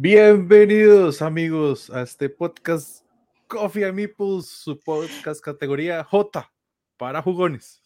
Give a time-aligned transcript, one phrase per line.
[0.00, 3.04] Bienvenidos amigos a este podcast
[3.48, 6.48] Coffee and Meeples, su podcast categoría J
[6.96, 7.82] para jugones.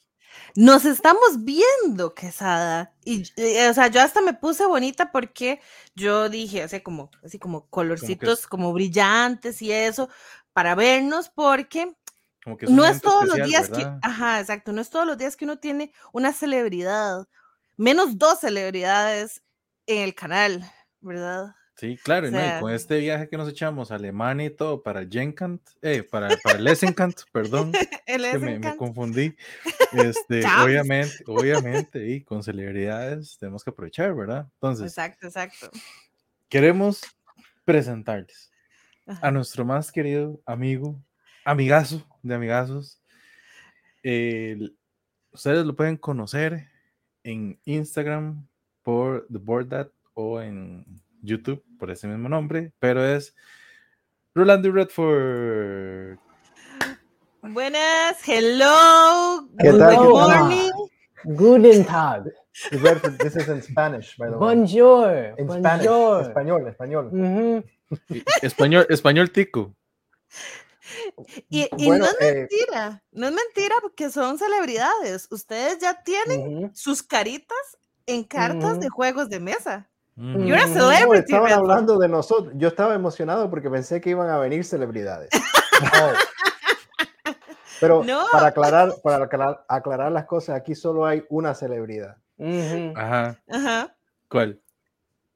[0.54, 2.94] Nos estamos viendo, Quesada.
[3.02, 5.62] Y, y, o sea, yo hasta me puse bonita porque
[5.94, 10.10] yo dije, así como, así como colorcitos como brillantes y eso,
[10.52, 11.96] para vernos, porque
[12.44, 15.06] Como que es un no es todos los días que, ajá, exacto, no es todos
[15.06, 17.26] los días que uno tiene una celebridad,
[17.78, 19.42] menos dos celebridades
[19.86, 21.54] en el canal, ¿verdad?
[21.82, 22.38] Sí, claro, o ¿no?
[22.38, 26.28] Y con este viaje que nos echamos a Alemania y todo para Genkant, eh, para,
[26.44, 27.72] para el Esenkant, perdón,
[28.06, 29.34] que es me, confundí.
[29.92, 34.46] Este, obviamente, obviamente, y con celebridades tenemos que aprovechar, ¿verdad?
[34.54, 35.70] Entonces, Exacto, exacto.
[36.48, 37.00] queremos
[37.64, 38.52] presentarles
[39.04, 39.26] Ajá.
[39.26, 41.02] a nuestro más querido amigo,
[41.44, 43.02] amigazo de amigazos.
[44.04, 44.78] El-
[45.32, 46.68] ustedes lo pueden conocer
[47.24, 48.46] en Instagram
[48.82, 53.34] por The Board That o en YouTube por ese mismo nombre, pero es
[54.34, 56.18] Rolando Redford.
[57.42, 60.08] Buenas, hello, ¿Qué good tal?
[60.08, 60.70] morning.
[61.24, 62.24] Guten Tag.
[62.70, 64.56] Redford, this is in Spanish, by the way.
[64.56, 65.34] Bonjour.
[65.38, 65.86] In Spanish.
[65.86, 66.22] Bonjour.
[66.22, 67.64] Español, español.
[68.42, 69.74] Español, español tico.
[71.48, 75.28] Y, y Bueno, no es eh, mentira, no es mentira porque son celebridades.
[75.30, 79.88] Ustedes ya tienen sus caritas en cartas de juegos de mesa.
[80.16, 80.44] Ujú.
[80.44, 82.52] You're a Mm, No, celebrity, estaban hablando de nosotros.
[82.56, 85.30] Yo estaba emocionado porque pensé que iban a venir celebridades.
[85.32, 85.88] No.
[87.80, 88.26] Pero No.
[88.30, 92.16] para aclarar, para aclarar, aclarar las cosas, aquí solo hay una celebridad.
[92.94, 93.40] Ajá.
[93.50, 93.96] Ajá.
[94.28, 94.60] ¿Cuál?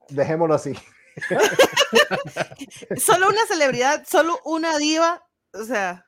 [0.09, 0.75] Dejémoslo así.
[2.99, 5.25] Solo una celebridad, solo una diva.
[5.55, 6.05] O sea.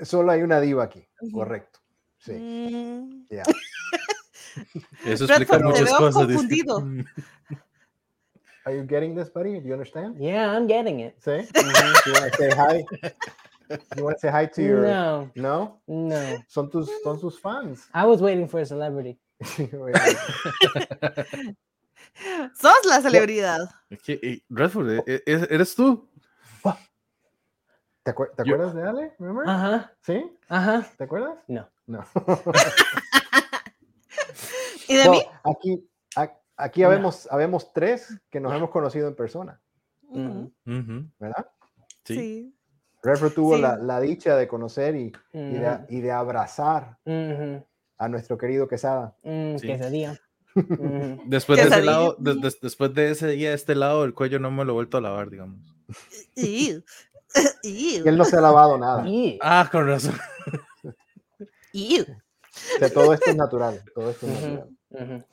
[0.00, 1.06] Solo hay una diva aquí.
[1.32, 1.80] Correcto.
[2.18, 2.32] Sí.
[2.32, 3.42] mm, ya.
[5.04, 6.24] Eso explica muchas veo cosas.
[6.26, 6.82] confundido.
[8.66, 9.60] Are you getting this, buddy?
[9.60, 10.16] Do you understand?
[10.18, 11.16] Yeah, I'm getting it.
[11.22, 11.44] Sí.
[12.06, 12.84] You want to say hi?
[13.96, 14.80] You want to say hi to your?
[14.82, 15.80] No, No.
[15.86, 16.38] no.
[16.48, 17.86] Son tus, son tus fans.
[17.94, 19.18] I was waiting for a celebrity.
[22.54, 23.68] Sos la celebridad.
[24.06, 26.08] Eh, Redford, eh, eh, ¿eres tú?
[28.04, 29.12] ¿Te, acuer- te Yo- acuerdas de Ale?
[29.18, 29.48] Remember?
[29.48, 30.30] Ajá, ¿Sí?
[30.48, 30.86] ajá.
[30.98, 31.38] ¿Te acuerdas?
[31.48, 31.66] No.
[31.86, 32.04] No.
[34.88, 35.22] ¿Y de mí?
[35.44, 35.88] Well, aquí,
[36.56, 36.88] aquí No.
[36.88, 39.60] habemos, habemos tres que nos hemos conocido en persona,
[40.08, 41.46] Ujú, Ujú, ¿verdad?
[42.04, 42.14] Sí.
[42.14, 42.56] Sí.
[43.02, 43.62] Redford tuvo Sí.
[43.62, 46.98] la, la dicha de conocer y, y, de, y de abrazar
[47.98, 49.14] a nuestro querido Quesada.
[49.22, 49.66] Sí.
[49.66, 50.18] Quesadilla.
[51.26, 54.50] Después de ese lado, de- de- después de ese día, este lado del cuello no
[54.50, 55.58] me lo he vuelto a lavar, digamos.
[56.34, 56.80] Y
[58.06, 59.04] él no se ha lavado nada.
[59.42, 60.14] Ah, con razón.
[60.94, 63.82] O sea, todo esto es natural.
[63.94, 65.26] Todo esto es natural.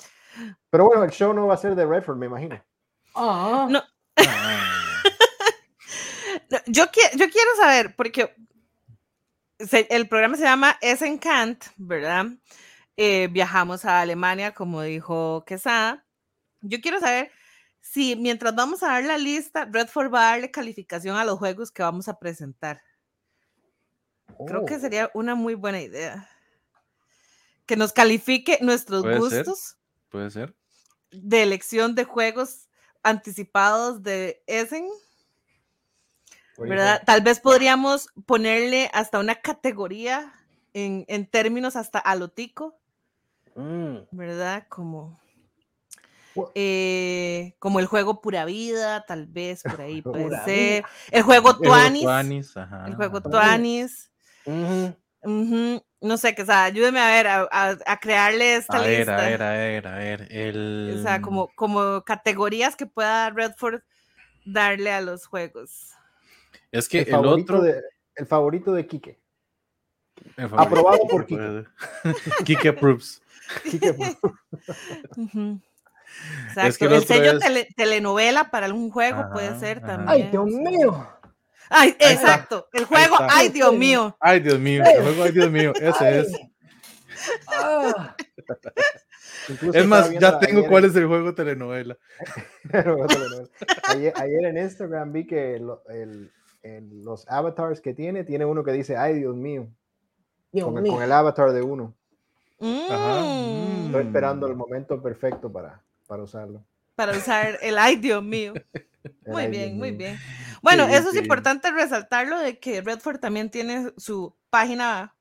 [0.69, 2.55] Pero bueno, el show no va a ser de Redford, me imagino.
[2.55, 2.61] No.
[3.15, 3.67] Ah,
[6.49, 8.35] No, Yo, qui- yo quiero saber, porque
[9.59, 12.25] se- el programa se llama Esencant, ¿verdad?
[12.97, 16.05] Eh, viajamos a Alemania, como dijo Quesada.
[16.61, 17.31] Yo quiero saber
[17.79, 21.71] si mientras vamos a dar la lista, Redford va a darle calificación a los juegos
[21.71, 22.81] que vamos a presentar.
[24.47, 24.79] Creo que Oh.
[24.79, 26.29] sería una muy buena idea.
[27.65, 29.77] Que nos califique nuestros ser.
[30.11, 30.53] Puede ser.
[31.11, 32.69] de elección de juegos
[33.01, 34.87] anticipados de Essen.
[36.57, 37.01] ¿verdad?
[37.05, 40.31] Tal vez podríamos ponerle hasta una categoría
[40.73, 42.77] en, en términos hasta alotico,
[43.55, 43.97] Mm.
[44.11, 44.65] ¿verdad?
[44.69, 45.19] Como,
[46.55, 50.85] eh, como el juego Pura Vida, tal vez por ahí puede ser.
[51.11, 52.55] El juego El juego Tuanis,
[52.85, 53.21] el juego.
[53.21, 54.09] Tuanis.
[55.23, 58.97] No sé, que o sea, ayúdeme a ver, a, a- a crearle esta A ver,
[58.99, 59.17] lista.
[59.17, 60.27] a ver, a ver, a ver.
[60.31, 60.95] El...
[60.97, 63.81] O sea, como, como categorías que pueda Redford
[64.45, 65.91] darle a los juegos.
[66.71, 67.61] Es que El otro.
[67.61, 67.81] de,
[68.15, 69.19] el favorito de Quique.
[70.35, 71.65] favorito aprobado de por Quique.
[72.45, 73.21] Quique approves.
[73.69, 73.91] Quique,
[75.17, 75.59] Ujú.
[76.49, 76.77] Es Exacto.
[76.79, 79.87] que el el sello es- tele- telenovela para algún juego puede ser ajá.
[79.87, 80.09] también.
[80.09, 81.07] Ay, Dios mío.
[81.71, 82.67] Ay, exacto.
[82.73, 84.15] El juego, ay, Dios mío.
[84.19, 84.83] Ay, Dios mío.
[84.85, 85.73] El juego, ay, Dios mío.
[85.81, 86.31] Ese es.
[87.47, 88.15] Ah.
[89.73, 91.95] Es más, ya tengo cuál en- es el juego telenovela.
[93.89, 96.31] ayer, ayer en Instagram vi que lo- el-
[96.63, 99.67] el- los avatars que tiene, tiene uno que dice, ay Dios mío,
[100.51, 100.93] Dios con el, mío.
[100.93, 101.93] con el avatar de uno.
[102.59, 103.21] Ajá.
[103.21, 106.63] Mm, Estoy esperando el momento perfecto para, para usarlo.
[106.95, 108.53] Para usar el ay, Dios mío.
[109.25, 110.19] Muy bien, muy bien.
[110.61, 111.19] Bueno, Sí, eso es sí.
[111.19, 115.15] importante resaltarlo de que Redford también tiene su página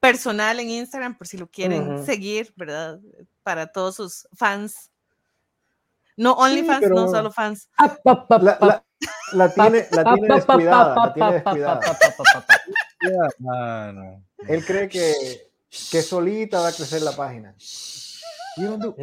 [0.00, 2.04] personal en Instagram por si lo quieren Ujú.
[2.06, 2.98] seguir, ¿verdad?
[3.42, 4.90] Para todos sus fans.
[6.16, 7.68] No OnlyFans, no pero- solo fans.
[8.04, 8.84] Up, La, la-
[9.32, 11.80] La tiene, la tiene descuidada, la tiene descuidada.
[13.02, 14.22] Ya, mano.
[14.46, 15.50] Él cree que,
[15.90, 17.54] que solita va a crecer la página.
[18.56, 18.94] You don't do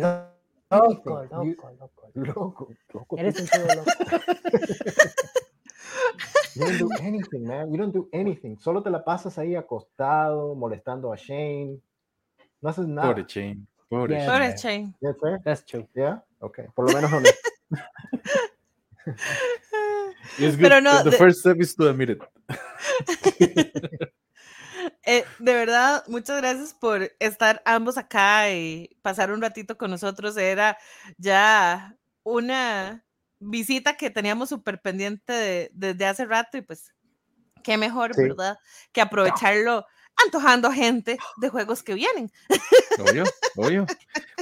[0.69, 1.43] Loco, loco,
[1.79, 2.11] loco.
[2.13, 3.17] You- loco, loco.
[3.17, 3.91] Eres un loco.
[6.55, 7.71] You don't do anything, man.
[7.71, 8.57] You don't do anything.
[8.59, 11.79] Solo te la pasas ahí acostado, molestando a Shane.
[12.61, 13.09] No haces nada.
[13.09, 13.67] Pobre Chain.
[13.87, 14.55] Pobre Yeah.
[14.57, 14.93] Shane.
[14.99, 15.19] Pobre.
[15.21, 15.41] Shane.
[15.43, 15.87] That's true.
[15.93, 16.23] Yeah?
[16.41, 16.65] Okay.
[16.73, 17.49] Por lo menos honesto.
[20.39, 20.63] It's good.
[20.69, 22.21] Pero no, The first step is to admit it.
[25.09, 30.35] Eh, de verdad, muchas gracias por estar ambos acá y pasar un ratito con nosotros.
[30.35, 30.77] Era
[31.17, 33.05] ya una
[33.39, 36.93] visita que teníamos súper pendiente de- desde hace rato y pues
[37.63, 38.23] qué mejor, Sí.
[38.23, 38.57] ¿verdad?
[38.91, 39.85] Que aprovecharlo
[40.25, 42.29] antojando gente de juegos que vienen.
[42.99, 43.23] Obvio,
[43.55, 43.85] obvio.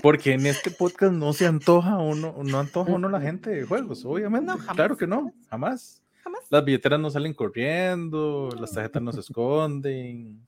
[0.02, 4.04] Porque en este podcast no se antoja uno, no antoja uno la gente de juegos,
[4.04, 4.48] obviamente.
[4.48, 4.76] No, jamás.
[4.76, 6.02] Claro que no, jamás.
[6.24, 6.42] Jamás.
[6.50, 10.48] Las billeteras no salen corriendo, las tarjetas no se esconden.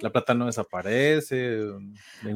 [0.00, 1.78] La plata no desaparece, O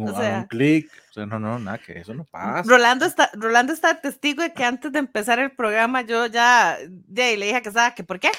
[0.08, 0.90] a sea- un clic.
[1.10, 2.62] O sea, no, no, nada, que eso no pasa.
[2.68, 6.78] Rolando está, Rolando está testigo de que antes de empezar el programa yo ya,
[7.08, 8.30] ya le dije que estaba que por qué,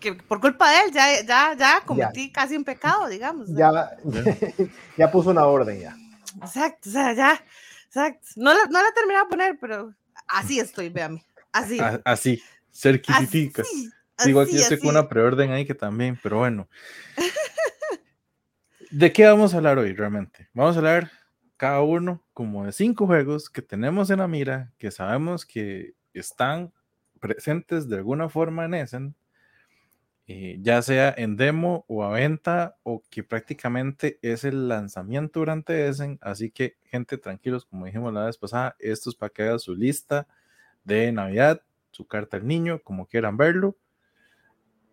[0.00, 3.48] que por culpa de él ya, ya, ya cometí casi un pecado, digamos.
[3.48, 3.90] Ya,
[4.96, 5.96] ya puso una orden ya.
[6.40, 7.42] Exacto, o sea, ya,
[7.86, 8.26] exacto.
[8.36, 9.92] No la, no la terminé de poner, pero
[10.28, 11.24] así estoy, véame.
[11.52, 11.78] Así.
[11.80, 13.66] A- Así, cerquiticas.
[13.66, 13.90] así,
[14.24, 16.68] Digo, aquí así, estoy con una preorden ahí que también, pero bueno.
[18.90, 20.48] ¿De qué vamos a hablar hoy realmente?
[20.54, 21.10] Vamos a hablar
[21.56, 26.72] cada uno como de cinco juegos que tenemos en la mira, que sabemos que están
[27.18, 29.16] presentes de alguna forma en Essen,
[30.28, 35.88] eh, ya sea en demo o a venta, o que prácticamente es el lanzamiento durante
[35.88, 36.18] Essen.
[36.20, 39.74] Así que, gente, tranquilos, como dijimos la vez pasada, esto es para que hagan su
[39.74, 40.28] lista
[40.84, 41.60] de Navidad,
[41.90, 43.76] su carta al niño, como quieran verlo,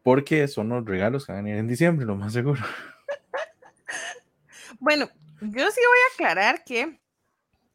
[0.02, 2.62] porque son los regalos que van a venir en diciembre, lo más seguro.
[4.84, 5.08] Bueno,
[5.40, 7.00] yo sí voy a aclarar que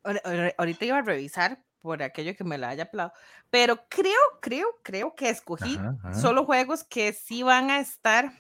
[0.05, 3.19] ahor- ahor- ahorita iba a revisar por aquello que me la haya aplaudido,
[3.49, 6.21] pero creo, creo, creo que escogí Ajá, ajá.
[6.21, 8.31] solo juegos que sí van a estar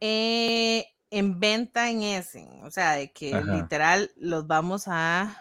[0.00, 3.56] eh, en venta en Essen, o sea, de que Ajá.
[3.56, 5.36] literal los vamos a,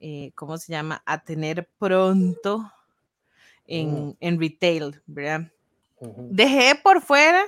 [0.00, 1.00] eh, ¿cómo se llama?
[1.06, 2.72] A tener pronto
[3.66, 5.52] en, en retail, ¿verdad?
[6.00, 7.44] Dejé por fuera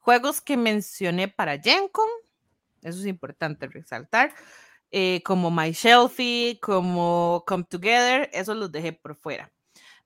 [0.00, 2.08] juegos que mencioné para GenCon,
[2.88, 4.34] eso es importante resaltar,
[4.90, 9.52] eh, como My Shelfie, como Come Together, esos los dejé por fuera.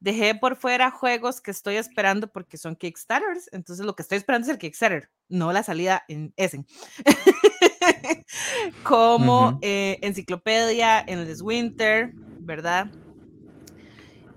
[0.01, 4.47] Dejé por fuera juegos que estoy esperando porque son Kickstarters, entonces lo que estoy esperando
[4.47, 6.67] es el Kickstarter, no la salida en Essen.
[8.83, 9.59] como Ujú.
[9.63, 12.91] eh, Enciclopedia, Endless Winter, ¿verdad?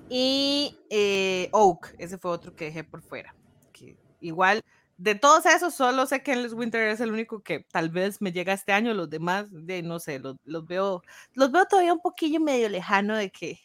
[0.10, 3.36] Y eh, Oak, ese fue otro que dejé por fuera.
[3.72, 4.62] Que igual,
[4.98, 8.32] de todos esos, solo sé que Endless Winter es el único que tal vez me
[8.32, 8.94] llega este año.
[8.94, 11.02] Los demás, de, no sé, los, los veo,
[11.34, 13.60] los veo todavía un poquillo medio lejano de que,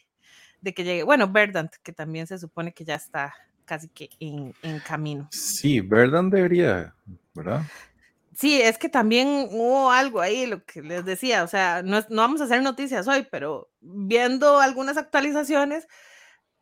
[0.61, 1.03] de que llegue.
[1.03, 3.33] Bueno, Verdant, que también se supone que ya está
[3.69, 5.27] casi que en, en camino.
[5.31, 6.95] Sí, Verdan debería,
[7.35, 7.61] ¿verdad?
[8.33, 12.21] Sí, es que también hubo algo ahí, lo que les decía, o sea, no, no
[12.21, 15.87] vamos a hacer noticias hoy, pero viendo algunas actualizaciones,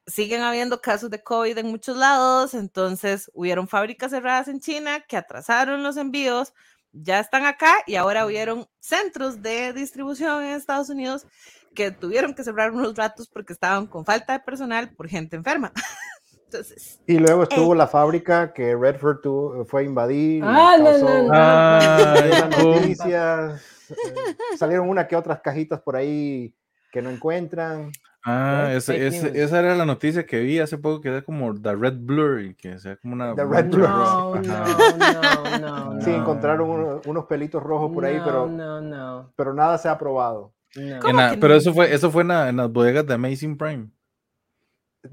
[0.07, 5.17] siguen habiendo casos de COVID en muchos lados, entonces hubieron fábricas cerradas en China que
[5.17, 6.53] atrasaron los envíos,
[6.93, 11.27] ya están acá y ahora hubieron centros de distribución en Estados Unidos
[11.75, 15.71] que tuvieron que cerrar unos ratos porque estaban con falta de personal por gente enferma.
[16.45, 20.41] Entonces, Y luego estuvo la fábrica que Redford tuvo- fue a invadir.
[20.45, 22.55] Ah, no, causó no, no.
[22.55, 22.75] ¿cómo?
[22.75, 23.61] noticias.
[23.89, 26.55] eh, salieron una que otras cajitas por ahí
[26.89, 27.91] que no encuentran.
[28.25, 29.13] Ah, ese- news.
[29.35, 32.55] esa era la noticia que vi hace poco, que era como The Red Blur, y
[32.55, 33.33] que sea como una...
[33.35, 33.87] The Red mancha Blur.
[33.89, 34.41] roja.
[34.41, 35.59] No, Ajá.
[35.59, 36.17] no, no, Sí, no.
[36.17, 39.97] encontraron uno- unos pelitos rojos por ahí, No, pero, No, no, pero nada se ha
[39.97, 40.53] probado.
[40.75, 40.99] no.
[40.99, 41.59] ¿Cómo En la- que pero no?
[41.59, 43.87] eso fue, eso fue en, la- en las bodegas de Amazing Prime.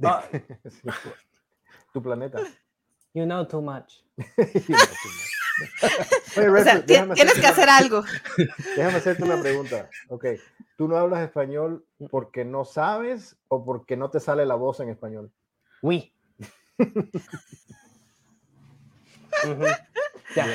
[0.03, 0.25] Ah.
[1.93, 2.41] Tu planeta.
[3.13, 4.03] You know too much.
[6.37, 8.03] Oye, o sea, tienes hacerte que una- hacer algo.
[8.77, 9.89] Déjame hacerte una pregunta.
[10.09, 10.27] Ok,
[10.77, 14.89] ¿tú no hablas español porque no sabes o porque no te sale la voz en
[14.89, 15.31] español?
[15.83, 16.13] Oui.
[19.45, 19.65] Ujú.
[20.35, 20.47] Ya.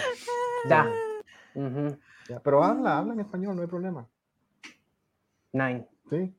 [0.68, 0.88] Ya.
[2.28, 4.08] Ya, pero habla, habla en español, no hay problema.
[5.52, 5.88] Nine.
[6.10, 6.36] ¿sí?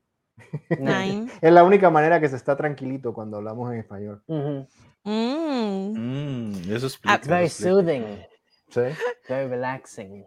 [0.79, 1.29] Nine.
[1.41, 4.23] Es la única manera que se está tranquilito cuando hablamos en español.
[4.27, 4.67] Ujú.
[5.03, 5.93] Mm.
[5.97, 7.19] Mm, eso Ah, explica.
[7.27, 8.03] Very soothing.
[8.71, 8.81] ¿Sí?
[9.29, 10.25] Very relaxing.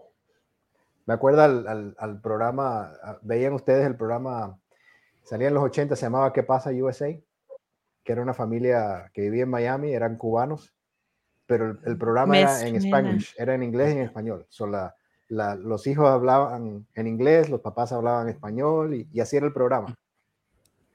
[1.07, 4.59] Me acuerdo al, al- al programa, a- veían ustedes el programa,
[5.23, 7.09] salía en los 80, se llamaba ¿Qué pasa USA?
[8.05, 10.75] que era una familia que vivía en Miami, eran cubanos,
[11.47, 12.79] pero el, el programa Me era en.
[12.81, 14.47] Spanish, era en inglés y en español.
[14.51, 14.95] So, la-
[15.29, 19.55] la- los hijos hablaban en inglés, los papás hablaban español y, y así era el
[19.55, 19.95] programa.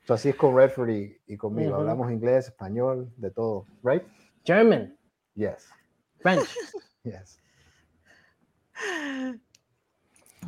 [0.05, 1.75] So, así es con Redford y, y conmigo.
[1.75, 3.65] Hablamos inglés, español, de todo.
[3.83, 4.03] Right?
[4.45, 4.95] German,
[5.35, 5.67] Yes.
[6.19, 6.47] French.
[7.11, 7.39] Yes.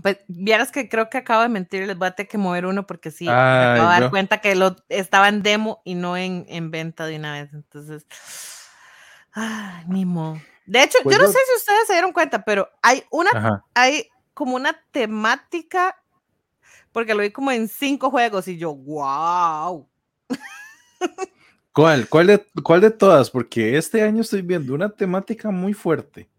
[0.02, 2.88] Pues vieras que creo que acabo de mentir, les voy a tener que mover uno
[2.88, 6.18] porque sí, me Ay, acabo de dar cuenta que lo estaba en demo y no
[6.18, 7.54] en, en venta de una vez.
[7.54, 8.08] Entonces,
[9.34, 10.42] ay, ni modo.
[10.66, 13.66] De hecho, Pues yo no sé si ustedes se dieron cuenta, pero hay una, Ajá.
[13.74, 16.02] hay como una temática,
[16.92, 19.88] porque lo vi como en cinco juegos y yo, wow.
[21.74, 22.08] ¿Cuál?
[22.08, 23.30] ¿Cuál de, ¿Cuál de todas?
[23.30, 26.31] Porque este año estoy viendo una temática muy fuerte.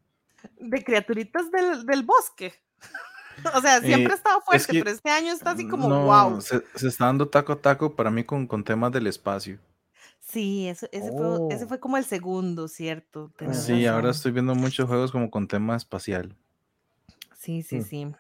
[0.63, 2.55] De criaturitas del, del bosque.
[3.57, 6.05] O sea, siempre Eh, ha estado fuerte, que- pero este año está así como, No,
[6.05, 6.41] wow.
[6.43, 9.59] Se, se está dando taco a taco para mí con, con temas del espacio.
[10.21, 11.69] Sí, eso, ese, fue, ese Oh.
[11.69, 13.33] fue como el segundo, ¿cierto?
[13.37, 16.37] Tenés Sí, ahora estoy viendo muchos juegos como con tema espacial.
[17.37, 17.83] Sí, sí, Mm.
[17.83, 18.13] sí.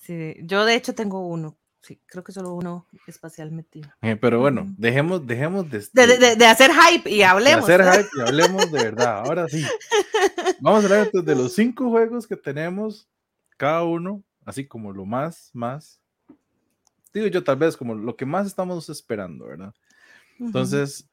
[0.00, 1.56] Sí, yo de hecho tengo uno.
[1.82, 3.90] Sí, creo que solo uno espacial metido.
[4.02, 4.74] Eh, pero bueno, Ujú.
[4.76, 7.64] dejemos, dejemos de, De, de- de- de hacer hype y de hablemos.
[7.64, 9.20] hacer hype y hablemos de verdad.
[9.20, 9.64] Ahora sí.
[10.60, 13.08] Vamos a hablar entonces de los cinco juegos que tenemos,
[13.56, 16.00] cada uno, así como lo más, más.
[17.14, 19.72] Digo yo, tal vez como lo que más estamos esperando, ¿verdad?
[20.38, 21.06] Entonces,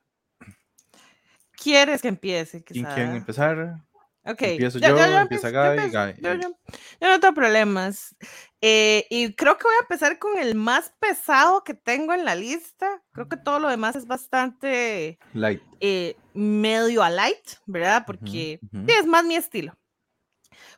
[1.52, 2.64] ¿Quieres que empiece?
[2.64, 3.82] ¿quién quiere empezar?
[4.30, 4.42] Ok.
[4.42, 6.22] Empiezo yo, empieza empiezo, Gaby, empiezo, Gaby.
[6.22, 6.58] Yo, yo-
[7.02, 8.16] yo no tengo problemas.
[8.62, 12.36] Eh, y creo que voy a empezar con el más pesado que tengo en la
[12.36, 13.02] lista.
[13.14, 15.62] Creo que todo lo demás es bastante Light.
[15.80, 18.04] eh, medio a light, ¿verdad?
[18.06, 18.86] Porque ujú.
[18.88, 19.78] sí, es más mi estilo.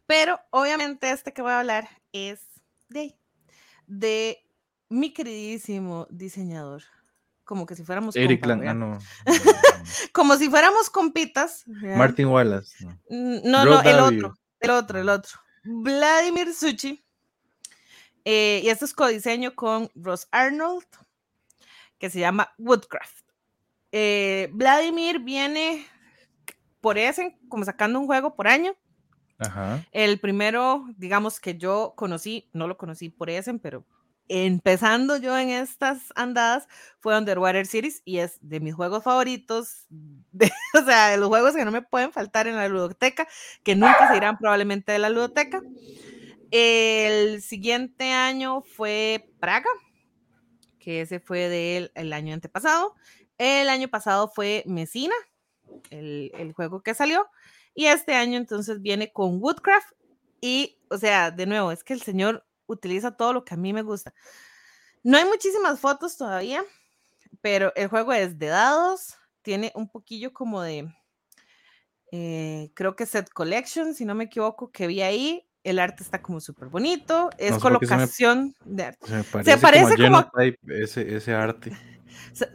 [0.05, 2.41] Pero obviamente este que voy a hablar es
[2.89, 3.17] de,
[3.87, 4.39] de
[4.89, 6.83] mi queridísimo diseñador.
[7.43, 8.99] Como que si fuéramos Eric compas, Lang, ah, no.
[10.13, 11.63] Como si fuéramos compitas.
[11.67, 12.85] Martin Wallace.
[13.09, 13.41] no.
[13.43, 15.39] No, el otro, el otro, el otro.
[15.63, 17.03] Vladimir Suchi.
[18.25, 20.85] Eh, y esto es codiseño con Ross Arnold,
[21.97, 23.25] que se llama Woodcraft.
[23.91, 25.85] Eh, Vladimir viene
[26.81, 28.75] por ese, como sacando un juego por año.
[29.39, 29.85] Ajá.
[29.91, 33.85] El primero, digamos que yo conocí, no lo conocí por ese, pero
[34.29, 36.67] empezando yo en estas andadas
[36.99, 41.55] fue Underwater Series y es de mis juegos favoritos, de- o sea, de los juegos
[41.55, 43.27] que no me pueden faltar en la ludoteca,
[43.63, 45.61] que nunca se irán probablemente de la ludoteca.
[46.51, 49.69] El siguiente año fue Praga,
[50.79, 52.95] que ese fue del el año antepasado.
[53.37, 55.13] El año pasado fue Messina,
[55.89, 57.27] el, el juego que salió.
[57.75, 59.93] Y este año entonces viene con Woodcraft.
[60.41, 63.73] Y, o sea, de nuevo, es que el señor utiliza todo lo que a mí
[63.73, 64.13] me gusta.
[65.03, 66.63] No hay muchísimas fotos todavía,
[67.41, 70.89] pero el juego es de dados, tiene un poquillo como de,
[72.11, 75.45] eh, creo que set collection, si no me equivoco, que vi ahí.
[75.63, 79.07] El arte está como súper bonito, es No sé me- colocación de arte.
[79.07, 81.71] Se parece, parece como, como ese, ese arte.
[82.33, 82.49] Sa-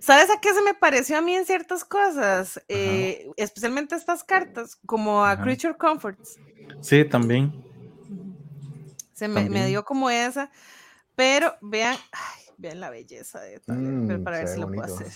[0.00, 2.60] ¿Sabes a qué se me pareció a mí en ciertas cosas?
[2.68, 5.42] Eh, especialmente estas cartas, como a Ajá.
[5.44, 6.38] Creature Comforts.
[6.80, 7.54] Sí, también.
[9.20, 10.50] Se me, dio como esa.
[11.14, 15.06] Pero vean, ay, vean la belleza de pero Mm, para ver si lo puedo hacer.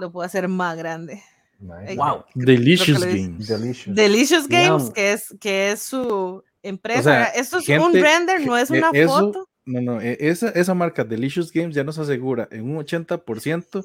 [0.00, 1.22] Lo puedo hacer más grande.
[1.60, 1.94] Nice.
[1.94, 2.24] Wow.
[2.34, 3.04] Delicious.
[3.04, 3.46] Games.
[3.46, 3.94] Delicious.
[3.94, 4.92] Delicious Games, Yum.
[4.92, 7.02] que es, que es su empresa.
[7.02, 7.32] sea, ¿verdad?
[7.36, 9.46] Esto es un render, no es Eh, una eso- foto.
[9.66, 13.82] No, no, e- esa, esa marca Delicious Games ya nos asegura en un 80%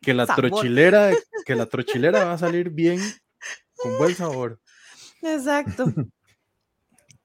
[0.00, 0.48] que la Sabor.
[0.50, 1.10] trochilera,
[1.44, 2.98] que la trochilera va a salir bien,
[3.76, 4.58] con buen sabor.
[5.22, 5.84] Exacto.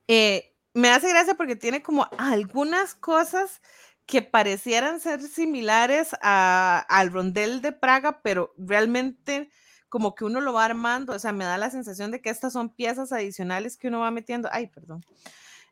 [0.07, 3.61] Eh, me hace gracia porque tiene como algunas cosas
[4.05, 9.49] que parecieran ser similares a- al rondel de Praga, pero realmente
[9.89, 12.53] como que uno lo va armando, o sea, me da la sensación de que estas
[12.53, 15.01] son piezas adicionales que uno va metiendo, ay, perdón,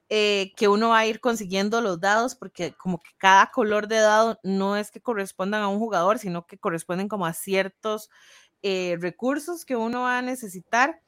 [0.09, 3.97] eh, que uno va a ir consiguiendo los dados, porque como que cada color de
[3.97, 8.09] dado no es que correspondan a un jugador, sino que corresponden como a ciertos
[8.63, 11.01] eh, recursos que uno va a necesitar.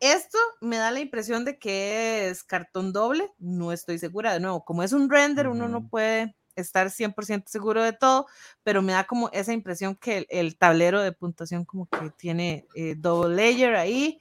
[0.00, 4.64] Esto me da la impresión de que es cartón doble, no estoy segura, de nuevo,
[4.64, 8.26] como es un render, uno no puede estar 100% seguro de todo,
[8.62, 12.66] pero me da como esa impresión que el, el tablero de puntuación como que tiene
[12.74, 14.20] eh, double layer ahí.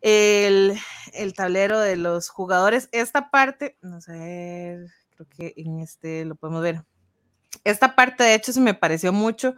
[0.00, 0.76] El,
[1.12, 6.62] el tablero de los jugadores, esta parte, no sé, creo que en este lo podemos
[6.62, 6.82] ver.
[7.62, 9.54] Esta parte, de hecho, se me pareció mucho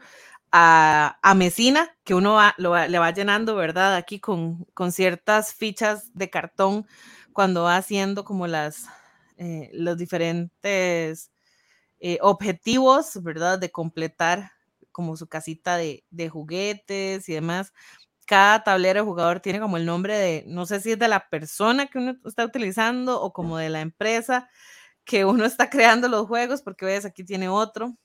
[0.57, 3.97] a, a Mesina, que uno va- lo le va llenando, ¿verdad?
[3.97, 6.87] Aquí con, con ciertas fichas de cartón
[7.33, 8.87] cuando va haciendo como las,
[9.39, 11.33] eh, los diferentes
[12.01, 13.59] eh, objetivos, ¿verdad?
[13.59, 14.53] De completar
[14.93, 17.73] como su casita de, de juguetes y demás.
[18.27, 21.29] Cada tablero de jugador tiene como el nombre de, no sé si es de la
[21.31, 24.51] persona que uno está utilizando o como de la empresa
[25.05, 27.97] que uno está creando los juegos, porque ves, aquí tiene otro,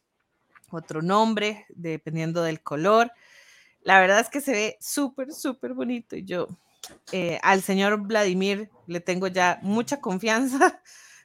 [0.71, 3.11] otro nombre, dependiendo del color.
[3.81, 6.47] La verdad es que se ve súper, súper bonito y yo
[7.11, 10.81] eh, al señor Vladimir le tengo ya mucha confianza.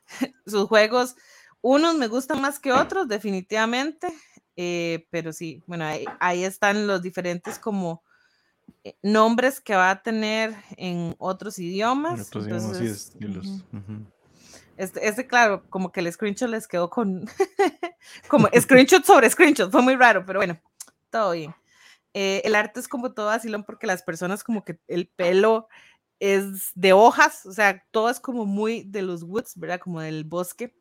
[0.47, 1.17] Sus juegos,
[1.61, 4.09] unos me gustan más que otros, definitivamente,
[4.57, 8.03] eh, pero sí, bueno, ahí, ahí están los diferentes como
[8.85, 12.15] eh, nombres que va a tener en otros idiomas.
[12.15, 13.47] En otros idiomas y entonces, estilos.
[13.47, 13.79] ujú.
[13.79, 14.14] Ujú.
[14.77, 17.27] Este, claro, como que el screenshot les quedó con
[18.29, 20.59] como screenshot sobre screenshot, fue muy raro, pero bueno,
[21.11, 21.55] todo bien.
[22.13, 25.69] Eh, el arte es como todo vacilón porque las personas como que el pelo
[26.21, 29.81] es de hojas, o sea, todo es como muy de los woods, ¿verdad?
[29.81, 30.75] Como del bosque.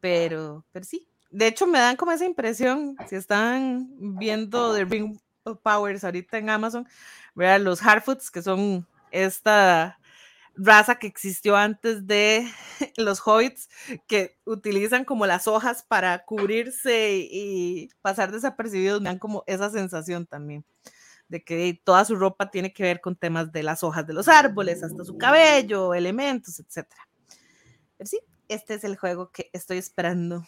[0.00, 1.06] Pero, pero sí.
[1.30, 3.88] De hecho, me dan como esa impresión, si están
[4.18, 6.88] viendo The Ring of Powers ahorita en Amazon,
[7.34, 7.60] ¿verdad?
[7.60, 9.99] Los Harfoots, que son esta
[10.56, 12.46] raza que existió antes de
[12.96, 13.68] los hobbits,
[14.06, 20.26] que utilizan como las hojas para cubrirse y pasar desapercibidos, me dan como esa sensación
[20.26, 20.64] también
[21.30, 24.26] de que toda su ropa tiene que ver con temas de las hojas de los
[24.26, 26.88] árboles, hasta su cabello, elementos, etc.
[27.96, 30.44] Pero sí, este es el juego que estoy esperando.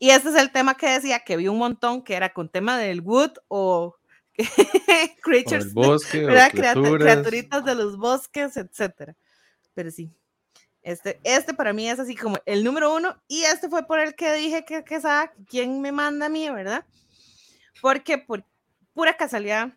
[0.00, 2.76] Y este es el tema que decía que vi un montón, que era con tema
[2.76, 3.99] del wood o O
[5.22, 6.50] creatures, el bosque, ¿verdad?
[6.50, 7.02] Criaturas.
[7.02, 9.16] criaturitas de los bosques, etcétera.
[9.74, 10.12] Pero sí,
[10.82, 14.14] este, este para mí es así como el número uno, y este fue por el
[14.14, 16.84] que dije que, que sabe quién me manda a mí, ¿verdad?
[17.80, 18.44] Porque por
[18.94, 19.72] pura casualidad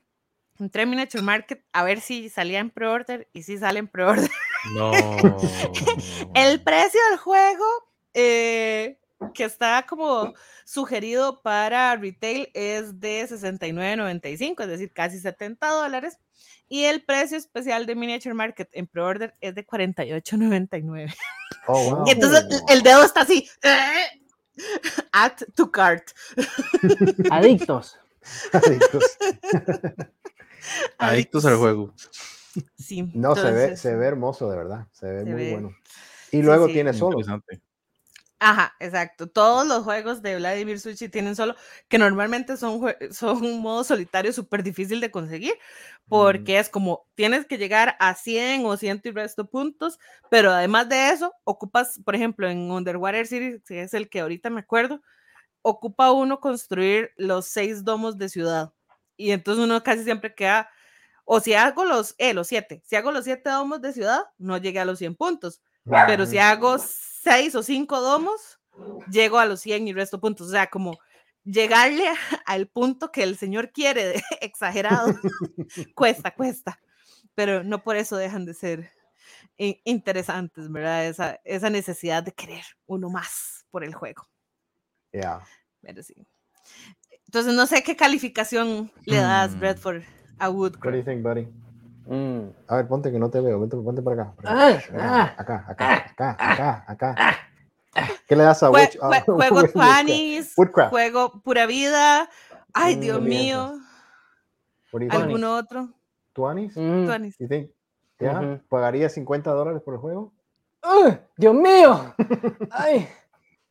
[0.60, 4.29] entré en Miniature Market a ver si salía en pre-order y si sale en pre-order.
[4.75, 4.91] No.
[6.36, 7.65] El precio del juego
[8.13, 9.00] eh,
[9.34, 10.34] que está como
[10.65, 16.17] sugerido para retail es de 69.95, es decir, casi 70 dólares.
[16.69, 21.13] Y el precio especial de Miniature Market en pre-order es de 48.99.
[21.67, 22.04] Oh, wow.
[22.08, 23.48] Y entonces el- dedo está así.
[25.12, 26.10] Add to cart.
[27.32, 27.98] Adictos.
[28.54, 29.17] Adictos.
[30.98, 31.93] Adictos al juego.
[32.78, 33.12] Sí.
[33.15, 34.88] No, se ve, entonces, se ve hermoso, de verdad.
[34.91, 35.69] Se ve Se muy ve- bueno.
[36.32, 36.74] Y sí, luego sí.
[36.74, 37.19] tiene solo.
[37.19, 37.62] Interesante.
[38.45, 39.27] Ajá, exacto.
[39.27, 41.56] Todos los juegos de Vladimir Sushi tienen solo,
[41.88, 45.53] que normalmente son, son un modo solitario súper difícil de conseguir,
[46.10, 49.97] porque es como tienes que llegar a 100 o 100 y resto puntos,
[50.29, 54.49] pero además de eso, ocupas, por ejemplo, en Underwater City, que es el que ahorita
[54.49, 55.01] me acuerdo,
[55.62, 58.73] ocupa uno construir los seis domos de ciudad.
[59.17, 60.69] Y entonces uno casi siempre queda,
[61.25, 64.58] o si hago los, eh, los siete, si hago los siete domos de ciudad, no
[64.58, 68.60] llegué a los 100 puntos pero si hago seis o cinco domos,
[69.10, 70.48] llego a los 100 y resto puntos.
[70.48, 70.98] O sea, como
[71.43, 72.06] llegarle
[72.46, 75.13] al punto que el señor quiere, de- exagerado,
[75.96, 76.80] cuesta, cuesta.
[77.36, 78.91] Pero no por eso dejan de ser
[79.58, 81.06] in- interesantes, ¿verdad?
[81.08, 84.28] Esa, esa necesidad de querer uno más por el juego.
[85.12, 85.41] Yeah.
[85.82, 86.15] Pero sí.
[87.26, 89.60] Entonces, no sé qué calificación le das, Mm.
[89.60, 90.04] Bradford,
[90.39, 91.48] a What do you think, buddy?
[92.06, 92.50] Mm.
[92.68, 93.60] A ver, ponte que no te veo.
[93.60, 94.34] Ponte, ponte para acá.
[94.36, 97.38] para Ah, acá, ah, acá, acá, acá, acá, acá.
[98.28, 99.56] ¿Qué le das a Jue- Witch- a jue- juego
[100.58, 100.89] Woodcraft.
[100.89, 102.30] juego Pura Vida.
[102.74, 103.74] Ay, Mm, Dios mío.
[105.10, 105.89] ¿Algún otro?
[106.34, 106.76] ¿Tuanis?
[106.76, 107.06] Mm.
[107.06, 107.36] Tuanis.
[108.70, 110.32] ¿Pagaría 50 dólares por el juego?
[110.82, 112.13] ¡Ay, ¡Dios mío!
[112.72, 113.08] ¡Ay!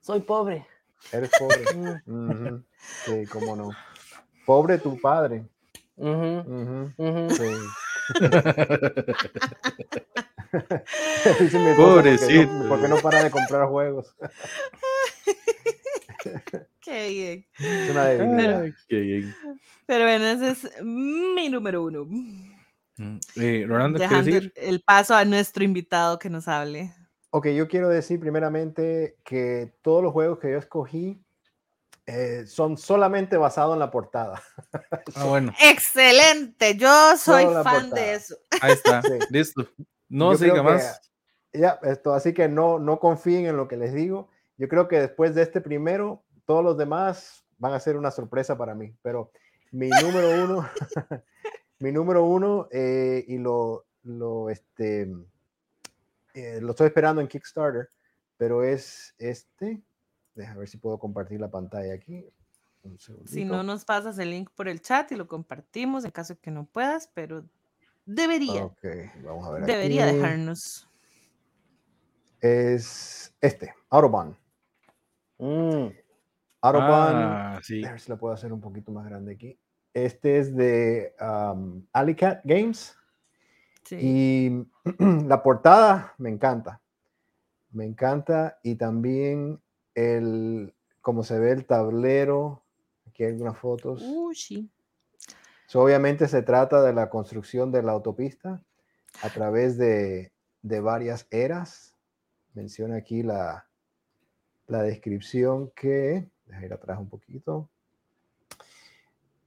[0.01, 0.67] Soy pobre.
[1.13, 1.65] Eres pobre.
[2.07, 2.63] Mm.
[3.05, 3.71] Sí, cómo no.
[4.47, 5.45] Pobre tu padre.
[7.31, 7.51] Sí.
[11.41, 12.69] Dice mi esposa, ¿por qué no- Pobrecito.
[12.69, 14.15] ¿Por qué no para de comprar juegos?
[16.81, 17.47] Qué bien.
[17.59, 18.09] Es una
[18.89, 19.35] qué bien.
[19.87, 22.05] Pero bueno, ese es mi número uno.
[22.05, 24.53] Mm, Eh, Rolando, ¿quieres Dejando decir?
[24.57, 26.93] el paso a nuestro invitado que nos hable.
[27.31, 31.22] Ok, yo quiero decir primeramente que todos los juegos que yo escogí
[32.13, 34.43] eh, son solamente basados en la portada.
[35.15, 37.89] Ah, bueno, Excelente, yo soy fan portada.
[37.95, 38.37] de eso.
[38.61, 39.03] ahí está.
[39.03, 39.09] Sí.
[39.31, 39.67] Listo.
[40.09, 41.01] No Yo siga que- más.
[41.55, 44.31] Ya, esto, así que no, no confíen en lo que les digo.
[44.57, 48.57] Yo creo que después de este primero, todos los demás van a ser una sorpresa
[48.57, 48.95] para mí.
[49.03, 49.31] Pero
[49.71, 50.69] mi número uno,
[51.79, 55.11] mi número uno, eh, y lo, lo, este,
[56.35, 57.89] eh, lo estoy esperando en Kickstarter,
[58.37, 59.83] pero es este.
[60.35, 62.25] Deja ver si puedo compartir la pantalla aquí.
[62.83, 66.35] Un Si no nos pasas el link por el chat y lo compartimos en caso
[66.35, 67.45] de que no puedas, pero
[68.05, 68.85] debería, Ok,
[69.25, 69.65] vamos a ver.
[69.67, 70.17] debería aquí.
[70.17, 70.89] dejarnos.
[72.41, 74.37] Es este, Autobahn.
[75.39, 75.87] Mm.
[76.61, 77.15] Autobahn.
[77.17, 77.85] Ah, sí.
[77.85, 79.59] A ver si lo puedo hacer un poquito más grande aquí.
[79.95, 82.97] Este es de um, Alicat Games.
[83.85, 83.97] Sí.
[84.01, 84.67] Y
[85.29, 86.81] la portada me encanta.
[87.71, 88.59] Me encanta.
[88.65, 89.62] Y también
[89.95, 92.63] el cómo se ve el tablero.
[93.07, 94.03] Aquí hay algunas fotos.
[94.03, 94.71] Uh, sí.
[95.67, 98.63] So, obviamente se trata de la construcción de la autopista
[99.23, 101.95] a través de, de varias eras.
[102.55, 103.69] Menciona aquí la,
[104.67, 107.69] la descripción que, deja ir atrás un poquito,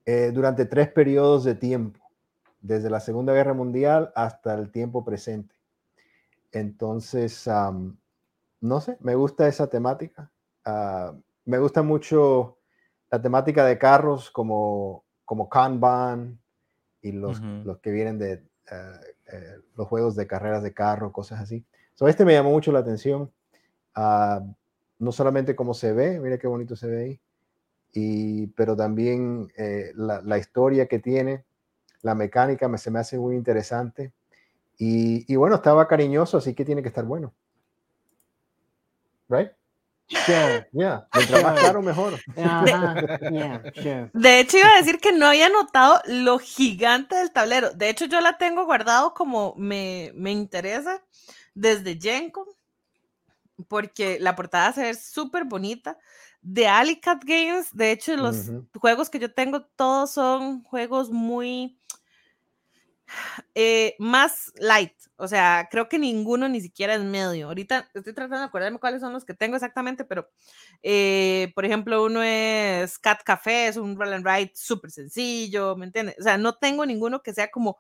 [0.07, 1.99] Eh, durante tres periodos de tiempo,
[2.61, 5.55] desde la Segunda Guerra Mundial hasta el tiempo presente.
[6.51, 7.97] Entonces, am,
[8.61, 10.31] no sé, me gusta esa temática.
[10.65, 11.13] Ah,
[11.45, 12.57] me gusta mucho
[13.11, 16.39] la temática de carros como, como Kanban
[17.01, 18.99] y los, los que vienen de eh,
[19.31, 21.63] eh, los juegos de carreras de carro, cosas así.
[21.93, 23.31] So, este me llamó mucho la atención.
[23.93, 24.41] Ah,
[24.97, 27.21] no solamente cómo se ve, mira qué bonito se ve ahí,
[27.93, 31.45] y, pero también eh, la, la historia que tiene,
[32.01, 34.13] la mecánica me, se me hace muy interesante.
[34.77, 37.33] Y, y bueno, estaba cariñoso, así que tiene que estar bueno.
[39.29, 39.51] ¿Right?
[40.07, 40.67] Sure.
[40.71, 41.07] Yeah.
[41.13, 41.65] Mientras más Sure.
[41.67, 42.19] caro, mejor.
[42.37, 42.95] Ajá.
[43.31, 44.09] Yeah, sure.
[44.13, 47.71] De hecho, iba a decir que no había notado lo gigante del tablero.
[47.71, 51.01] De hecho, yo la tengo guardado como me, me interesa
[51.55, 52.45] desde Gencom,
[53.67, 55.97] porque la portada se ve súper bonita.
[56.41, 61.79] De Alicat Games, de hecho, los juegos que yo tengo todos son juegos muy
[63.53, 64.93] eh, más light.
[65.17, 67.47] O sea, creo que ninguno ni siquiera es medio.
[67.47, 70.29] Ahorita estoy tratando de acordarme cuáles son los que tengo exactamente, pero
[70.83, 75.85] eh, por ejemplo, uno es Cat Café, es un roll and ride súper sencillo, ¿me
[75.85, 76.15] entiendes?
[76.19, 77.77] O sea, no tengo ninguno que sea como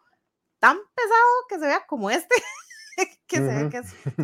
[0.59, 2.35] tan pesado que se vea como este,
[3.27, 3.93] que se que es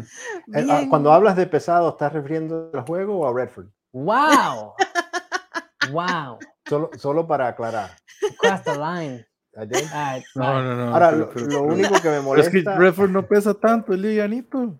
[0.54, 3.68] Eh, ah, bien- Cuando hablas de pesado, ¿estás refiriendo al juego o a Redford?
[3.92, 4.74] Wow.
[5.92, 6.40] Wow.
[6.68, 7.92] Solo, solo para aclarar.
[8.40, 9.26] Cross the line.
[9.54, 9.76] Did.
[9.76, 10.24] All right.
[10.36, 10.94] No, no, no.
[10.94, 12.76] Ahora, pero- lo, pero- lo único que me pero es que molesta.
[12.78, 14.78] Redford no pesa tanto, es livianito.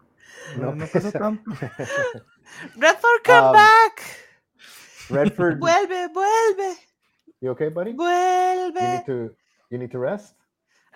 [0.58, 1.52] No No, pesa tanto.
[2.76, 4.02] Redford, come Um, back.
[5.10, 6.78] Redford, Vuelve, vuelve,
[7.42, 7.92] you okay, buddy?
[7.92, 8.82] You vuelve.
[8.82, 9.36] need to,
[9.70, 10.36] you need to rest.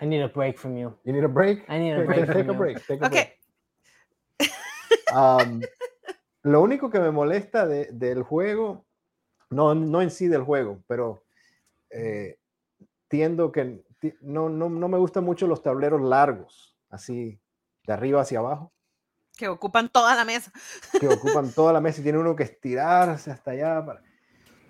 [0.00, 0.94] I need a break from you.
[1.04, 1.64] You need a break.
[1.68, 2.58] I need a Okay, break Take from a you.
[2.58, 2.86] break.
[2.86, 3.32] Take a Ok, break.
[5.14, 5.60] Um,
[6.42, 8.84] lo único que me molesta de- del juego,
[9.50, 11.22] no, no en sí del juego, pero
[11.90, 12.38] eh,
[13.08, 13.84] tiendo que
[14.20, 17.40] no, no, no me gustan mucho los tableros largos, así
[17.86, 18.72] de arriba hacia abajo,
[19.36, 20.50] que ocupan toda la mesa.
[20.98, 23.84] que ocupan toda la mesa y tiene uno que estirarse hasta allá.
[23.84, 24.02] para-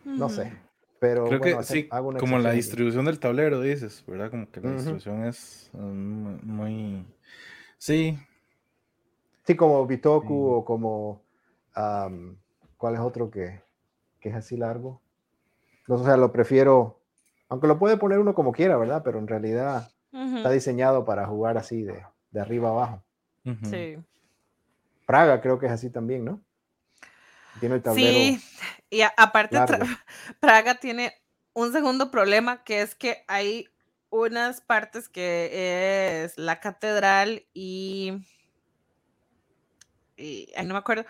[0.05, 0.53] no sé,
[0.99, 2.57] pero Creo bueno, que sí, hago una como la aquí.
[2.57, 4.31] distribución del tablero, dices, ¿verdad?
[4.31, 7.05] Como que la distribución es um, muy...
[7.79, 8.18] Sí,
[9.46, 10.55] Sí, como Bitoku Sí.
[10.57, 11.22] o como.
[12.77, 13.62] ¿Cuál es otro que,
[14.20, 15.01] que es así largo?
[15.87, 17.01] No, o sea, lo prefiero.
[17.48, 19.02] Aunque lo puede poner uno como quiera, ¿verdad?
[19.04, 23.02] Pero en realidad está diseñado para jugar así de, de arriba abajo.
[23.64, 23.96] Sí.
[25.06, 26.42] Praga creo que es así también, ¿no?
[27.61, 28.18] Tiene el tablero.
[28.18, 28.40] Sí,
[28.90, 29.56] y a- aparte.
[30.40, 31.14] Praga tiene
[31.54, 33.68] un segundo problema que es que hay
[34.11, 38.12] unas partes que es la catedral y,
[40.16, 41.04] y ay, no me acuerdo,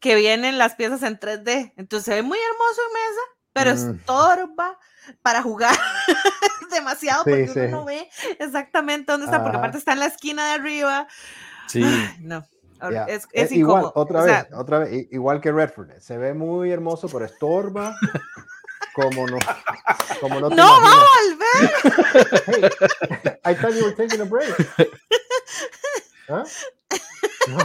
[0.00, 1.72] que vienen las piezas en 3D.
[1.76, 3.20] Entonces se ve muy hermoso en mesa,
[3.58, 3.90] pero Mm.
[3.96, 4.78] estorba
[5.22, 5.74] para jugar
[6.70, 7.58] demasiado Sí, porque sí.
[7.60, 11.08] uno no ve exactamente dónde está, porque aparte está en la esquina de arriba.
[11.66, 12.46] Sí, Ay, No,
[13.08, 15.98] es, Eh, es igual, otra o vez, sea, otra vez, igual que Redford.
[16.00, 17.96] Se ve muy hermoso, pero estorba.
[18.94, 19.38] como no,
[20.20, 21.70] como no te ¡No va a volver!
[22.46, 22.62] Hey,
[23.44, 24.54] I thought you were taking a break.
[26.28, 26.44] ¿Ah?
[27.48, 27.58] No.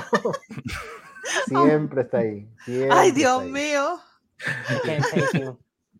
[1.47, 2.47] Siempre está ahí.
[2.65, 3.51] siempre ¡Ay, Dios ahí.
[3.51, 3.99] mío!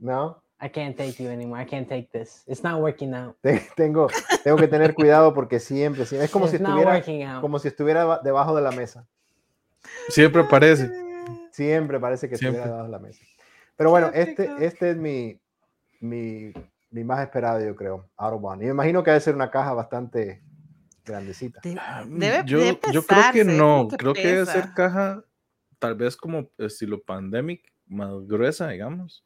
[0.03, 1.61] No, I can't take you anymore.
[1.61, 2.43] I can't take this.
[2.45, 3.37] It's not working out.
[3.41, 4.07] te- tengo,
[4.43, 8.03] tengo que tener cuidado porque siempre, siempre- es como si It's estuviera, como si estuviera
[8.05, 9.07] ba- debajo de la mesa.
[10.09, 10.91] siempre aparece.
[11.51, 12.59] Siempre parece que Siempre.
[12.59, 13.23] estuviera debajo de la mesa.
[13.77, 15.39] Pero bueno, este, este es mi,
[16.01, 16.51] mi,
[16.91, 18.61] mi más esperado, yo creo, Autobahn.
[18.61, 20.41] Y me imagino que debe ser una caja bastante
[21.05, 21.59] grandecita.
[21.63, 25.23] De- Mm, Debe- yo, debe yo creo que no, que creo que debe ser caja
[25.79, 29.23] tal vez como estilo pandemic, más gruesa, digamos,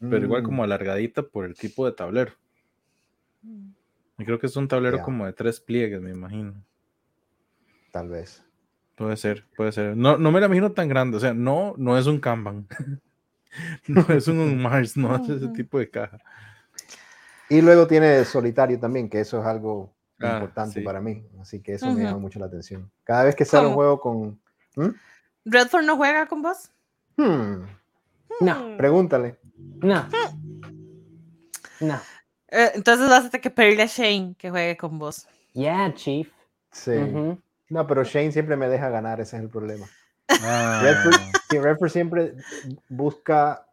[0.00, 2.32] pero igual Mm, como alargadita por el tipo de tablero.
[4.18, 6.54] Y creo que es un tablero como de tres pliegues, me imagino.
[7.92, 8.42] Tal vez.
[8.96, 9.96] Puede ser, puede ser.
[9.96, 12.66] No, no me la imagino tan grande, o sea, no, no es un Kanban.
[13.86, 16.18] no es un Mars, no es ese tipo de caja.
[17.48, 20.80] Y luego tiene solitario también, que eso es algo Ah, importante sí.
[20.80, 21.26] para mí.
[21.40, 22.90] Así que eso me llama mucho la atención.
[23.04, 24.40] Cada vez que sale un juego con...
[24.74, 24.94] ¿Mm?
[25.44, 26.70] ¿Redford no juega con vos?
[27.18, 27.64] Hmm,
[28.40, 28.68] No.
[28.70, 28.76] Mm.
[28.78, 29.36] Pregúntale.
[29.82, 30.06] No.
[31.80, 32.00] No.
[32.48, 35.26] Eh, entonces vas a tener que pedirle a Shane que juegue con vos.
[35.52, 36.28] Yeah, Chief.
[36.70, 36.92] Sí.
[37.68, 39.86] No, pero Shane siempre me deja ganar, ese es el problema.
[40.42, 42.34] Ah, Redford, sí, Redford siempre
[42.88, 43.66] busca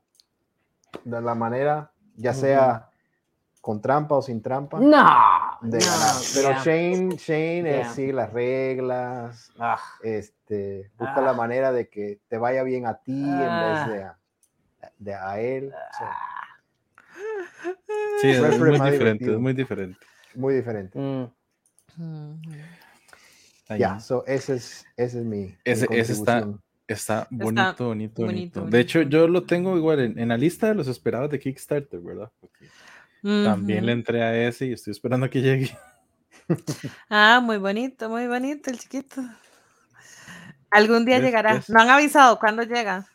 [1.03, 2.89] de la manera, ya sea
[3.61, 4.87] con trampa o sin trampa, No.
[5.61, 6.15] de no, ganar.
[6.33, 6.63] Pero yeah.
[6.63, 7.81] Shane, Shane Yeah.
[7.81, 11.33] es sí las reglas, Ah, este, busca la Ah.
[11.33, 13.85] manera de que te vaya bien a ti en Ah.
[13.87, 14.17] vez de a,
[14.97, 15.71] de a él.
[18.21, 20.05] Sí, es, muy diferente, es muy diferente.
[20.35, 20.99] muy diferente.
[21.95, 22.41] mm.
[23.77, 26.47] Ya, so ese es, ese es mi, mi Ese- ese está-.
[26.85, 30.67] Está bonito, bonito, bonito, bonito, De hecho, yo lo tengo igual en, en la lista
[30.67, 32.29] de los esperados de Kickstarter, ¿verdad?
[32.41, 32.67] Porque
[33.21, 35.77] También le entré a ese y estoy esperando a que llegue.
[37.09, 39.21] Ah, muy bonito, muy bonito el chiquito.
[40.69, 41.63] Algún día llegará.
[41.69, 43.07] No han avisado cuándo llega.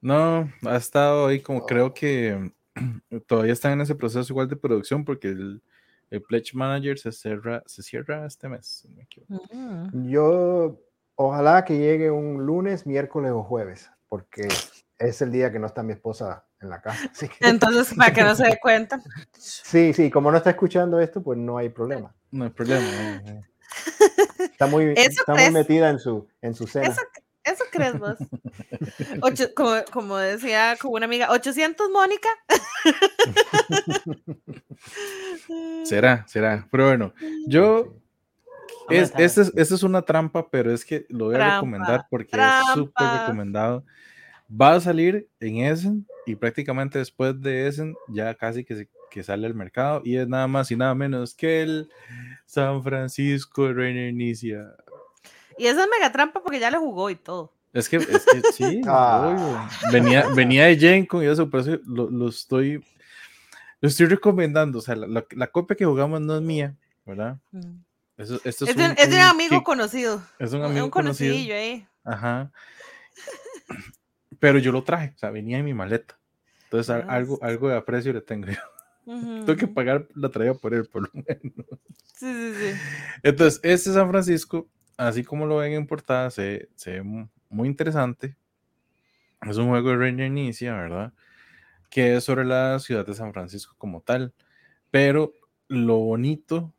[0.00, 1.66] No, ha estado ahí como Oh.
[1.66, 2.52] creo que
[3.26, 5.62] todavía están en ese proceso igual de producción porque el,
[6.10, 8.66] el Pledge Manager se cierra, se cierra este mes.
[8.66, 9.44] si me equivoco.
[9.52, 10.08] Mm.
[10.10, 10.80] Yo,
[11.16, 14.48] ojalá que llegue un lunes, miércoles o jueves, porque
[14.98, 16.98] es el día que no está mi esposa en la casa.
[17.12, 19.00] Así que- Entonces, para que no se dé cuenta.
[19.32, 22.14] sí, sí, como no está escuchando esto, pues no hay problema.
[22.30, 22.86] No hay problema.
[22.86, 23.40] eh, eh.
[24.38, 26.88] Está muy, está muy metida en su, en su cena.
[26.88, 27.00] Eso,
[27.44, 28.18] eso crees vos.
[29.22, 32.28] Ocho- como, como decía como una amiga, 800 Mónica.
[35.84, 36.66] Será, será.
[36.70, 37.12] Pero bueno,
[37.46, 37.94] yo
[38.88, 42.06] Es, esta, es, esta es una trampa, pero es que lo voy a Trampa, recomendar
[42.10, 43.18] porque es súper trampa.
[43.18, 43.84] recomendado.
[44.50, 49.22] Va a salir en Essen y prácticamente después de Essen ya casi que, se- que
[49.22, 51.88] sale al mercado y es nada más y nada menos que el
[52.46, 54.74] San Francisco de Reina Inicia.
[55.60, 57.52] Y esa es mega trampa porque ya le jugó y todo.
[57.72, 59.68] Es que, es que sí, Ah.
[59.92, 62.82] venía, venía de Jane con eso, por eso lo, lo estoy,
[63.80, 64.78] lo estoy recomendando.
[64.78, 67.38] O sea, la, la- la copia que jugamos no es mía, ¿verdad?
[67.52, 67.76] Mm.
[68.16, 70.22] Eso, esto Es, de, un- es de un un amigo kick- conocido.
[70.38, 71.34] es un Un, amigo un conocido.
[71.54, 71.86] ahí.
[72.04, 72.50] Ajá.
[74.38, 76.18] Pero yo lo traje, o sea, venía en mi maleta.
[76.64, 77.40] Entonces, a- Ah, algo, sí.
[77.44, 78.46] algo de aprecio le tengo.
[78.48, 78.54] yo.
[79.44, 81.66] Tengo que pagar la traída por él, por lo menos.
[82.14, 82.80] Sí, sí, sí.
[83.22, 84.68] Entonces, este San Francisco,
[85.08, 88.36] así como lo ven en portada, se, se ve mu- muy interesante.
[89.42, 91.12] Es un juego de Ranger Inicia, ¿verdad?
[91.90, 94.34] Que es sobre la ciudad de San Francisco como tal.
[94.90, 95.32] Pero
[95.68, 96.74] lo bonito,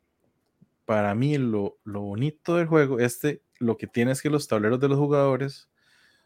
[0.86, 4.80] para mí, lo, lo bonito del juego, este, lo que tiene es que los tableros
[4.80, 5.70] de los jugadores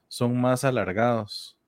[0.08, 1.58] son más alargados.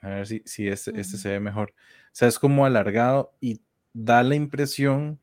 [0.00, 1.70] A ver si, si este, este se ve mejor.
[1.70, 3.60] O sea, es como alargado y
[3.92, 5.20] da la impresión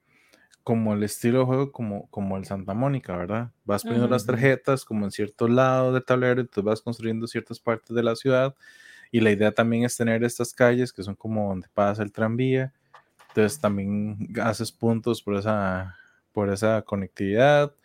[0.64, 3.52] como el estilo de juego como, como el Santa Mónica, ¿verdad?
[3.66, 7.96] Vas poniendo las tarjetas como en ciertos lados del tablero, entonces vas construyendo ciertas partes
[7.96, 8.56] de la ciudad
[9.12, 12.74] y la idea también es tener estas calles que son como donde pasa el tranvía,
[13.30, 15.96] entonces también haces puntos por esa,
[16.32, 17.76] por esa conectividad.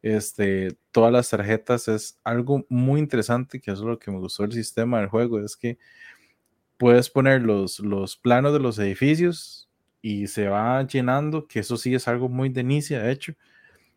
[0.00, 4.42] Este, todas las tarjetas es algo muy interesante, que eso es lo que me gustó
[4.42, 5.78] del sistema del juego, es que
[6.78, 9.68] puedes poner los, los planos de los edificios
[10.02, 13.34] y se va llenando, que eso sí es algo muy de inicia, de hecho,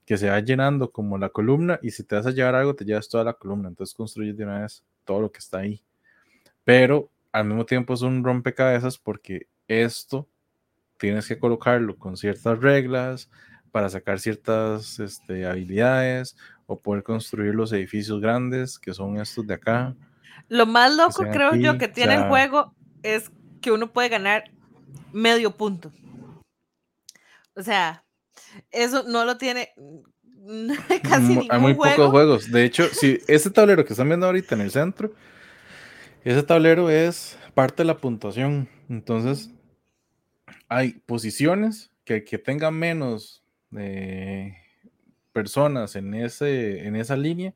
[0.06, 2.86] que se va llenando como la columna y si te vas a llevar algo, te
[2.86, 5.82] llevas toda la columna, entonces construyes de una vez todo lo que está ahí.
[6.63, 10.28] Pero al mismo tiempo es un rompecabezas porque esto
[10.98, 13.30] tienes que colocarlo con ciertas reglas
[13.72, 16.38] para sacar ciertas este, habilidades
[16.68, 19.96] o poder construir los edificios grandes que son estos de acá.
[20.50, 24.52] Lo más loco, creo yo, que o tiene el juego es que uno puede ganar
[25.12, 25.91] medio punto.
[27.55, 28.03] O sea,
[28.71, 29.69] eso no lo tiene
[31.03, 31.95] casi ningún Hay muy juego.
[31.95, 32.51] pocos juegos.
[32.51, 35.13] De hecho, si este tablero que están viendo ahorita en el centro,
[36.23, 38.69] ese tablero es parte de la puntuación.
[38.89, 39.51] Entonces,
[40.67, 43.43] hay posiciones que que tenga menos
[43.75, 44.58] eh,
[45.36, 47.53] personas en, ese, en esa línea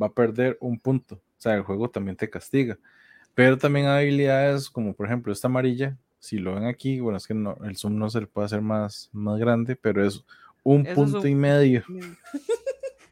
[0.00, 1.16] va a perder un punto.
[1.16, 2.78] O sea, el juego también te castiga.
[3.34, 5.96] Pero también hay habilidades como, por ejemplo, esta amarilla.
[6.20, 8.60] Si lo ven aquí, bueno, es que no, el zoom no se le puede hacer
[8.60, 10.22] más, más grande, pero es
[10.62, 11.82] un Eso es punto un- y medio.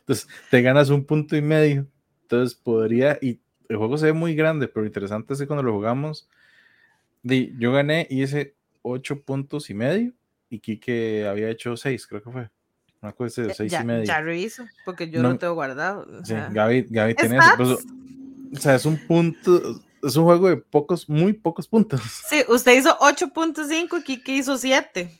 [0.00, 1.86] Entonces, te ganas un punto y medio.
[2.22, 5.62] Entonces, podría, y el juego se ve muy grande, pero lo interesante es que cuando
[5.62, 6.28] lo jugamos,
[7.22, 10.12] di, yo gané y hice ocho puntos y medio,
[10.50, 12.50] y Kike había hecho seis, creo que fue.
[13.00, 14.04] Una cosa de Ya- seis ya, y medio.
[14.04, 16.06] ya reviso, porque yo No- lo tengo guardado.
[16.08, 17.50] o Sí, sea, Gaby, Gaby tiene eso.
[17.56, 17.78] por eso-
[18.54, 22.00] o sea, es un punto, es un juego de pocos, muy pocos puntos.
[22.28, 25.10] Sí, usted hizo 8.5 y Kike hizo 7.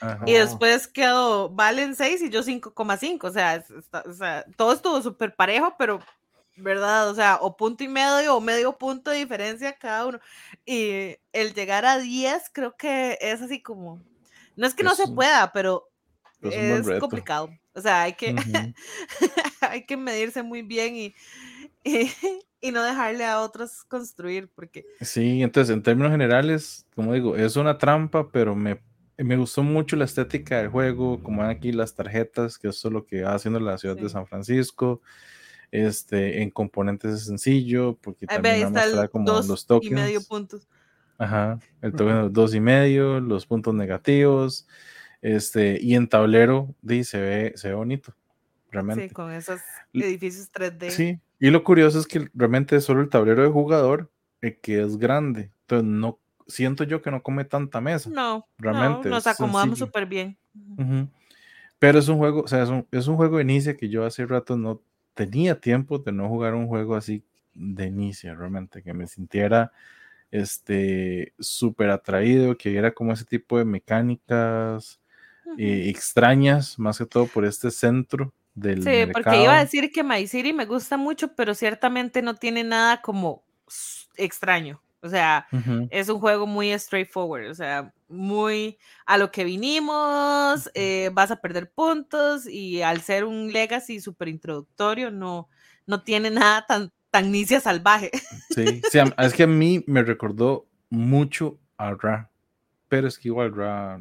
[0.00, 0.24] Ajá.
[0.26, 3.24] Y después quedó Valen 6 y yo 5,5.
[3.24, 3.62] O sea,
[4.06, 6.00] o sea, todo estuvo súper parejo, pero
[6.56, 7.10] ¿verdad?
[7.10, 10.20] O sea, o punto y medio o medio punto de diferencia cada uno.
[10.64, 14.02] Y el llegar a 10 creo que es así como,
[14.56, 15.86] no es que no Es se un- pueda, pero
[16.42, 17.50] es es complicado.
[17.74, 18.74] O sea, hay que, Ujú.
[19.60, 21.14] hay que medirse muy bien y,
[22.60, 27.56] y, no dejarle a otros construir, porque Sí, entonces en términos generales, como digo, es
[27.56, 28.80] una trampa, pero me,
[29.16, 32.94] me gustó mucho la estética del juego, como ven aquí las tarjetas, que eso es
[32.94, 34.08] lo que va haciendo la ciudad de.
[34.08, 35.00] San Francisco.
[35.70, 40.20] Este, en componentes es sencillo, porque también más el trae como dos los y medio
[40.20, 40.26] tokens.
[40.26, 40.68] puntos.
[41.16, 44.66] Ajá, el token de los dos y medio, los puntos negativos,
[45.20, 48.14] este, y en tablero, di, se ve, se ve bonito,
[48.70, 49.08] realmente.
[49.08, 49.60] Sí, con esos
[49.92, 50.90] edificios 3D.
[50.90, 54.10] Sí, y lo curioso es que realmente es solo el tablero de jugador
[54.42, 55.50] el que es grande.
[55.62, 58.10] Entonces no siento yo que no come tanta mesa.
[58.10, 60.36] No, Realmente no, nos acomodamos súper bien.
[61.78, 64.04] Pero es un juego, o sea, es un, es un juego de inicia que yo
[64.04, 64.82] hace rato no
[65.14, 67.24] tenía tiempo de no jugar un juego así
[67.54, 69.72] de inicia, realmente, que me sintiera
[70.30, 75.00] este súper atraído, que viera como ese tipo de mecánicas
[75.56, 79.12] eh, extrañas, más que todo por este centro del Sí, mercado.
[79.12, 83.00] porque iba a decir que My City me gusta mucho, pero ciertamente no tiene nada
[83.02, 83.44] como
[84.16, 84.82] extraño.
[85.02, 85.88] O sea, Ujú.
[85.90, 91.40] es un juego muy straightforward, o sea, muy a lo que vinimos, eh, vas a
[91.40, 95.48] perder puntos y al ser un legacy súper introductorio, no,
[95.86, 98.10] no tiene nada tan, tan inicia salvaje.
[98.50, 102.30] Sí, sí, es que a mí me recordó mucho a Ra,
[102.88, 104.00] pero es que igual Ra,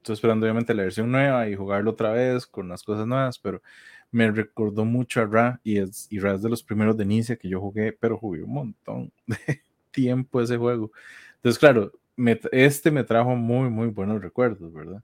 [0.00, 3.62] estoy esperando obviamente la versión nueva y jugarlo otra vez con las cosas nuevas, pero
[4.10, 7.36] me recordó mucho a Ra y, es, y Ra es de los primeros de inicia
[7.36, 10.90] que yo jugué, pero jugué un montón de tiempo ese juego.
[11.36, 15.02] Entonces, claro, me este me trajo muy, muy buenos recuerdos, ¿verdad?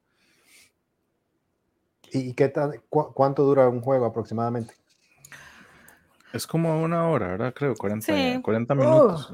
[2.12, 4.74] ¿Y qué tal, cu- cuánto dura un juego aproximadamente?
[6.32, 7.54] Es como una hora, ¿verdad?
[7.54, 8.40] Creo, 40, Sí.
[8.42, 8.76] 40 Oh.
[8.76, 9.32] minutos.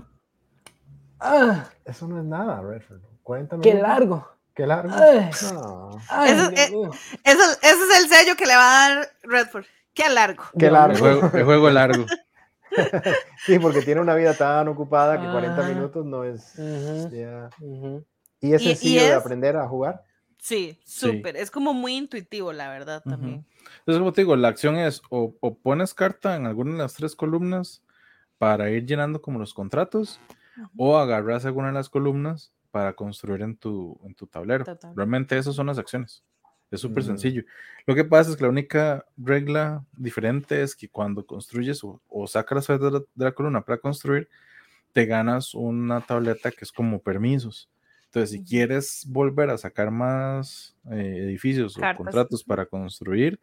[1.21, 3.01] Ah, Eso no es nada, Redford.
[3.23, 3.89] 40 qué minutos.
[3.89, 4.29] largo.
[4.55, 4.95] Qué largo.
[4.95, 5.31] Ay.
[5.55, 5.91] No.
[6.09, 6.71] Ay, Eso- Dios eh.
[7.25, 9.65] Eso, ese es el sello que le va a dar Redford.
[9.95, 10.45] Qué largo.
[10.59, 10.95] Qué largo.
[10.95, 12.07] El juego, el juego largo.
[13.45, 15.69] Sí, porque tiene una vida tan ocupada que 40 Ah.
[15.69, 16.55] minutos no es.
[16.59, 20.03] ¿Y es Y- y sencillo de es- aprender a jugar?
[20.39, 21.01] Sí, Sí.
[21.13, 21.37] súper.
[21.37, 23.45] Es como muy intuitivo, la verdad, también.
[23.81, 26.95] Entonces, como te digo, la acción es o, o pones carta en alguna de las
[26.95, 27.83] tres columnas
[28.39, 30.19] para ir llenando como los contratos,
[30.77, 34.65] o agarras alguna de las columnas para construir en tu, en tu tablero.
[34.65, 34.93] Total.
[34.97, 36.25] Realmente esas son las acciones.
[36.73, 37.07] Es súper Mm.
[37.07, 37.45] sencillo.
[37.87, 42.27] Lo que pasa es que la única regla diferente es que cuando construyes o, o
[42.27, 44.29] sacas las de la, de la columna para construir,
[44.93, 47.69] te ganas una tableta que es como permisos.
[48.07, 53.41] Entonces, si quieres volver a sacar más eh, edificios Cartas, o contratos para construir,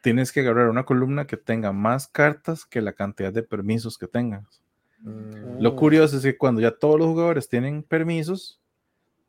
[0.00, 4.06] tienes que agarrar una columna que tenga más cartas que la cantidad de permisos que
[4.08, 4.60] tengas.
[5.00, 5.60] Mm.
[5.60, 8.60] Lo curioso es que cuando ya todos los jugadores tienen permisos,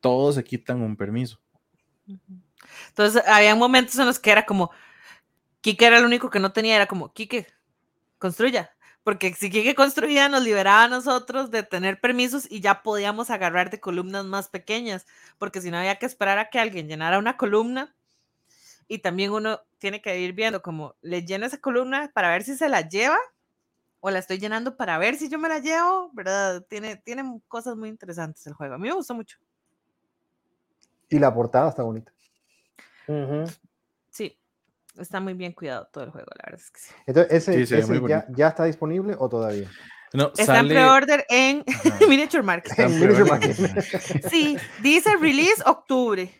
[0.04, 1.40] todos se quitan un permiso.
[2.90, 4.70] Entonces, había momentos en los que era como,
[5.62, 7.48] Kike era el único que no tenía, era como, Kike,
[8.20, 8.76] construya.
[9.06, 13.70] Porque si Kike construía, nos liberaba a nosotros de tener permisos y ya podíamos agarrar
[13.70, 17.38] de columnas más pequeñas, porque si no había que esperar a que alguien llenara una
[17.38, 17.96] columna
[18.90, 22.58] y también uno tiene que ir viendo como, le lleno esa columna para ver si
[22.58, 23.18] se la lleva
[24.02, 26.66] o la estoy llenando para ver si yo me la llevo, ¿verdad?
[26.68, 28.76] Tiene, tiene cosas muy interesantes el juego.
[28.76, 29.38] A mí me gustó mucho.
[31.14, 32.12] Y la portada está bonita.
[34.10, 34.36] Sí,
[34.98, 36.94] está muy bien cuidado todo el juego, la verdad es que sí.
[37.06, 38.02] Entonces, ¿ese, Sí, ese
[38.36, 39.70] ya, está disponible o todavía?
[40.14, 41.64] No, Está en sale- pre-order en.
[42.10, 42.46] Miniature en.
[42.46, 42.74] Market.
[44.30, 46.34] Sí, dice release octubre.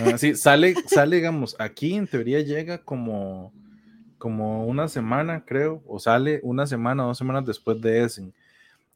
[0.00, 3.52] Ah, sí, sale, sale, digamos, aquí en teoría llega como,
[4.18, 8.34] como una semana, creo, o sale una semana, dos semanas después de Essen.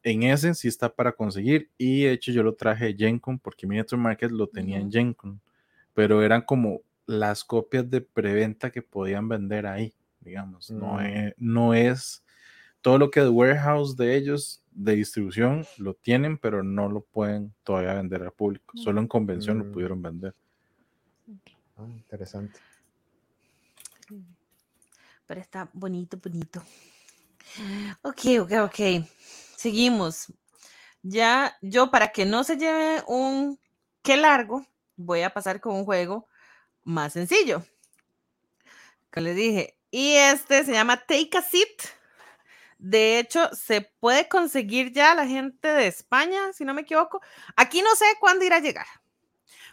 [0.03, 3.67] En Essen sí está para conseguir, y de hecho yo lo traje de Gencon porque
[3.67, 4.91] Miniature Market lo tenía en.
[4.91, 5.41] Gencon,
[5.95, 10.71] pero eran como las copias de preventa que podían vender ahí, digamos.
[10.71, 11.01] No, Mm.
[11.07, 12.23] es, no es
[12.81, 17.53] todo lo que es warehouse de ellos de distribución lo tienen, pero no lo pueden
[17.65, 18.73] todavía vender al público.
[18.79, 19.73] Solo en convención lo Mm.
[19.73, 20.35] pudieron vender.
[21.77, 22.59] Ah, interesante.
[25.27, 26.63] Pero está bonito, bonito.
[28.03, 28.79] Ok, ok, ok.
[29.61, 30.33] Seguimos.
[31.03, 33.61] Ya, yo para que no se lleve un
[34.03, 34.65] qué largo,
[34.97, 36.27] voy a pasar con un juego
[36.83, 37.63] más sencillo.
[39.11, 39.77] Que les dije.
[39.91, 41.93] Y este se llama Take a Seat.
[42.79, 47.21] De hecho, se puede conseguir ya la gente de España, si no me equivoco.
[47.55, 48.87] Aquí no sé cuándo irá a llegar.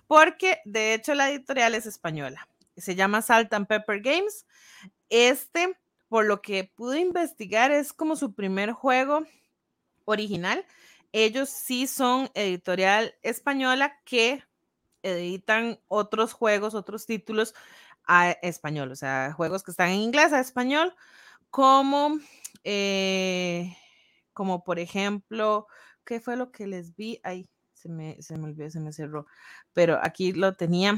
[0.05, 2.45] Porque de hecho la editorial es española.
[2.75, 4.45] Se llama Salt and Pepper Games.
[5.07, 5.77] Este
[6.09, 9.25] por lo que pude investigar, es como su primer juego
[10.07, 10.65] original.
[11.11, 14.43] Ellos sí son editorial española que
[15.03, 17.53] editan otros juegos, otros títulos
[18.05, 20.95] a español, o sea, juegos que están en inglés a español,
[21.49, 22.17] como,
[22.63, 23.75] eh,
[24.33, 25.67] como por ejemplo,
[26.05, 27.19] ¿qué fue lo que les vi?
[27.23, 29.27] Ay, se me, se me olvidó, se me cerró,
[29.73, 30.97] pero aquí lo tenía.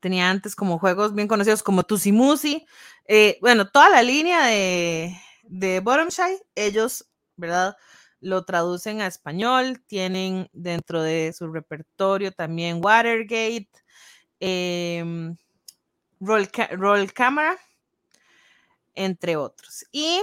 [0.00, 2.66] Tenía antes como juegos bien conocidos como Tusimusi,
[3.06, 7.76] eh, bueno, toda la línea de, de Bottomshy, ellos, ¿verdad?
[8.20, 13.68] Lo traducen a español, tienen dentro de su repertorio también Watergate,
[14.40, 15.34] eh,
[16.20, 17.56] Roll, Roll Camera,
[18.94, 19.84] entre otros.
[19.92, 20.22] Y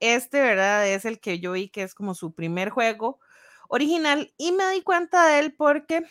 [0.00, 0.88] este, ¿verdad?
[0.88, 3.18] Es el que yo vi que es como su primer juego
[3.68, 6.04] original y me di cuenta de él porque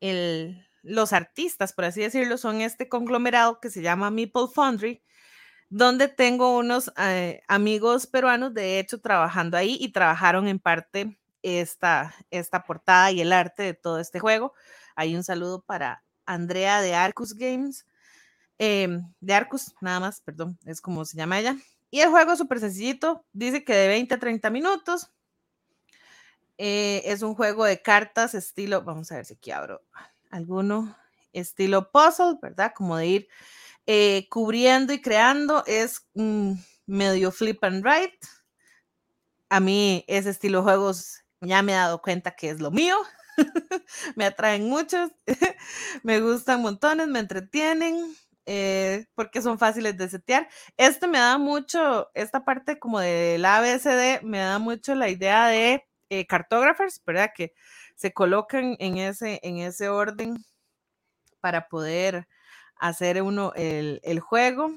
[0.00, 5.02] el, los artistas, por así decirlo, son este conglomerado que se llama Meeple Foundry,
[5.70, 12.14] donde tengo unos eh, amigos peruanos, de hecho, trabajando ahí y trabajaron en parte esta,
[12.30, 14.54] esta portada y el arte de todo este juego.
[14.96, 17.86] Hay un saludo para Andrea de Arcus Games,
[18.58, 21.56] em, de Arcus, nada más, perdón, es como se llama ella.
[21.90, 25.10] Y el juego es súper sencillito, dice que de 20 a 30 minutos.
[26.58, 29.80] Eh, es un juego de cartas estilo, vamos a ver si aquí abro
[30.30, 30.96] alguno,
[31.32, 32.72] estilo puzzle, ¿verdad?
[32.74, 33.28] Como de ir
[33.90, 36.06] eh, cubriendo y creando, es
[36.86, 38.18] medio flip and write.
[39.48, 42.96] A mí ese estilo de juegos ya me he dado cuenta que es lo mío.
[44.14, 45.10] me atraen muchos,
[46.02, 48.14] me gustan montones, me entretienen,
[48.44, 50.50] eh, porque son fáciles de setear.
[50.76, 55.82] Este me da mucho, esta parte como del ABCD, me da mucho la idea de
[56.10, 57.30] eh, cartógrafos, ¿verdad?
[57.34, 57.54] Que
[57.96, 60.36] se colocan en ese, en ese orden
[61.40, 62.28] para poder
[62.78, 64.70] hacer uno el, el juego.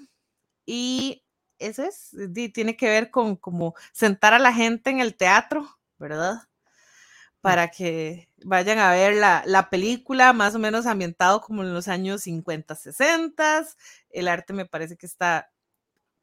[0.66, 1.24] Y
[1.60, 2.16] eso es,
[2.54, 5.68] tiene que ver con como sentar a la gente en el teatro,
[6.00, 6.44] ¿verdad?
[7.42, 11.88] para que vayan a ver la, la, película, más o menos ambientado como en los
[11.88, 13.66] años 50, 60.
[14.12, 15.52] El arte me parece que está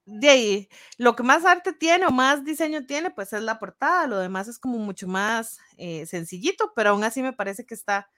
[0.06, 0.68] de ahí.
[0.96, 4.06] Lo que más arte tiene o más diseño tiene, pues es la portada.
[4.06, 8.10] Lo demás es como mucho más eh, sencillito, pero aún así me parece que está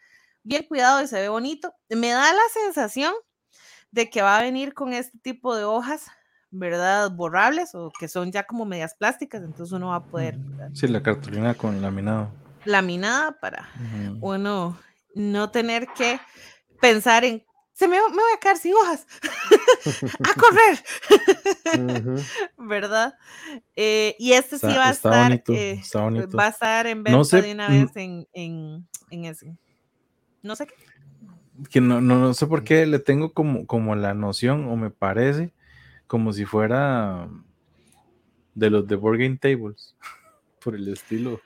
[0.43, 1.75] bien cuidado y se ve bonito.
[1.89, 3.15] Me da la sensación
[3.91, 6.07] de que va a venir con este tipo de hojas,
[6.51, 7.11] ¿verdad?
[7.11, 10.39] Borrables o que son ya como medias plásticas, entonces uno va a poder.
[10.75, 12.31] Sí, la cartulina con laminado
[12.65, 13.69] laminada para
[14.21, 14.79] uno
[15.15, 16.21] no tener que
[16.81, 19.07] pensar en, se me, me voy a quedar sin hojas,
[20.21, 20.85] a correr,
[22.59, 23.15] ¿verdad?
[23.75, 25.83] Eh, y este sí va a estar, eh,
[26.39, 29.57] va a estar en venta de una vez en, en, en, ese,
[30.43, 30.75] no sé qué.
[31.69, 34.91] Que no, no, no sé por qué le tengo como, como la noción, o me
[34.91, 35.53] parece,
[36.07, 37.29] como si fuera
[38.55, 39.97] de los de Board Game Tables,
[40.65, 41.41] por el estilo.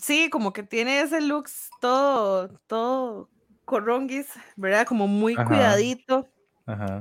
[0.00, 1.46] Sí, como que tiene ese look
[1.80, 3.30] todo, todo
[3.64, 4.86] corronguis, ¿verdad?
[4.86, 6.28] Como muy cuidadito.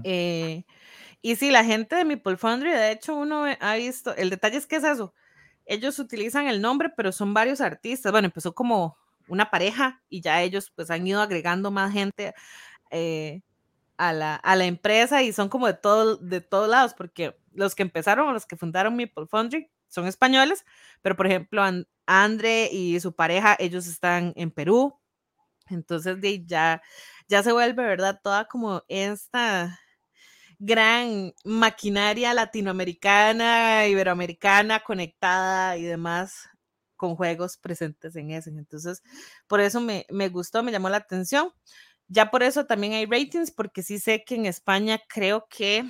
[0.04, 0.64] Eh,
[1.22, 4.66] y sí, la gente de Meeple Foundry, de hecho, uno ha visto, el detalle es
[4.66, 5.14] que es eso,
[5.68, 8.12] ellos utilizan el nombre, pero son varios artistas.
[8.12, 8.98] Bueno, empezó como
[9.28, 12.34] una pareja y ya ellos pues han ido agregando más gente
[12.92, 13.42] eh,
[13.98, 17.76] a, la, a, la, empresa y son como de, todo, de todos lados, porque los
[17.76, 20.66] que empezaron, los que fundaron Meeple Foundry, son españoles,
[21.02, 21.64] pero por ejemplo,
[22.06, 25.00] Andre y su pareja, ellos están en Perú.
[25.70, 26.82] Entonces, ya,
[27.28, 28.20] ya se vuelve, ¿verdad?
[28.24, 29.80] Toda como esta
[30.60, 36.50] gran maquinaria latinoamericana, iberoamericana, conectada y demás
[36.98, 38.50] con juegos presentes en ese.
[38.50, 39.02] Entonces,
[39.48, 41.54] por eso me, me gustó, me llamó la atención.
[42.10, 45.86] Ya por eso también hay ratings, porque sí sé que en España creo que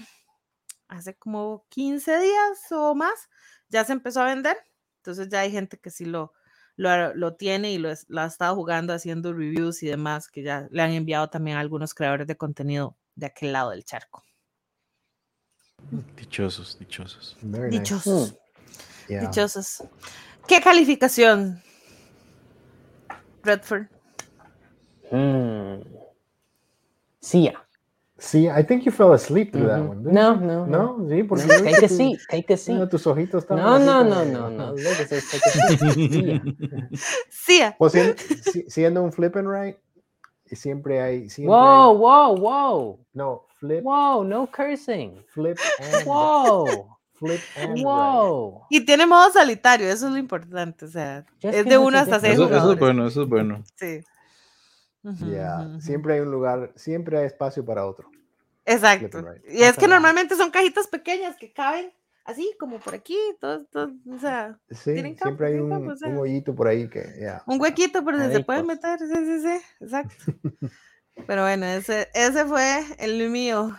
[0.87, 3.29] hace como 15 días o más
[3.69, 4.57] ya se empezó a vender,
[4.97, 6.33] entonces ya hay gente que sí lo,
[6.75, 10.91] lo, tiene y lo, ha estado jugando, haciendo reviews y demás, que ya le han
[10.91, 14.23] enviado también a algunos creadores de contenido de aquel lado del charco.
[16.15, 17.37] Dichosos, dichosos.
[17.69, 18.35] dichosos.
[19.07, 19.19] Hmm.
[19.19, 19.83] Dichosos.
[20.47, 21.61] ¿Qué calificación,
[23.43, 23.87] Redford?
[25.11, 25.81] Mm.
[27.21, 27.63] Cia.
[28.19, 30.01] Sí, I think you fell asleep through that one.
[30.03, 30.97] No, no, no.
[31.07, 32.75] Sí, porque no, take a seat, take a seat.
[32.75, 33.63] No, tus ojitos estaban.
[33.63, 34.75] No, no, no, no, no.
[37.29, 37.61] Sí.
[37.77, 37.93] Pues
[38.69, 39.77] siendo un flip and right,
[40.51, 41.29] siempre hay.
[41.29, 42.99] Siempre wow, hay, wow, wow.
[43.13, 43.83] No, flip.
[43.83, 45.23] Wow, no cursing.
[45.27, 46.05] Flip and.
[46.07, 46.96] Wow.
[47.17, 48.65] Flip and wow.
[48.69, 50.85] Y tiene modo solitario, eso es lo importante.
[50.85, 52.63] O sea, es de uno hasta seis eso, jugadores.
[52.63, 53.63] Eso es bueno, eso es bueno.
[53.75, 54.03] Sí.
[55.03, 55.79] Ya, yeah.
[55.79, 58.09] siempre hay un lugar, siempre hay espacio para otro.
[58.65, 59.21] Exacto.
[59.21, 59.43] right.
[59.49, 61.91] Y es que normalmente son cajitas pequeñas que caben
[62.27, 65.91] así, como por aquí, todo, todo, o sea, Sí, Tienen campo, siempre hay un, campo,
[65.91, 66.09] o sea.
[66.09, 67.41] un hoyito por ahí que, ya.
[67.47, 70.15] un huequito por donde se pueden meter, sí, sí, sí, exacto.
[71.25, 73.75] Pero bueno, ese, ese fue el mío.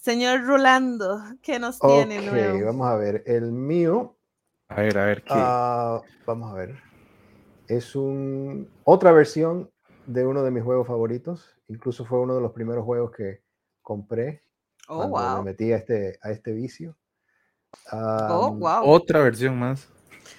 [0.00, 2.64] Señor Rolando, ¿qué nos tiene Ok, nuevo?
[2.66, 3.22] vamos a ver.
[3.26, 4.16] El mío,
[4.68, 5.32] A ver, a ver, ¿qué?
[5.34, 6.74] ah, vamos a ver.
[7.68, 9.70] Es un, otra versión
[10.06, 11.54] de uno de mis juegos favoritos.
[11.68, 13.42] Incluso fue uno de los primeros juegos que
[13.82, 14.42] compré
[14.88, 15.44] Oh, cuando me wow.
[15.44, 16.96] metí a este, a este vicio.
[17.92, 18.84] Oh, wow.
[18.86, 19.86] Otra versión más.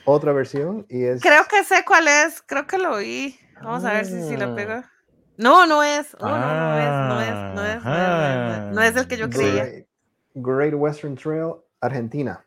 [0.06, 1.22] Otra versión y es...
[1.22, 3.40] Creo que sé cuál es, creo que lo vi.
[3.62, 4.56] Vamos a ver si, si lo Ah.
[4.56, 4.82] pego.
[5.38, 6.16] No, no es.
[6.20, 8.96] Oh, no, no es, no es, no es, no es, no es, no es.
[8.96, 9.34] El que yo Ajá.
[9.34, 9.64] creía.
[9.66, 9.88] Great,
[10.36, 12.46] Great Western Trail, Argentina.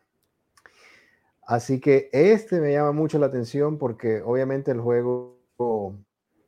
[1.47, 5.37] Así que este me llama mucho la atención porque obviamente el juego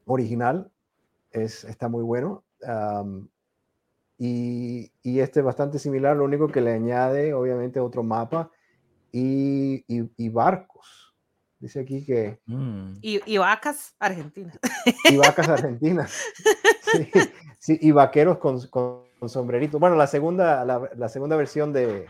[0.06, 0.72] original
[1.32, 2.44] es, está muy bueno.
[2.66, 3.28] am,
[4.18, 8.50] y, y este es bastante similar, lo único que le añade obviamente otro mapa
[9.12, 11.07] y, y- y barcos.
[11.60, 12.94] Dice aquí que Mm.
[13.02, 14.60] Y, y vacas argentinas.
[15.10, 16.14] y vacas argentinas.
[16.90, 17.12] Sí,
[17.60, 19.78] sí, y vaqueros con, con, con sombreritos.
[19.78, 22.08] Bueno, la segunda, la, la segunda versión de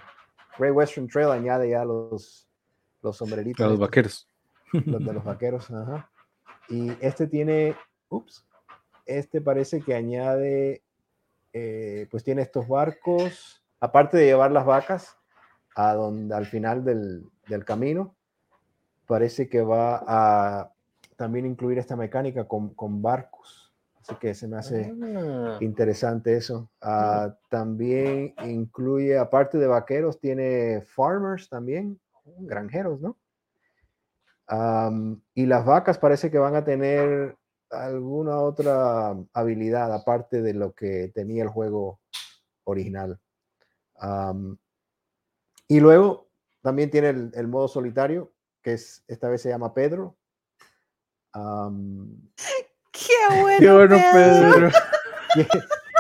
[0.60, 2.48] Great Western Trail añade ya los,
[3.02, 3.66] los sombreritos.
[3.66, 4.30] A los vaqueros.
[4.72, 5.72] los de los vaqueros.
[5.72, 6.12] ajá.
[6.70, 7.76] Y este tiene,
[8.10, 8.46] ups,
[9.08, 10.84] este parece que añade,
[11.54, 15.18] eh, pues tiene estos barcos, aparte de llevar las vacas
[15.76, 18.16] a donde al final del, del camino,
[19.08, 20.72] parece que va a
[21.16, 23.74] también incluir esta mecánica con, con barcos.
[24.02, 24.94] Así que se me hace
[25.50, 26.70] Ah, interesante eso.
[26.82, 32.00] Ah, también incluye, aparte de vaqueros, tiene farmers también,
[32.40, 33.18] granjeros, ¿no?
[34.48, 37.36] Am, y las vacas parece que van a tener
[37.70, 42.00] alguna otra habilidad aparte de lo que tenía el juego
[42.64, 43.20] original.
[43.98, 44.58] Am,
[45.68, 46.28] y luego
[46.62, 48.32] también tiene el, el modo solitario,
[48.68, 50.18] que es, esta vez se llama Pedro.
[51.32, 52.10] Am,
[52.92, 53.60] Qué bueno.
[53.60, 54.52] Qué bueno, Pedro.
[54.52, 54.72] Pedro.
[55.34, 55.48] ¿quién,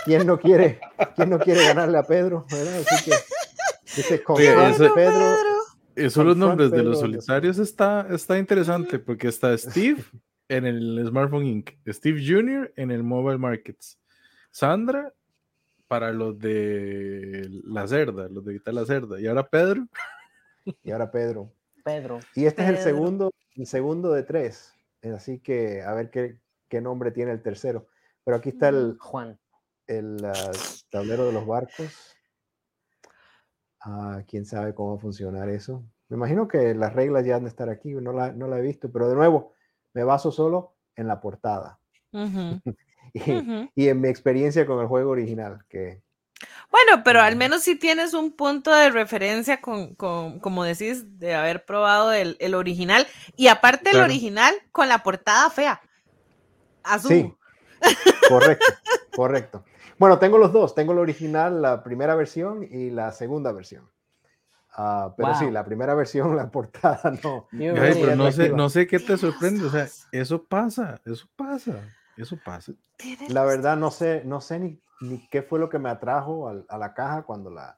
[0.03, 0.81] quién no quiere,
[1.15, 2.45] quién no quiere ganarle a Pedro?
[2.51, 2.81] ¿verdad?
[2.85, 3.15] Así que
[3.95, 5.35] dice Oye, confront eso- Pedro.
[5.95, 10.03] Eso los nombres de los solitarios está, está interesante porque está Steve
[10.49, 12.73] en el Smartphone Inc., Steve Jr.
[12.75, 13.97] en el Mobile Markets,
[14.51, 15.13] Sandra
[15.87, 19.87] para los de la cerda, los de Vital la cerda, y ahora Pedro.
[20.83, 21.53] Y ahora Pedro.
[21.87, 22.19] Pedro.
[22.35, 24.73] Y este es el segundo, el segundo de tres.
[25.01, 27.87] Eh, Así que a ver qué, qué nombre tiene el tercero.
[28.25, 29.39] Pero aquí está el, Juan.
[29.87, 30.51] el ah,
[30.89, 32.13] tablero de los barcos.
[33.79, 35.85] Ah, quién sabe cómo va a funcionar eso.
[36.09, 38.61] Me imagino que las reglas ya han de estar aquí, no la, no la he
[38.61, 39.53] visto, pero de nuevo,
[39.93, 41.79] me baso solo en la portada
[43.13, 46.01] y en mi experiencia con el juego original, que
[46.69, 47.39] Bueno, pero al Mm.
[47.39, 52.35] menos si tienes un punto de referencia con, con como decís, de haber probado el,
[52.39, 53.07] el original.
[53.35, 55.81] Y aparte el original con la portada fea.
[56.83, 57.11] Azul.
[57.11, 57.35] Sí,
[58.27, 58.73] correcto,
[59.15, 59.65] correcto.
[59.97, 63.89] Bueno, tengo los dos, tengo el original, la primera versión y la segunda versión.
[64.79, 67.47] Ah, pero sí, la primera versión, la portada no.
[67.51, 71.81] Ay, pero no sé, no sé qué te sorprende, o sea, eso pasa, eso pasa,
[72.17, 72.73] eso pasa.
[73.27, 76.65] La verdad no sé, no sé ni, ni qué fue lo que me atrajo al-
[76.67, 77.77] a, la caja cuando la...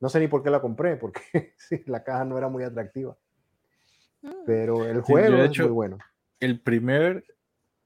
[0.00, 1.20] No sé ni por qué la compré, porque
[1.56, 3.16] sí, la caja no era muy atractiva.
[4.22, 4.30] Mm.
[4.46, 5.98] Pero el Sí, juego es hecho, muy bueno.
[6.40, 7.24] El primer,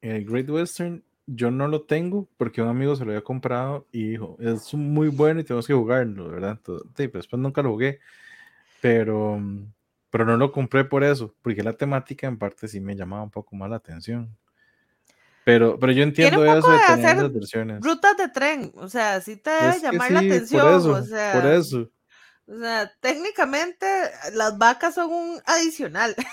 [0.02, 4.10] el Great Western, yo no lo tengo porque un amigo se lo había comprado y
[4.10, 6.52] dijo, es muy bueno y tenemos que jugarlo, ¿verdad?
[6.52, 8.00] Entonces, sí, pero después nunca lo jugué,
[8.82, 9.40] pero,
[10.10, 13.30] pero no lo compré por eso, porque la temática en parte sí me llamaba un
[13.30, 14.36] poco más la atención.
[15.48, 17.80] Pero, pero yo entiendo un eso de de tener hacer las versiones.
[17.82, 21.02] Rutas de tren, o sea, sí te debe Es llamar la atención, por eso, o
[21.04, 21.90] sea, por eso.
[22.46, 23.86] o sea, técnicamente
[24.34, 26.14] las vacas son un adicional.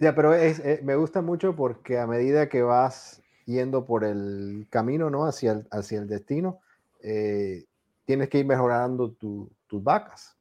[0.00, 4.66] Ya, pero es- eh, me gusta mucho porque a medida que vas yendo por el
[4.70, 5.26] camino, ¿no?
[5.26, 6.60] Hacia el, hacia el destino,
[7.02, 7.64] eh,
[8.04, 10.36] tienes que ir mejorando tu- tus vacas.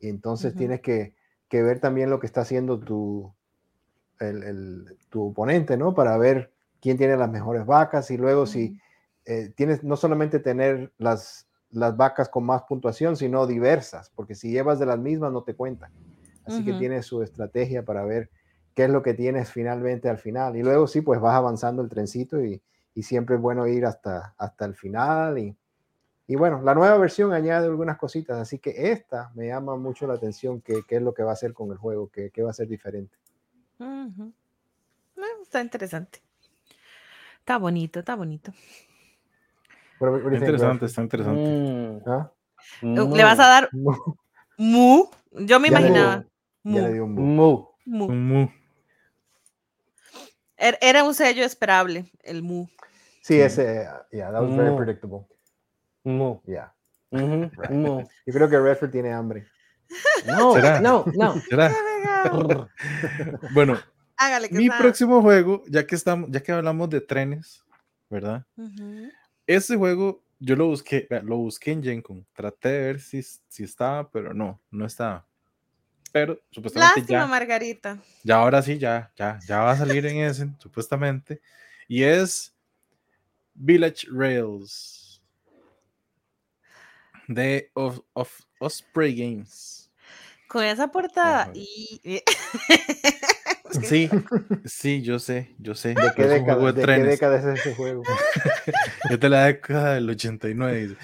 [0.00, 1.14] Y entonces tienes que,
[1.48, 3.34] que ver también lo que está haciendo tu,
[4.20, 5.94] el, el- tu oponente, ¿no?
[5.94, 8.74] Para ver quién tiene las mejores vacas y luego si
[9.24, 14.50] eh, tienes no solamente tener las, las vacas con más puntuación, sino diversas, porque si
[14.50, 15.90] llevas de las mismas no te cuentan.
[16.44, 18.30] Así que tienes su estrategia para ver
[18.74, 20.56] qué es lo que tienes finalmente al final.
[20.56, 22.62] Y luego sí, pues vas avanzando el trencito y,
[22.94, 25.38] y siempre es bueno ir hasta, hasta el final.
[25.38, 25.56] Y,
[26.28, 30.14] y bueno, la nueva versión añade algunas cositas, así que esta me llama mucho la
[30.14, 32.50] atención, qué qué es lo que va a hacer con el juego, qué qué va
[32.50, 33.16] a ser diferente.
[35.42, 36.20] Está interesante.
[37.40, 38.52] Está bonito, está bonito.
[39.98, 41.40] Está interesante, está interesante.
[41.50, 42.30] Mm, ¿Ah?
[42.82, 43.92] Le vas a dar Mu.
[44.58, 45.06] mu.
[45.32, 46.24] Yo me Ya le imaginaba.
[46.64, 46.92] Ya le Mu.
[46.92, 47.22] di un mu.
[47.22, 47.66] Mu.
[47.86, 48.06] mu.
[48.06, 48.48] Un mu.
[50.58, 52.66] Er- Era un sello esperable, el mu.
[53.22, 54.76] Sí, ese, uh, yeah, that was very Mu.
[56.08, 56.16] Predictable.
[56.16, 56.40] Mu.
[56.46, 56.72] Yeah.
[57.10, 57.70] Ujú, Right.
[57.70, 58.04] mu.
[58.26, 59.46] Yo creo que Redford tiene hambre.
[60.26, 60.80] No, ¿Será?
[60.80, 61.40] no, no.
[61.48, 61.74] ¿Será?
[63.52, 63.78] Bueno,
[64.16, 64.78] Hágale que mi sea.
[64.78, 67.64] próximo juego, ya que estamos, ya que hablamos de trenes,
[68.10, 68.44] ¿verdad?
[68.56, 69.10] Ujú.
[69.46, 72.26] Ese juego yo lo busqué, lo busqué en Gencon.
[72.34, 75.24] Traté de ver si, si estaba, pero no, no estaba.
[76.12, 77.98] Pero supuestamente Lástima, ya, Margarita.
[78.24, 81.40] ya ahora sí, ya, ya, ya va a salir en ese, supuestamente.
[81.86, 82.54] Y es
[83.54, 84.97] Village Rails
[87.28, 89.90] de of, of Osprey Games.
[90.48, 91.42] Con esa portada.
[91.42, 91.52] Ajá.
[91.54, 92.00] Y...
[93.82, 94.08] Sí,
[94.64, 95.90] sí, yo sé, yo sé.
[95.90, 97.08] ¿De qué década, juego de de qué trenes.
[97.10, 98.02] década es ese juego?
[99.10, 100.88] Es de la década del 89.
[100.88, 100.96] dice.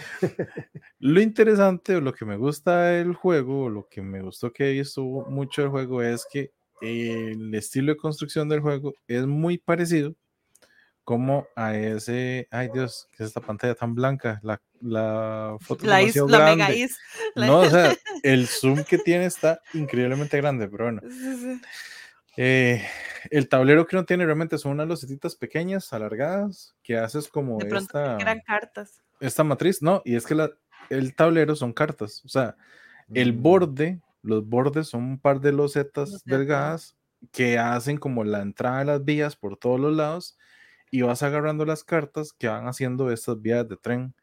[0.98, 4.70] Lo interesante o lo que me gusta del juego, o lo que me gustó que
[4.70, 10.14] visto mucho del juego es que el estilo de construcción del juego es muy parecido
[11.04, 14.40] como a ese, ay Dios, ¿qué es esta pantalla tan blanca?
[14.42, 16.98] La, la foto La, is, la mega is.
[17.34, 21.00] la- No, o sea, el zoom que tiene está increíblemente grande, pero bueno.
[21.08, 21.60] Sí, sí.
[22.36, 22.84] Eh,
[23.30, 27.66] el tablero que no tiene realmente son unas losetitas pequeñas, alargadas, que haces como De
[27.66, 29.00] pronto esta, eran cartas.
[29.20, 29.82] esta matriz.
[29.82, 30.50] No, y es que la,
[30.90, 32.24] el tablero son cartas.
[32.24, 32.56] O sea,
[33.12, 33.42] el Mm.
[33.42, 36.24] borde, los bordes son un par de losetas Losetas.
[36.24, 36.96] delgadas
[37.30, 40.36] que hacen como la entrada de las vías por todos los lados
[40.94, 44.14] y vas agarrando las cartas que van haciendo estas vías de tren.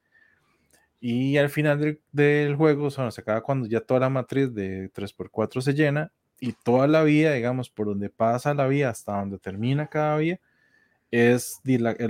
[1.02, 4.54] Y al final del, del juego, o sea, se acaba cuando ya toda la matriz
[4.54, 9.20] de 3x4 se llena y toda la vía, digamos, por donde pasa la vía hasta
[9.20, 10.40] donde termina cada vía,
[11.12, 11.60] es,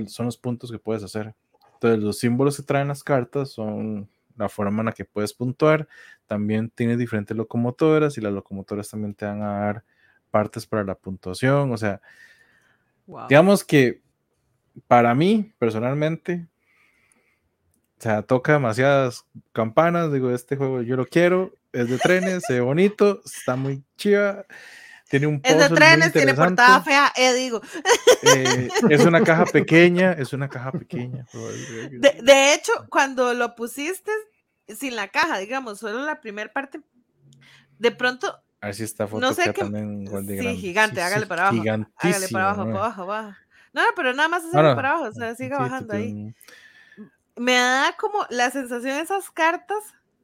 [0.06, 1.34] son los puntos que puedes hacer.
[1.74, 5.88] Entonces, los símbolos que traen las cartas son la forma en la que puedes puntuar.
[6.28, 9.84] También tienes diferentes locomotoras y las locomotoras también te van a dar
[10.30, 11.72] partes para la puntuación.
[11.72, 12.00] O sea,
[13.06, 13.26] Wow.
[13.28, 14.01] digamos que
[14.86, 16.46] para mí, personalmente,
[17.98, 20.12] o sea, toca demasiadas campanas.
[20.12, 24.44] Digo, este juego yo lo quiero, es de trenes, ve bonito, está muy chiva.
[25.08, 27.60] Tiene un Es de trenes, tiene portada fea, eh, digo.
[28.22, 31.26] Eh, es una caja pequeña, es una caja pequeña.
[31.90, 34.10] De, de hecho, cuando lo pusiste
[34.66, 36.80] sin la caja, digamos, solo la primera parte,
[37.78, 41.62] de pronto, A ver si esta foto no sé también Sí, gigante, hágale para abajo.
[41.96, 42.72] Hágale para abajo, ¿no?
[42.72, 43.41] para abajo, abajo.
[43.72, 46.18] No, no, pero nada más hacerlo para abajo, o sea, siga sí, bajando ahí.
[47.36, 49.78] Me da como la sensación de esas cartas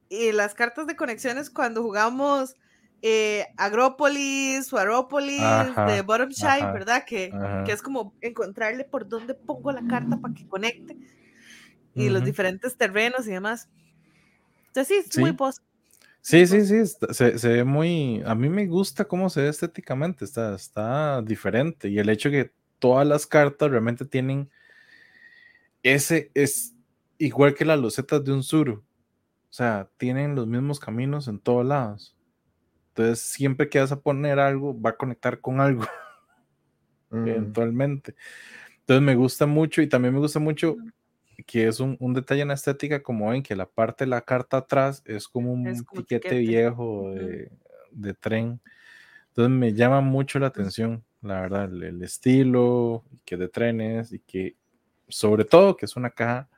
[0.08, 2.54] y las cartas de conexiones cuando jugamos
[3.02, 7.04] eh, Agrópolis o Arópolis Ajá, de Bottomshire, ajá, ¿verdad?
[7.06, 10.98] Que, que es como encontrarle por dónde pongo la carta para que conecte
[11.94, 12.24] y los Ujú.
[12.24, 13.68] diferentes terrenos y demás.
[14.68, 15.34] Entonces sí, es muy Sí.
[15.34, 15.62] post.
[16.22, 20.24] Sí, sí, sí, se, se ve muy, a mí me gusta cómo se ve estéticamente,
[20.26, 24.50] está, está diferente y el hecho que todas las cartas realmente tienen
[25.82, 26.74] ese, es
[27.18, 31.64] igual que las losetas de un suru, o sea, tienen los mismos caminos en todos
[31.64, 32.14] lados.
[32.88, 35.82] Entonces, siempre que vas a poner algo, va a conectar con algo
[37.10, 37.26] Mm.
[37.26, 38.14] eventualmente.
[38.80, 40.76] Entonces, me gusta mucho y también me gusta mucho
[41.46, 44.20] que es un, un detalle en la estética, como ven, que la parte de la
[44.20, 46.40] carta atrás es como un Es como tiquete tiquete.
[46.40, 47.50] viejo de,
[47.92, 48.60] de tren.
[49.28, 54.20] Entonces me llama mucho la atención, la verdad, el, el estilo, que de trenes y
[54.20, 54.56] que
[55.08, 56.48] sobre todo que es una caja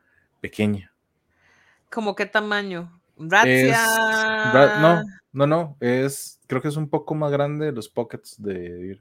[0.40, 0.92] pequeña.
[1.90, 3.00] ¿Como qué tamaño?
[3.44, 5.02] Es, ra- no,
[5.32, 9.00] no, no, es, creo que es un poco más grande de los pockets de.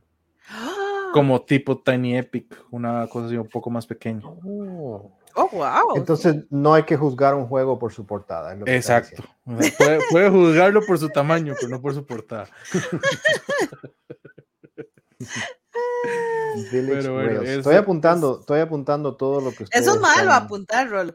[0.49, 0.80] ¡Ah!
[1.12, 4.22] como tipo Tiny Epic, una cosa así un poco más pequeña.
[4.26, 5.12] Oh.
[5.36, 5.95] Oh, wow.
[5.95, 8.53] Entonces no hay que juzgar un juego por su portada.
[8.53, 9.24] es lo que Exacto.
[9.45, 12.47] Puede, puede juzgarlo por su tamaño, pero no por su portada.
[16.55, 16.72] diciendo.
[16.72, 17.49] Village Pero bueno, Rails.
[17.49, 21.13] es- estoy apuntando, estoy apuntando todo lo que ustedes Eso es malo están- apuntar, Rolo.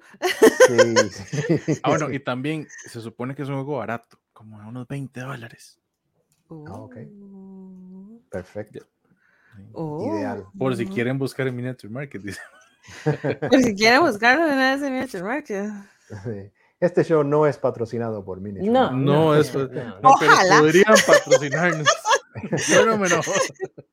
[0.69, 1.81] Sí, sí.
[1.83, 5.21] Ah, bueno, y también se supone que es un juego barato, como a unos 20
[5.21, 5.81] dólares.
[6.51, 6.97] Ah, ok.
[7.33, 8.21] Oh.
[8.31, 8.87] Perfecto.
[9.73, 10.15] Oh.
[10.17, 10.45] Ideal.
[10.59, 12.41] Por si quieren buscar en Miniature Market, dice.
[13.51, 15.71] Por si quieren buscarlo en ese Miniature Market.
[16.25, 16.53] Sí.
[16.81, 18.99] Este show no es patrocinado por Miniature No, Market.
[18.99, 19.61] No, es- no.
[20.01, 20.61] No, pero Ojalá.
[20.61, 21.89] podrían patrocinarnos.
[22.69, 23.33] Yo no me enojo.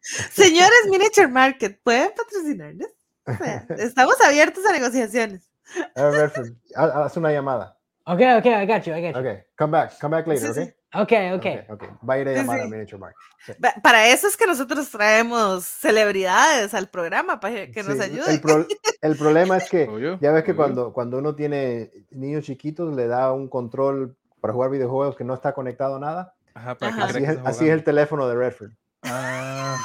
[0.02, 2.88] Señores Miniature Market, ¿pueden patrocinarnos?
[3.26, 5.50] O sea, estamos abiertos a negociaciones.
[5.96, 7.78] A Redford, ha- haz una llamada.
[8.06, 9.20] Ok, ok, I got you, I got you.
[9.20, 10.74] Okay, come back, come back later, Sí, sí.
[10.94, 11.32] okay?
[11.34, 11.70] Ok, ok.
[11.70, 12.10] Ok, ok.
[12.10, 12.70] Va a ir a Sí, llamar a sí.
[12.70, 13.16] Miniature Mark.
[13.46, 13.54] Sí.
[13.62, 18.32] Pa- Para eso es que nosotros traemos celebridades al programa, para que nos Sí, ayuden.
[18.32, 18.66] El, pro-
[19.02, 20.58] el problema es que Obvio, ya ves que obvio.
[20.64, 25.36] cuando, cuando uno tiene niños chiquitos le da un control para jugar videojuegos que no
[25.36, 26.34] está conectado a nada.
[26.56, 27.14] Ajá, para que Ajá.
[27.14, 28.72] crea Así que es, así es el teléfono de Redford.
[29.04, 29.78] Ah,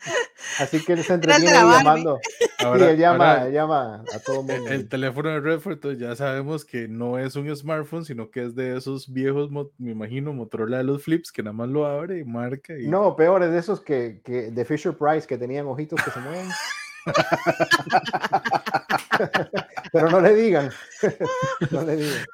[0.58, 2.18] Así que él se entretiene llamando.
[2.58, 4.70] ahora, sí, él llama, ahora él llama a todo el, mundo.
[4.70, 8.76] el teléfono de Redford ya sabemos que no es un smartphone, sino que es de
[8.76, 12.78] esos viejos, me imagino, Motorola de los flips, que nada más lo abre y marca.
[12.78, 12.88] Y...
[12.88, 16.20] No, peor es de esos que, que de Fisher Price que tenían ojitos que se
[16.20, 16.48] mueven.
[19.92, 20.70] Pero no le digan.
[21.70, 22.24] no le digan.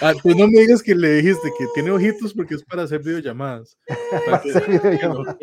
[0.00, 3.00] Ah, tú no me digas que le dijiste que tiene ojitos porque es para hacer
[3.00, 3.78] videollamadas.
[4.26, 5.36] Para hacer videollamadas.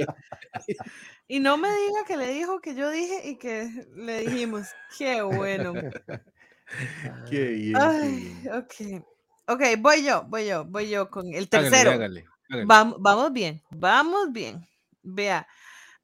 [1.27, 4.67] Y no me diga que le dijo que yo dije y que le dijimos.
[4.97, 5.73] Qué bueno.
[7.29, 9.03] Qué bien, Ay, ok.
[9.49, 11.91] Ok, voy yo, voy yo, voy yo con el Hágale, tercero.
[11.91, 12.65] hágale, hágale.
[12.65, 14.67] Vamos, vamos bien, vamos bien.
[15.01, 15.47] Vea,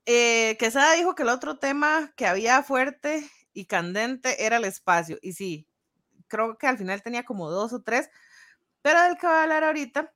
[0.05, 5.17] eh, Quesada dijo que el otro tema que había fuerte y candente era el espacio.
[5.21, 5.67] Y sí,
[6.27, 8.09] creo que al final tenía como dos o tres,
[8.81, 10.13] pero del que voy a hablar ahorita,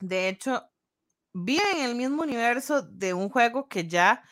[0.00, 0.64] de hecho,
[1.34, 4.24] vive en el mismo universo de un juego que ya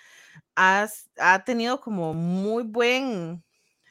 [0.57, 3.45] has- ha tenido como muy buen,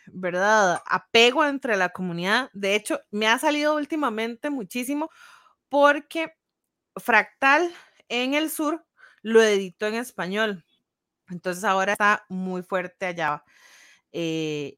[0.07, 0.81] ¿verdad?
[0.87, 2.49] Apego entre la comunidad.
[2.53, 5.09] De hecho, me ha salido últimamente muchísimo
[5.69, 6.33] porque
[6.97, 7.73] Fractal
[8.09, 8.85] en el sur
[9.23, 10.65] lo editó en español.
[11.33, 13.43] Entonces ahora está muy fuerte allá,
[14.11, 14.77] eh,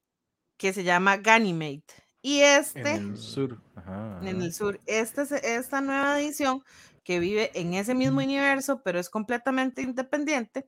[0.57, 1.83] que se llama Ganymede.
[2.21, 3.61] Y este, En el sur.
[3.75, 6.63] Ajá, en el sur, este, es- esta nueva edición
[7.03, 10.67] que vive en ese mismo universo, pero es completamente independiente,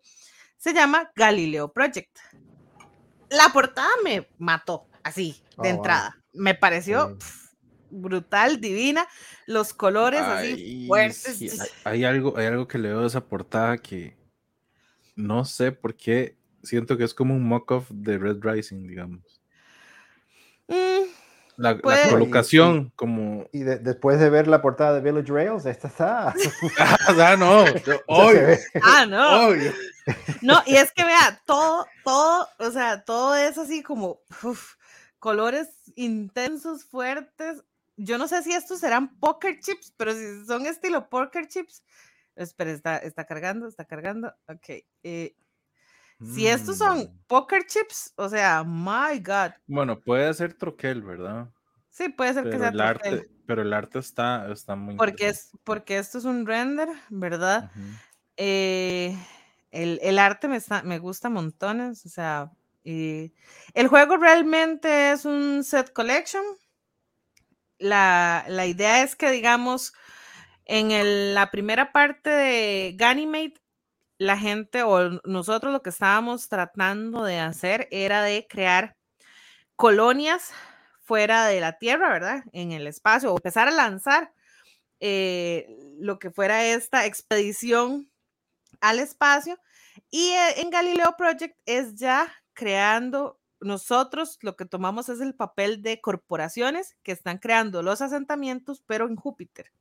[0.58, 2.16] se llama Galileo Project.
[3.30, 5.78] La portada me mató, así, Oh, de wow.
[5.78, 6.16] entrada.
[6.34, 7.14] Me pareció Sí.
[7.16, 7.48] pf,
[7.90, 9.08] brutal, divina,
[9.48, 11.38] los colores así fuertes.
[11.38, 14.17] sí, hay, hay algo, hay algo que le veo a esa portada que
[15.18, 19.42] no sé por qué siento que es como un mock-off de Red Rising, digamos.
[20.68, 21.10] Mm,
[21.58, 23.50] La, colocación, como.
[23.52, 26.34] Y de- después de ver la portada de Village Rails, esta está.
[26.80, 29.48] ah, no, yo- ya se obvio, ah, no.
[29.48, 29.74] obvio.
[30.42, 34.76] No, y es que vea, todo, todo, o sea, todo es así como uf,
[35.20, 37.64] colores intensos, fuertes.
[37.98, 41.84] Yo no sé si estos serán poker chips, pero si son estilo poker chips.
[42.38, 44.34] Espera, está, está cargando, está cargando.
[44.48, 44.70] Ok.
[45.04, 45.36] eh,
[46.22, 49.54] si estos son Mm, poker chips, o sea, my God.
[49.68, 51.54] Bueno, puede ser troquel, ¿verdad?
[51.90, 54.96] Sí, puede ser que Pero sea el arte, troquel, pero el arte está, está muy
[54.96, 57.70] porque, es, porque esto es un render, ¿verdad?
[57.70, 58.02] interesante.
[58.38, 59.18] Eh,
[59.72, 62.52] el, el arte me, está, me gusta montones, o sea,
[62.84, 63.34] y
[63.74, 66.44] el juego realmente es un set collection.
[67.80, 69.94] La, la idea es que, digamos,
[70.68, 73.56] en el- la primera parte de Ganymede,
[74.20, 78.98] la gente o nosotros lo que estábamos tratando de hacer era de crear
[79.76, 80.52] colonias
[81.02, 82.44] fuera de la Tierra, ¿verdad?
[82.52, 84.34] En el espacio, o empezar a lanzar
[85.00, 85.68] eh,
[86.00, 88.10] lo que fuera esta expedición
[88.82, 89.60] al espacio.
[90.10, 95.82] Y eh, en Galileo Project es ya creando, nosotros lo que tomamos es el papel
[95.82, 99.72] de corporaciones que están creando los asentamientos, pero en Júpiter.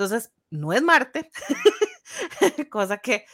[0.00, 1.30] Entonces, no es Marte,
[2.70, 3.26] cosa que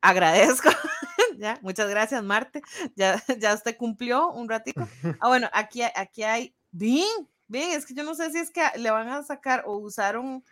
[0.00, 0.70] agradezco.
[1.36, 2.62] ya, muchas gracias, Marte.
[2.96, 4.88] Ya, ya usted cumplió un ratico.
[5.20, 8.50] Ah, bueno, aquí, hay- aquí hay, bien, bien, es que yo no sé si es
[8.50, 10.42] que le van a sacar o usaron,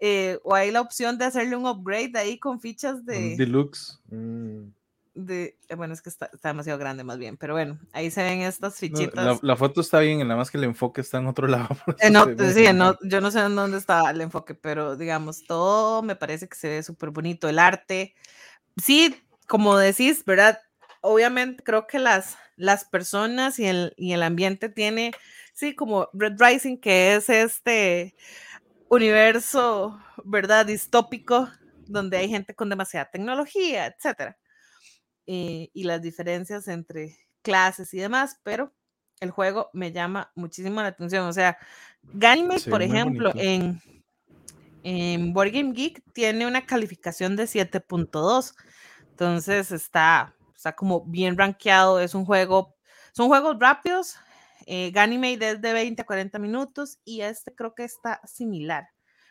[0.00, 4.00] eh, o hay la opción de hacerle un upgrade ahí con fichas Un de, deluxe.
[4.10, 4.70] Mm,
[5.16, 8.22] de, eh, bueno, es que está, está demasiado grande más bien, pero bueno, ahí se
[8.22, 9.24] ven estas No, fichitas.
[9.24, 11.68] la, la foto está bien, nada más que el enfoque está en otro lado.
[12.00, 15.44] Eh, no, ve sí, no, yo no sé en dónde está el enfoque, pero digamos,
[15.46, 17.48] todo me parece que se ve súper bonito.
[17.48, 18.14] El arte,
[18.76, 19.16] sí,
[19.48, 20.60] como decís, ¿verdad?
[21.00, 25.12] Obviamente creo que las, las personas y el, y el ambiente tiene,
[25.54, 28.14] sí, como Red Rising, que es este
[28.88, 30.66] universo, ¿verdad?
[30.66, 31.48] Distópico,
[31.86, 34.36] donde hay gente con demasiada tecnología, etcétera.
[35.26, 38.72] Y, y las diferencias entre clases y demás, pero
[39.20, 41.26] el juego me llama muchísimo la atención.
[41.26, 41.58] O sea,
[42.02, 43.48] Ganymede, Se por ejemplo, bonito.
[43.48, 43.82] en,
[44.82, 48.54] en Board Game Geek tiene una calificación de 7.2.
[49.10, 52.00] Entonces está, está como bien rankeado.
[52.00, 52.74] Es un juego,
[53.12, 54.16] son juegos rápidos.
[54.66, 58.88] Eh, Ganymede es de 20 a 40 minutos y este creo que está similar.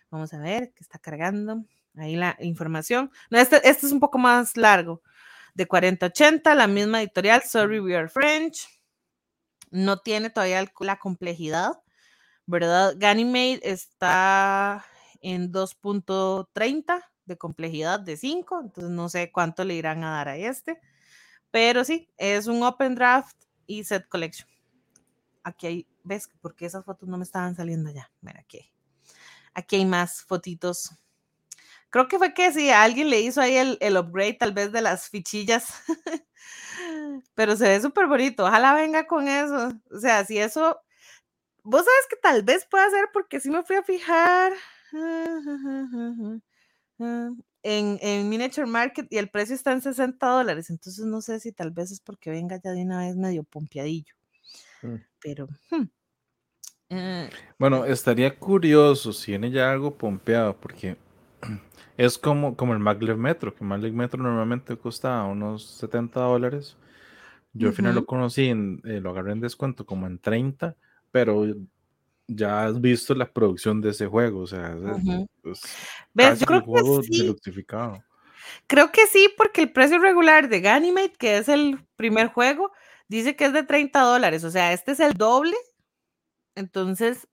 [0.10, 1.66] Vamos a ver que está cargando
[1.98, 3.12] ahí la información.
[3.30, 5.02] No, este, este es un poco más largo,
[5.56, 8.68] de 40 a 80, la misma editorial, Sorry We Are French.
[9.72, 11.72] No tiene todavía la complejidad,
[12.46, 12.94] ¿verdad?
[12.98, 14.86] Ganymede está
[15.22, 20.38] en 2.30 de complejidad de 5, entonces no sé cuánto le irán a dar a
[20.38, 20.80] este,
[21.50, 23.36] pero sí, es un Open Draft
[23.66, 24.48] y Set Collection.
[25.44, 26.30] Aquí hay, ¿ves?
[26.42, 28.12] Porque esas fotos no me estaban saliendo ya.
[28.22, 28.72] Mira, aquí hay,
[29.54, 30.92] aquí hay más fotitos.
[31.96, 34.82] Creo que fue que si alguien le hizo ahí el, el upgrade tal vez de
[34.82, 35.82] las fichillas,
[37.36, 38.44] pero se ve súper bonito.
[38.44, 39.72] Ojalá venga con eso.
[39.90, 40.78] O sea, si eso,
[41.64, 44.52] vos sabes que tal vez pueda ser porque sí me fui a fijar
[47.00, 50.70] en, en Miniature Market y el precio está en 60 dólares.
[50.70, 54.16] Entonces no sé si tal vez es porque venga ya de una vez medio pompeadillo.
[54.82, 54.96] Mm.
[55.22, 55.48] Pero.
[55.70, 55.84] hmm,
[56.90, 60.98] eh, Bueno, estaría curioso si viene ya algo pompeado, porque
[61.98, 66.78] es como, como el Maglev Metro, que Maglev Metro normalmente cuesta unos 70 dólares.
[67.54, 70.76] Yo al final lo conocí, en, eh, lo agarré en descuento como en 30,
[71.12, 71.46] pero
[72.28, 75.08] ya has visto la producción de ese juego, o sea, es,
[75.44, 75.62] es
[76.14, 76.30] ¿Ves?
[76.30, 77.66] casi Yo creo el juego que sí.
[78.68, 82.72] Creo que sí, porque el precio regular de Ganymede, que es el primer juego,
[83.08, 84.44] dice que es de 30 dólares.
[84.44, 85.56] O sea, este es el doble.
[86.56, 87.28] Entonces,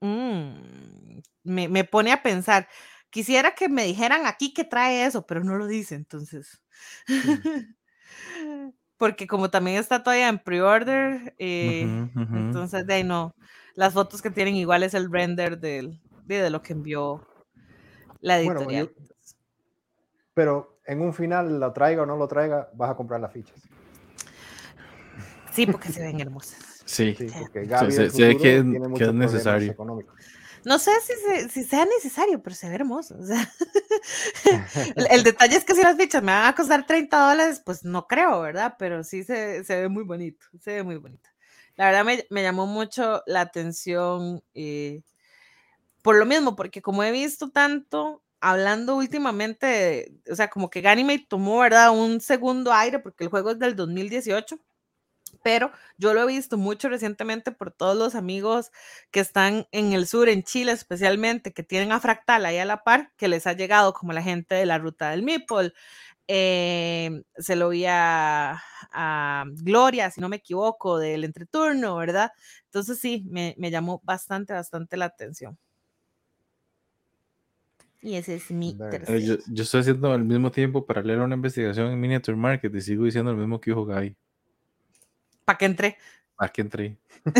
[0.00, 2.68] mm, me, me pone a pensar.
[3.10, 6.60] Quisiera que me dijeran aquí que trae eso, pero no lo dice, entonces.
[8.96, 11.82] Porque como también está todavía en pre-order, eh,
[12.16, 13.34] entonces de ahí no.
[13.74, 17.24] Las fotos que tienen igual es el render del, de, de lo que envió
[18.20, 18.92] la Bueno, editorial.
[18.98, 19.04] yo-
[20.34, 23.60] Pero en un final, lo traiga o no lo traiga, vas a comprar las fichas.
[25.52, 26.82] Sí, porque se ven hermosas.
[26.84, 27.34] Sí, Sí, Sí.
[27.38, 28.64] porque Gaby ve futuro que es-
[28.98, 29.70] que necesario.
[29.72, 30.17] económicos.
[30.68, 33.16] No sé si, se- si sea necesario, pero se ve hermoso.
[33.18, 33.52] o sea.
[34.96, 37.84] el, el detalle es que si las fichas me van a costar 30 dólares, pues
[37.84, 38.74] no creo, ¿verdad?
[38.78, 41.28] Pero sí se, se ve muy bonito, se ve muy bonito.
[41.76, 45.02] La verdad me, me llamó mucho la atención eh,
[46.02, 51.26] por lo mismo, porque como he visto tanto hablando últimamente, o sea, como que Ganymede
[51.28, 51.90] tomó, ¿verdad?
[51.92, 54.58] Un segundo aire, porque el juego es del 2018
[55.48, 58.70] pero yo lo he visto mucho recientemente por todos los amigos
[59.10, 62.84] que están en el sur, en Chile especialmente, que tienen a Fractal ahí a la
[62.84, 65.72] par, que les ha llegado como la gente de la ruta del Meeple.
[66.28, 72.30] eh, se lo vi a, a Gloria, si no me equivoco, del entreturno, ¿verdad?
[72.66, 75.58] Entonces sí, me, me llamó bastante, bastante la atención.
[78.02, 79.22] Y ese es mi Very tercer.
[79.22, 83.04] yo, yo estoy haciendo al mismo tiempo paralelo una investigación en Miniature Market y sigo
[83.04, 84.16] diciendo lo mismo que dijo Gaby.
[85.48, 85.96] ¿Para que entré?
[86.36, 86.98] Aquí entré.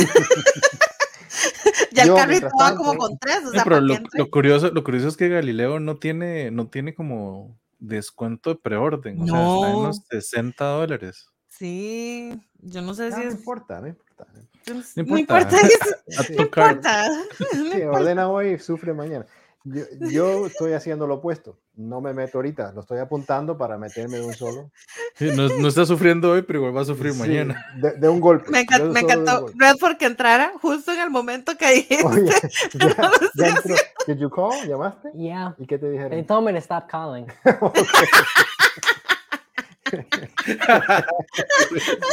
[1.93, 3.81] Ya el va tanto- como con tres, o sea, pero ¿para
[4.15, 9.21] lo, curioso, lo curioso es que Galileo no tiene, no tiene como descuento de preorden.
[9.23, 11.29] O sea, está en los 60 dólares.
[11.49, 14.27] Sí, yo no sé No, si no es importa, no importa.
[14.67, 15.59] No, No sé- no importa.
[15.61, 15.69] importa,
[16.37, 17.09] no importa.
[17.41, 17.91] no Sí, importa.
[17.91, 19.27] ordena hoy, sufre mañana.
[19.65, 21.59] Yo, yo estoy haciendo lo opuesto.
[21.75, 24.71] No me meto ahorita, lo estoy apuntando para meterme de un solo.
[25.15, 27.65] Sí, No, no está sufriendo hoy, pero igual va a sufrir Sí, mañana.
[27.77, 28.51] De, de un golpe.
[28.51, 29.57] Me, encan- yo me encantó golpe.
[29.59, 32.05] Redford que entrara justo en el momento que dijiste.
[32.07, 32.25] Oye,
[32.75, 33.75] ya, No ya entró.
[34.07, 34.67] Did you call?
[34.67, 35.11] ¿Llamaste?
[35.15, 35.55] Yeah.
[35.59, 36.27] ¿Y qué te They dijeron?
[36.27, 37.27] told me to stop calling.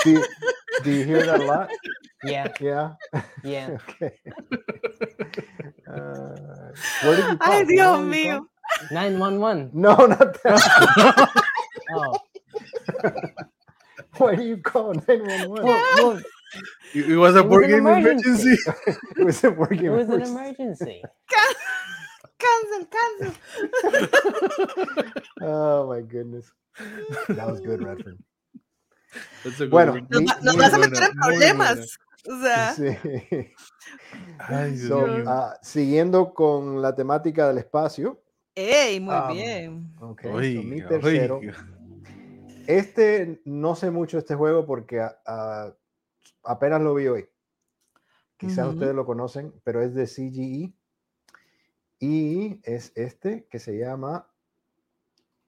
[0.05, 0.21] do,
[0.83, 1.69] do you hear that a lot?
[2.23, 2.93] Yeah, Yeah.
[3.43, 3.77] yeah.
[3.89, 4.11] Okay.
[5.87, 6.71] Uh,
[7.03, 7.53] where did you call?
[7.53, 8.01] Ay, Where Dios did call?
[8.01, 8.45] mío.
[8.91, 9.69] 911.
[9.73, 11.31] No, not that.
[11.93, 12.17] Oh.
[14.17, 15.51] Where do you call 911?
[15.51, 15.65] Well,
[15.97, 16.21] well,
[16.95, 18.55] It it was a It was board an game emergency.
[18.55, 18.57] emergency.
[19.19, 21.01] It was a working it was an emergency.
[21.03, 21.03] emergency.
[22.39, 23.33] Cancel, cancel.
[25.41, 26.51] Oh my goodness.
[27.29, 28.17] That was good, Redford.
[29.43, 29.95] That's a good Bueno.
[30.09, 31.99] Nos, va- nos vas a buena, meter en problemas.
[32.27, 32.85] O sea, Sí.
[34.39, 35.23] Ay, Dios So, mío.
[35.27, 38.21] ah, siguiendo con la temática del espacio.
[38.55, 39.93] ey, muy Um, bien.
[39.99, 41.37] Okay, so Oiga, mi tercero.
[41.37, 41.53] oiga.
[42.67, 45.71] Este no sé mucho este juego porque ah,
[46.43, 47.29] apenas lo vi hoy.
[48.37, 48.73] Quizás Ujú.
[48.75, 50.73] ustedes lo conocen, pero es de CGE.
[51.99, 54.27] Y es este que se llama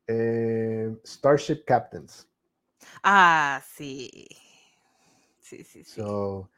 [0.08, 2.28] eh, Starship Captains.
[3.04, 4.28] Ah, sí.
[5.40, 5.86] Sí, sí, sí.
[5.86, 6.50] So,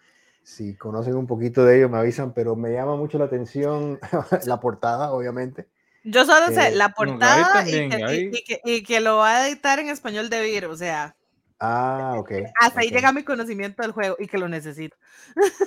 [0.44, 4.00] si conocen un poquito de ello, me avisan, pero me llama mucho la atención
[4.46, 5.68] la portada, obviamente.
[6.04, 8.30] Yo solo sé la no, portada y, que, y- Gaby.
[8.32, 11.16] y que, y que lo va a editar en español de Vir, o sea,
[11.60, 12.32] Ah, ok.
[12.60, 14.96] hasta ahí llega mi conocimiento del juego y que lo necesito.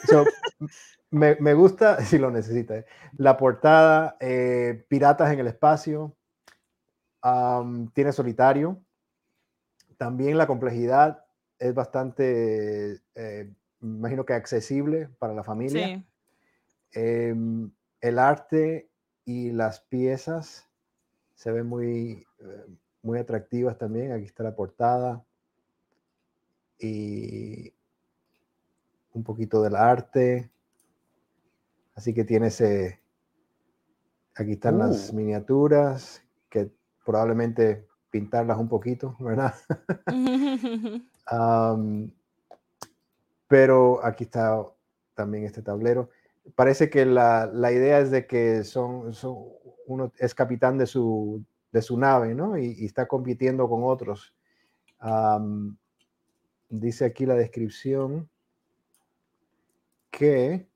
[0.07, 0.25] So,
[1.11, 2.87] me, me gusta, si lo necesita, eh,
[3.19, 6.17] la portada, eh, Piratas en el Espacio,
[7.95, 8.83] tiene solitario,
[10.03, 11.25] también la complejidad
[11.61, 15.87] es bastante, eh, me imagino que accesible para la familia.
[15.87, 16.05] Sí.
[16.95, 18.91] Em, el arte
[19.25, 20.69] y las piezas
[21.37, 22.67] se ven muy, eh,
[23.03, 24.11] muy atractivas también.
[24.11, 25.25] Aquí está la portada
[26.81, 27.73] y
[29.13, 30.51] un poquito del arte.
[31.95, 33.01] Así que tiene ese...
[34.35, 35.15] Aquí están las Uh.
[35.15, 36.73] miniaturas que
[37.05, 39.55] probablemente pintarlas un poquito, ¿verdad?
[43.49, 44.65] Pero aquí está
[45.15, 46.11] también este tablero.
[46.55, 49.45] Parece que la, la idea es de que son, son-
[49.87, 51.43] uno es capitán de su,
[51.73, 52.57] de su nave, ¿no?
[52.59, 54.35] Y, y está compitiendo con otros.
[56.69, 58.29] Dice aquí la descripción
[60.11, 60.67] que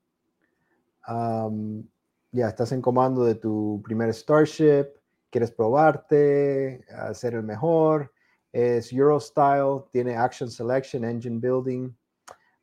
[2.31, 4.87] ya estás en comando de tu primer Starship,
[5.29, 8.11] quieres probarte, a ser el mejor,
[8.51, 11.91] es Euro Style, tiene Action Selection, Engine Building,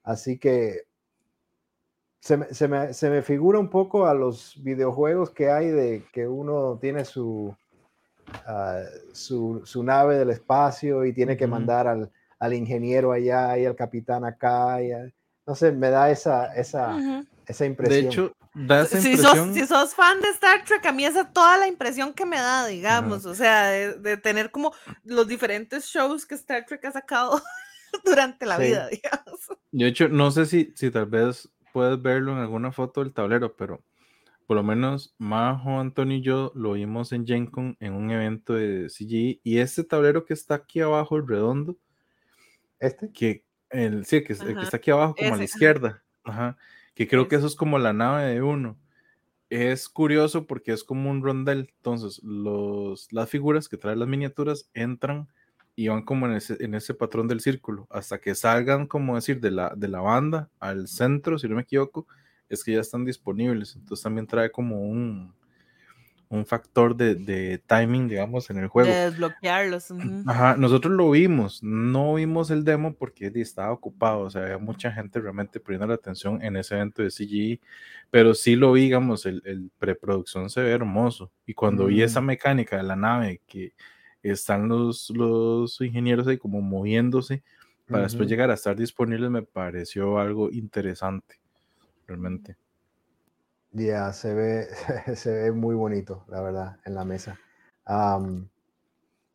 [0.02, 0.82] así que
[2.20, 6.04] se me, se me- se me figura un poco a los videojuegos que hay de
[6.12, 7.54] que uno tiene su,
[8.46, 8.80] ah,
[9.12, 13.76] su, su nave del espacio y tiene que mandar al, al ingeniero allá y al
[13.76, 14.82] capitán acá.
[14.82, 15.12] y a-
[15.46, 16.96] no sé, me da esa, esa,
[17.46, 18.06] esa De impresión.
[18.10, 19.46] hecho, da esa Si impresión.
[19.48, 22.24] sos, si sos fan de Star Trek, a mí esa es toda la impresión que
[22.26, 24.72] me da, digamos, o sea, de, de tener como
[25.04, 27.42] los diferentes shows que Star Trek ha sacado
[28.04, 28.64] durante la Sí.
[28.64, 29.40] vida, digamos.
[29.72, 33.56] De hecho, no sé si, si tal vez puedes verlo en alguna foto del tablero,
[33.56, 33.82] pero
[34.46, 38.52] por lo menos Majo, Antonio y yo lo vimos en Gen Con en un evento
[38.54, 41.76] de CGI y este tablero que está aquí abajo, el redondo,
[42.78, 43.10] ¿Este?
[43.10, 46.56] que el, sí, que, el está aquí abajo como a la izquierda, ajá,
[46.94, 48.78] que creo que eso es como la nave de uno.
[49.50, 54.70] Es curioso porque es como un rondel, entonces los, las figuras que traen las miniaturas
[54.74, 55.28] entran
[55.76, 59.40] y van como en ese, en ese patrón del círculo, hasta que salgan, como decir,
[59.40, 62.06] de la, de la banda al centro, si no me equivoco,
[62.48, 65.34] es que ya están disponibles, entonces también trae como un,
[66.28, 68.92] un factor de, de timing, digamos, en el juego.
[68.92, 69.90] De desbloquearlos.
[69.90, 70.26] ujú.
[70.26, 74.90] Ajá, nosotros lo vimos, no vimos el demo porque estaba ocupado, o sea, había mucha
[74.92, 77.60] gente realmente poniendo la atención en ese evento de CGI,
[78.10, 81.32] pero sí lo vi, digamos, el, el preproducción se ve hermoso.
[81.46, 82.22] Y cuando vi esa Mm.
[82.22, 83.74] mecánica de la nave, que
[84.22, 87.44] están los, los ingenieros ahí como moviéndose
[87.88, 88.30] para después Ujú.
[88.30, 91.36] llegar a estar disponibles, me pareció algo interesante,
[92.06, 92.56] realmente.
[93.74, 94.68] Ya, se ve,
[95.16, 97.38] se ve muy bonito, la verdad, en la mesa.
[97.84, 98.48] Am,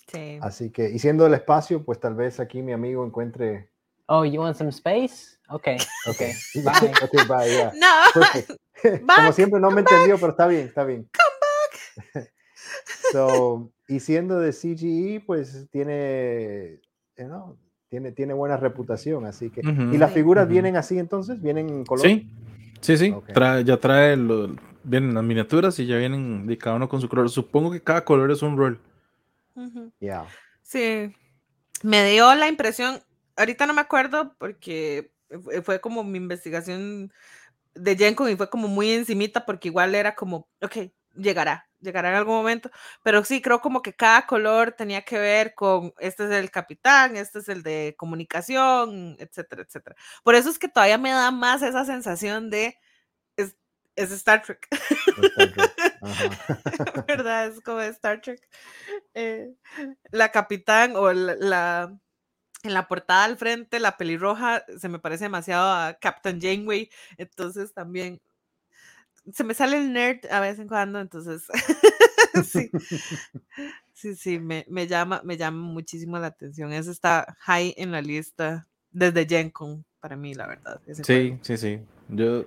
[0.08, 0.40] Sí.
[0.42, 3.70] así que, y siendo el espacio, pues tal vez aquí mi amigo encuentre.
[4.08, 5.38] Oh, you want some space?
[5.50, 5.78] Okay.
[6.08, 6.34] Ok, Okay.
[6.56, 6.64] bye.
[6.82, 6.94] Bye.
[7.04, 7.74] Ok, bye, yeah.
[7.80, 8.52] No, Perfect.
[8.82, 11.10] Como Back, siempre no me entendió, pero está bien, está bien.
[13.12, 16.80] So, y siendo de CGI, pues tiene,
[17.18, 17.58] you know,
[17.90, 19.62] tiene, tiene buena reputación, así que.
[19.62, 20.54] Ujú, ¿Y las figuras ujú.
[20.54, 21.42] vienen así entonces?
[21.42, 22.06] ¿Vienen en color?
[22.08, 22.32] Sí,
[22.82, 26.90] sí, sí, trae- ya trae, lo- vienen las miniaturas y ya vienen de cada uno
[26.90, 27.30] con su color.
[27.30, 28.80] Supongo que cada color es un rol.
[30.00, 30.26] Ya.
[30.64, 31.14] Sí,
[31.84, 33.02] me dio la impresión,
[33.36, 35.12] ahorita no me acuerdo porque
[35.44, 37.12] fue- fue como mi investigación
[37.76, 42.16] de Gencon y fue como muy encimita porque igual era como, ok, llegará, llegará en
[42.16, 42.70] algún momento,
[43.04, 47.16] pero sí creo como que cada color tenía que ver con, este es el capitán,
[47.18, 49.96] este es el de comunicación, etcétera, etcétera.
[50.24, 52.78] Por eso es que todavía me da más esa sensación de,
[53.38, 53.56] es,
[53.96, 54.68] es Star Trek.
[54.72, 55.72] Star Trek.
[56.02, 56.40] Ajá.
[57.08, 57.48] ¿verdad?
[57.48, 58.48] Es como Star Trek.
[59.14, 59.54] Eh,
[60.12, 62.00] la capitán o la, la-
[62.64, 67.74] en la portada al frente, la pelirroja, se me parece demasiado a Captain Janeway, entonces
[67.74, 68.22] también
[69.34, 71.44] se me sale el nerd a vez en cuando, entonces
[72.46, 72.70] sí,
[73.94, 76.72] sí, sí, me, me llama, me llama muchísimo la atención.
[76.74, 80.80] Eso está high en la lista desde Gen Con para mí, la verdad.
[80.88, 81.38] ese Sí, juego.
[81.44, 81.80] sí, sí.
[82.08, 82.46] Yo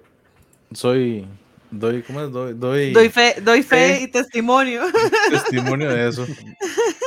[0.73, 1.27] soy,
[1.71, 2.33] doy, ¿cómo es?
[2.33, 4.83] Doy, doy, Doy fe, doy fe y testimonio.
[5.31, 6.27] testimonio de eso.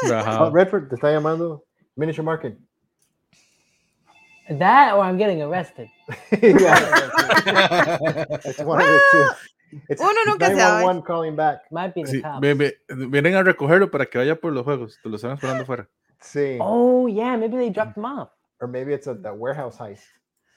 [0.07, 0.51] Oh.
[0.51, 1.63] Redford te está llamando
[1.95, 2.55] Miniature Market.
[4.59, 5.88] That or I'm getting arrested.
[6.43, 6.78] Yeah.
[8.45, 9.26] It's one of the two.
[9.89, 10.84] It's Uno nunca sabe.
[10.84, 11.61] 911 calling back.
[11.71, 12.21] Might be the Sí,
[12.55, 14.99] ve- vienen a recogerlo para que vaya por los juegos.
[15.01, 15.88] Te lo están esperando afuera.
[16.21, 16.57] Sí.
[16.61, 18.30] Oh yeah, maybe they dropped them off.
[18.59, 20.03] Or maybe it's a, the warehouse heist.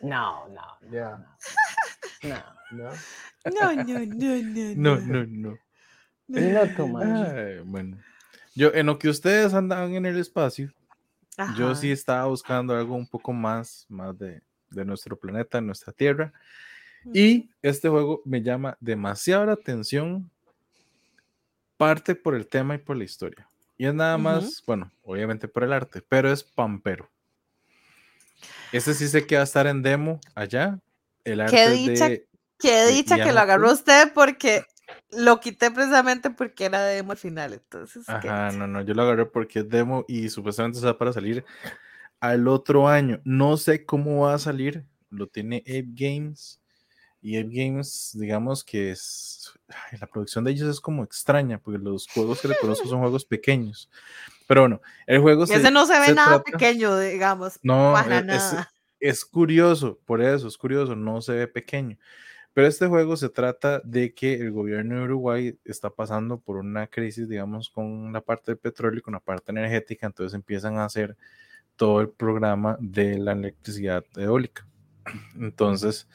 [0.00, 0.62] No, no,
[0.92, 1.18] Yeah.
[2.22, 2.36] no.
[2.70, 2.90] No.
[3.44, 4.74] No, no, no, no.
[4.76, 5.58] No, no, no.
[6.28, 7.04] You know too much.
[7.06, 7.96] Ay, bueno.
[8.54, 10.70] Yo, en lo que ustedes andaban en el espacio,
[11.56, 11.74] yo Ajá.
[11.76, 16.32] sí estaba buscando algo un poco más, más de, de nuestro planeta, nuestra Tierra.
[17.12, 20.30] Y este juego me llama demasiado la atención,
[21.76, 23.48] parte por el tema y por la historia.
[23.76, 27.08] Y es nada más, bueno, obviamente por el arte, pero es pampero.
[28.72, 30.78] Este sí sé que va a estar en demo allá.
[31.24, 32.26] El arte Qué dicha de
[32.58, 34.64] Qué de dicha que lo agarró usted porque
[35.12, 38.08] lo quité precisamente porque era demo al final, entonces.
[38.08, 41.44] Ajá, no, no, yo lo agarré porque es demo y supuestamente está para salir
[42.18, 43.20] al otro año.
[43.24, 46.60] No sé cómo va a salir, lo tiene Ape Games
[47.20, 51.78] y Ape Games, digamos que es, ay, la producción de ellos es como extraña porque
[51.78, 53.90] los juegos que le conozco son juegos pequeños.
[54.46, 57.58] Pero bueno, el juego Y ese no se ve se nada trata- pequeño, digamos.
[57.62, 58.70] No, para e- es, nada.
[59.00, 61.98] es curioso, por eso es curioso, no se ve pequeño.
[62.54, 66.86] Pero este juego se trata de que el gobierno de Uruguay está pasando por una
[66.88, 70.84] crisis, digamos, con la parte del petróleo y con la parte energética, entonces empiezan a
[70.86, 71.16] hacer
[71.76, 74.66] todo el programa de la electricidad eólica.
[75.38, 76.08] Entonces,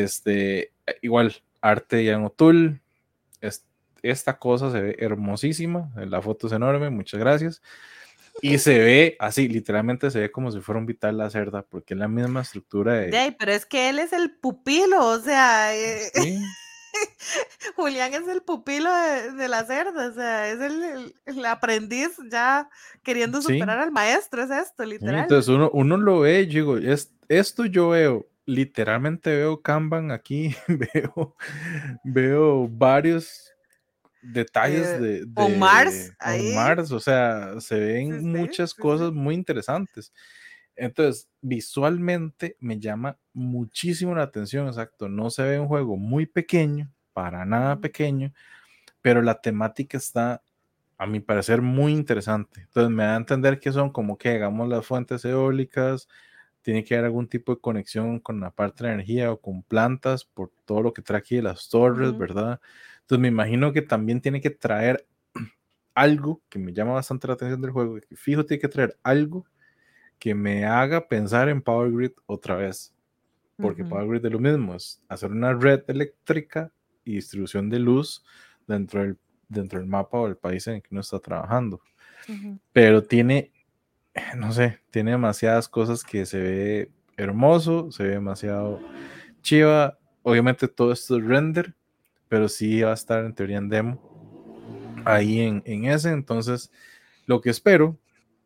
[0.00, 0.72] este,
[1.02, 2.80] igual, arte y Otul,
[3.40, 3.64] es-
[4.02, 7.62] esta cosa se ve hermosísima, la foto es enorme, muchas gracias.
[8.40, 11.94] Y se ve así, literalmente se ve como si fuera un vital la cerda, porque
[11.94, 13.08] es la misma estructura de...
[13.08, 16.38] De ahí, pero es que él es el pupilo, o sea, eh, Sí,
[17.76, 22.10] Julián es el pupilo de, de la cerda, o sea, es el, el- el aprendiz
[22.30, 22.68] ya
[23.02, 23.54] queriendo Sí.
[23.54, 25.20] superar al maestro, es esto, sí, literal.
[25.22, 30.54] entonces uno, uno lo ve, digo, es, esto yo veo, literalmente veo Kanban aquí,
[30.94, 31.36] veo,
[32.04, 33.52] veo varios
[34.22, 36.54] detalles Eh, de, de- Mars, ahí.
[36.54, 38.82] Mars, o sea, se ven Sí, muchas sí, sí.
[38.82, 40.12] cosas muy interesantes.
[40.76, 45.08] Entonces, visualmente me llama muchísimo la atención, exacto.
[45.08, 48.32] No se ve un juego muy pequeño, para nada pequeño,
[49.02, 50.42] pero la temática está,
[50.98, 52.62] a mi parecer, muy interesante.
[52.62, 56.08] Entonces, me da a entender que son como que, hagamos las fuentes eólicas,
[56.68, 59.62] tiene que haber algún tipo de conexión con la parte de la energía o con
[59.62, 62.14] plantas por todo lo que trae aquí de las torres.
[62.18, 62.60] ¿verdad?
[63.00, 65.06] Entonces, me imagino que también tiene que traer
[65.94, 69.46] algo que me llama bastante la atención del juego, que fijo tiene que traer algo
[70.18, 72.94] que me haga pensar en Power Grid otra vez.
[73.56, 73.82] Porque.
[73.82, 76.70] Power Grid es lo mismo, es hacer una red eléctrica
[77.02, 78.22] y distribución de luz
[78.66, 79.16] dentro del,
[79.48, 81.80] dentro del mapa o del país en el que uno está trabajando.
[82.74, 83.52] Pero tiene,
[84.36, 88.80] no sé, tiene demasiadas cosas que se ve hermoso, se ve demasiado
[89.42, 89.98] chiva.
[90.22, 91.74] Obviamente todo esto es render,
[92.28, 93.98] pero sí va a estar en teoría en demo
[95.04, 96.10] ahí en, en ese.
[96.10, 96.70] Entonces,
[97.26, 97.96] lo que espero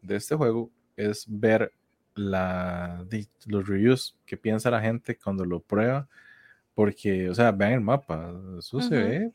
[0.00, 1.72] de este juego es ver
[2.14, 3.04] la,
[3.46, 6.08] los reviews que piensa la gente cuando lo prueba,
[6.74, 8.94] porque, o sea, vean el mapa, eso se Ujú.
[8.94, 9.32] ve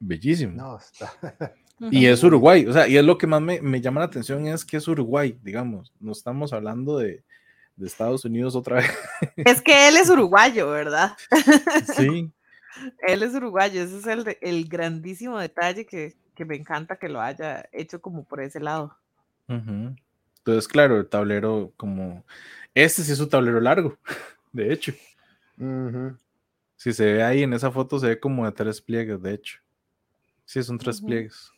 [0.00, 0.54] bellísimo.
[0.56, 1.12] No, está.
[1.90, 2.22] Y es.
[2.22, 4.76] Uruguay, o sea, y es lo que más me, me llama la atención es que
[4.76, 7.24] es Uruguay, digamos, no estamos hablando de,
[7.76, 8.90] de Estados Unidos otra vez.
[9.36, 11.16] Es que él es uruguayo, ¿verdad?
[11.96, 12.30] Sí,
[13.06, 17.20] Él es uruguayo, ese es el, el grandísimo detalle que, que me encanta que lo
[17.20, 18.96] haya hecho como por ese lado.
[19.48, 22.24] Entonces, claro, el tablero como,
[22.74, 23.98] este sí es un tablero largo,
[24.52, 24.92] de hecho.
[26.76, 29.58] Si se ve ahí en esa foto, se ve como de tres pliegues, de hecho.
[30.44, 31.06] Sí, son tres Ujú.
[31.06, 31.52] pliegues.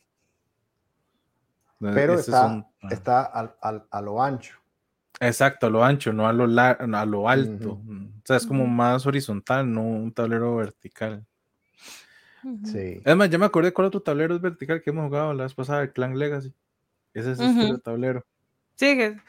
[1.89, 2.89] Entonces, Pero es está, un- ah.
[2.91, 4.59] está al- al- a lo ancho.
[5.21, 7.73] Exacto, a lo ancho, no a lo, lar- no a lo alto.
[7.73, 11.25] O sea, es como más horizontal, no un tablero vertical.
[12.43, 12.67] Ujú.
[12.67, 13.01] Sí.
[13.05, 15.55] Es más, ya me acordé cuál otro tablero es vertical que hemos jugado la vez
[15.55, 16.53] pasada, el Clan Legacy.
[17.15, 17.79] Ese es Ujú.
[17.79, 18.25] tablero.
[18.75, 19.21] Sí, que-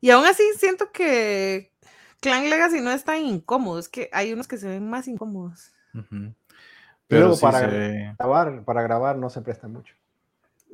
[0.00, 1.72] y aún así siento que
[2.20, 5.72] Clan Legacy no es tan incómodo, es que hay unos que se ven más incómodos.
[5.92, 9.94] Pero luego sí para se grabar, para grabar no se presta mucho.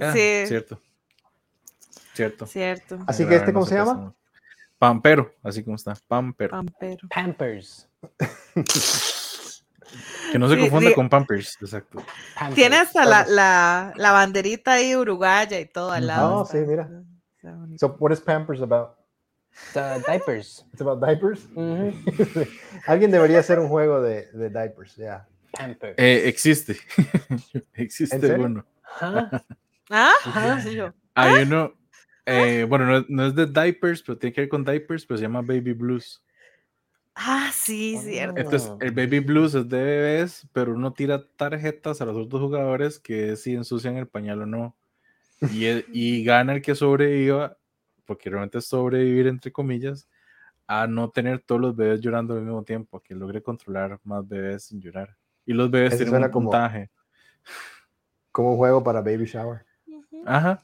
[0.00, 0.80] Ah, sí, Cierto.
[2.14, 2.46] Cierto.
[2.46, 2.98] cierto.
[3.06, 4.14] Así que este, ¿cómo no se llama?
[4.78, 5.96] Pampero, así como está.
[6.06, 6.50] Pampero.
[6.50, 7.08] Pampero.
[7.08, 7.88] Pampers.
[10.32, 10.94] Que no se confunda sí.
[10.94, 11.56] con Pampers.
[11.60, 12.02] Exacto.
[12.34, 12.54] Pampers.
[12.56, 16.40] Tiene hasta la, la, la banderita ahí uruguaya y todo al lado.
[16.40, 16.88] Oh, sí, mira.
[17.76, 18.96] So, what is Pampers about?
[19.72, 20.66] The diapers.
[20.72, 21.46] It's about diapers.
[21.54, 21.92] Ujú.
[22.86, 25.28] Alguien debería hacer un juego de, de diapers, ya.
[25.52, 25.94] Pampers.
[25.96, 26.76] Eh, existe.
[27.74, 28.64] existe uno.
[29.90, 30.12] ¿Ah?
[30.24, 30.60] Ajá.
[30.60, 30.92] Sí, yo.
[31.14, 31.72] Hay uno.
[32.26, 35.18] eh, bueno, no, es- no es de diapers, pero tiene que ver con diapers, pero
[35.18, 36.22] se llama Baby Blues.
[37.14, 38.40] Ah, sí, cierto.
[38.40, 38.78] Entonces, Oh.
[38.80, 43.32] el Baby Blues es de bebés, pero uno tira tarjetas a los otros jugadores que
[43.32, 44.74] es si ensucian el pañal o no.
[45.52, 47.56] Y, el- y gana el que sobreviva,
[48.06, 50.08] porque realmente es sobrevivir, entre comillas,
[50.66, 54.26] a no tener todos los bebés llorando al mismo tiempo, a que logre controlar más
[54.26, 55.14] bebés sin llorar.
[55.46, 56.90] Y los bebés Eso tienen un como- puntaje.
[58.32, 59.64] Como un juego para baby shower.
[60.26, 60.62] Ajá,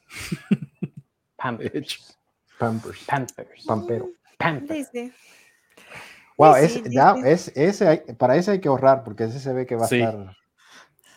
[1.36, 2.18] Pampers.
[2.58, 3.04] Pampers.
[3.06, 3.64] Pampers.
[3.66, 4.10] Pampero.
[4.38, 4.88] Pampers.
[6.36, 9.38] Wow, Sí, es, sí, ya, es, ese hay- para ese hay que ahorrar, porque ese
[9.40, 10.00] se ve que va a Sí.
[10.00, 10.16] estar.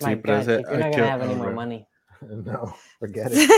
[0.02, 1.54] My Sí, pero God, ese hay not que gonna have any more ahorrar.
[1.56, 1.88] money,
[2.22, 3.50] No, forget it.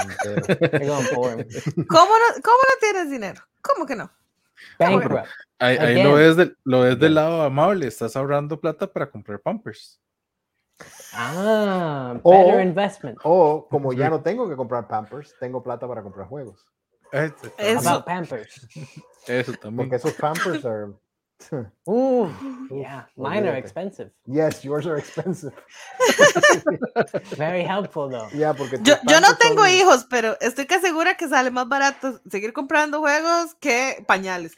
[0.80, 3.42] ¿Cómo no, ¿Cómo no tienes dinero?
[3.62, 4.10] ¿Cómo que no?
[4.78, 5.26] Bankrupt.
[5.58, 9.40] Ahí, ahí lo ves, del, lo ves del lado amable, estás ahorrando plata para comprar
[9.40, 10.00] Pampers.
[11.14, 13.18] Ah, O- better investment.
[13.24, 16.64] O como ya no tengo que comprar Pampers, tengo plata para comprar juegos.
[17.12, 18.04] Este Eso.
[18.04, 18.68] Pampers.
[19.26, 19.88] Eso también.
[19.88, 20.92] Porque esos Pampers are...
[21.88, 22.28] Ooh,
[22.70, 24.10] yeah, mine are expensive.
[24.26, 25.54] Yes, yours are expensive.
[27.38, 28.28] Very helpful though.
[28.34, 31.66] Ya, porque Yo, yo no tengo son- hijos, pero estoy que segura que sale más
[31.66, 34.52] barato seguir comprando juegos que pañales.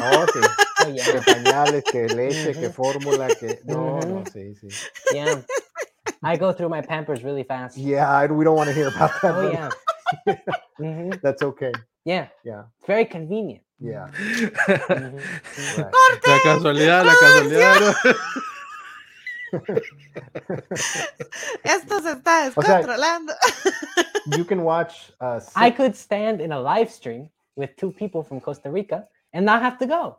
[0.00, 0.40] Oh, sí.
[0.86, 3.60] Oh, yeah, Que pañales, que leche, que fórmula, que...
[3.64, 4.68] No, no, sí, sí.
[5.12, 5.44] yeah.
[6.22, 7.76] I go through my Pampers really fast.
[7.76, 9.34] Yeah, I- we don't want to hear about that.
[9.36, 9.70] Oh but yeah.
[10.78, 11.72] hmm That's okay.
[12.04, 13.62] Yeah, Yeah, it's very convenient.
[13.80, 14.08] yeah.
[14.16, 15.20] Mhm.
[15.78, 15.94] right.
[16.26, 17.80] La casualidad, la casualidad.
[17.80, 17.94] ¿no?
[21.64, 22.80] Esto se está O sea.
[24.26, 28.40] You can watch uh, I could stand in a live stream with two people from
[28.40, 30.16] Costa Rica and not have to go.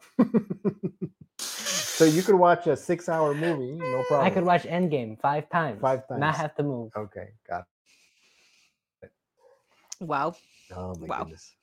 [2.00, 4.26] So you could watch a six-hour movie, no problem.
[4.26, 5.82] I could watch Endgame five times.
[5.82, 6.22] Five times.
[6.22, 6.92] Not have to move.
[6.96, 7.66] Okay, got
[9.04, 9.12] it.
[10.00, 10.38] Wow.
[10.74, 11.18] Oh my Wow.
[11.20, 11.56] goodness.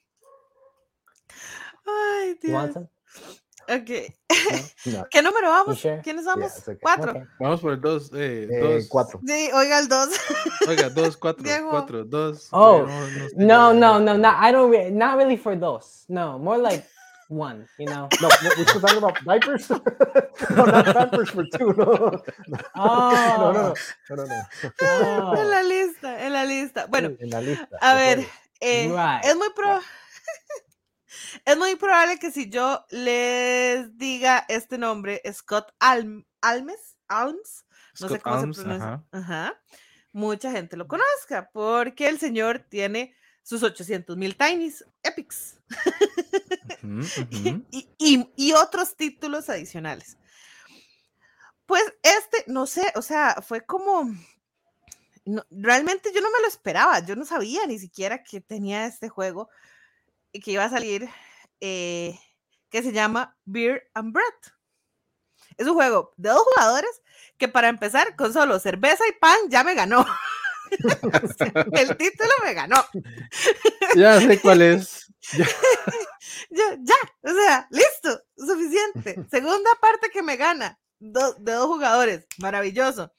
[1.89, 2.75] Ay, You want Dios.
[2.75, 2.89] some?
[3.81, 4.13] Ok.
[4.87, 5.79] No, ¿Qué número vamos?
[5.79, 6.03] sure?
[6.05, 6.59] ¿Quiénes somos?
[6.59, 6.79] it's okay.
[6.83, 7.11] Cuatro.
[7.13, 7.25] Okay.
[7.41, 8.13] Vamos por el 2.
[8.13, 8.89] Eh, eh, dos.
[8.91, 9.21] cuatro.
[9.27, 10.09] Sí, oiga el dos.
[10.69, 11.71] Oiga, 2, 4, Diego.
[11.71, 12.49] 4, 2.
[12.53, 12.87] Oh,
[13.37, 14.71] No, no, no, not I don't.
[14.71, 16.05] Re- not really for those.
[16.09, 16.85] No, more like
[17.29, 17.67] one.
[17.79, 18.09] You know.
[18.21, 19.69] No, we're still talking about diapers.
[19.71, 21.73] no, not Pampers for two.
[21.73, 21.85] No,
[22.77, 23.75] no, no, no,
[24.11, 24.35] no, no, no.
[24.35, 26.87] En Oh, la lista, en la lista.
[26.87, 27.69] Bueno, en la lista.
[27.81, 28.25] a ver,
[28.61, 29.25] eh, Right.
[29.25, 29.81] es muy pro-
[31.45, 37.65] es muy probable que si yo les diga este nombre, Scott Alm- Almes, Alms,
[38.01, 39.05] no sé Scott cómo Alms, se pronuncia, ajá.
[39.13, 39.61] ajá,
[40.13, 43.15] mucha gente lo conozca, porque el señor tiene
[43.47, 45.57] sus 800 mil Tinies Epics
[47.99, 50.17] y otros títulos adicionales.
[51.65, 54.11] Pues este, no sé, o sea, fue como,
[55.25, 59.09] no- realmente yo no me lo esperaba, yo no sabía ni siquiera que tenía este
[59.09, 59.49] juego
[60.33, 61.09] y que iba a salir,
[61.61, 62.19] eh,
[62.69, 64.53] que se llama Beer and Bread.
[65.57, 66.91] Es un juego de dos jugadores
[67.39, 70.05] que para empezar con solo cerveza y pan ya me ganó.
[71.73, 72.85] El título me ganó.
[73.97, 75.07] Ya sé cuál es.
[75.37, 75.47] Ya.
[76.51, 79.17] Ya, ya, o sea, listo, suficiente.
[79.31, 83.13] Segunda parte que me gana, do- de dos jugadores, maravilloso.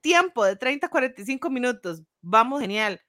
[0.00, 3.00] Tiempo de 30 a 45 minutos, vamos, genial.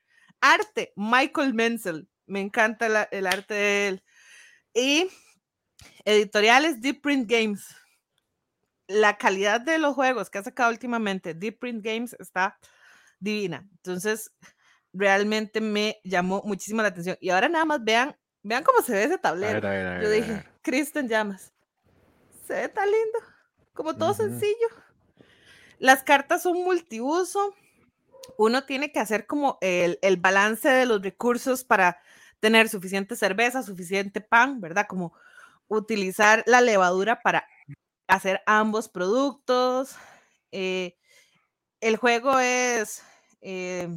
[0.41, 4.03] Arte, Michael Menzel, me encanta la- el arte de él.
[4.73, 5.09] Y
[6.03, 7.65] editoriales Deep Print Games.
[8.87, 12.57] La calidad de los juegos que ha sacado últimamente Deep Print Games está
[13.19, 13.67] divina.
[13.77, 14.31] Entonces,
[14.93, 17.17] realmente me llamó muchísimo la atención.
[17.19, 19.61] Y ahora nada más vean, vean cómo se ve ese A tablero.
[19.61, 20.03] ver, a ver, a ver.
[20.03, 20.43] Yo dije.
[20.61, 21.53] Cristo en llamas.
[22.47, 23.19] Se ve tan lindo,
[23.73, 24.67] como todo sencillo.
[25.79, 27.53] Las cartas son multiuso.
[28.37, 31.99] Uno tiene que hacer como el, el balance de los recursos para
[32.39, 34.87] tener suficiente cerveza, suficiente pan, ¿verdad?
[34.87, 35.13] Como
[35.67, 37.47] utilizar la levadura para
[38.07, 39.95] hacer ambos productos.
[40.51, 40.97] Eh,
[41.87, 43.03] el juego es
[43.41, 43.87] eh,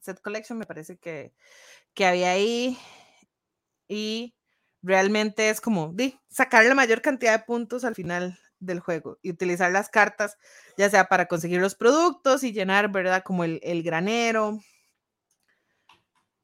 [0.00, 1.32] Set Collection, me parece que,
[1.94, 2.78] que había ahí.
[3.88, 4.34] Y
[4.82, 9.30] realmente es como di, sacar la mayor cantidad de puntos al final del juego y
[9.30, 10.36] utilizar las cartas,
[10.76, 13.22] ya sea para conseguir los productos y llenar, ¿verdad?
[13.24, 14.60] Como el, el granero.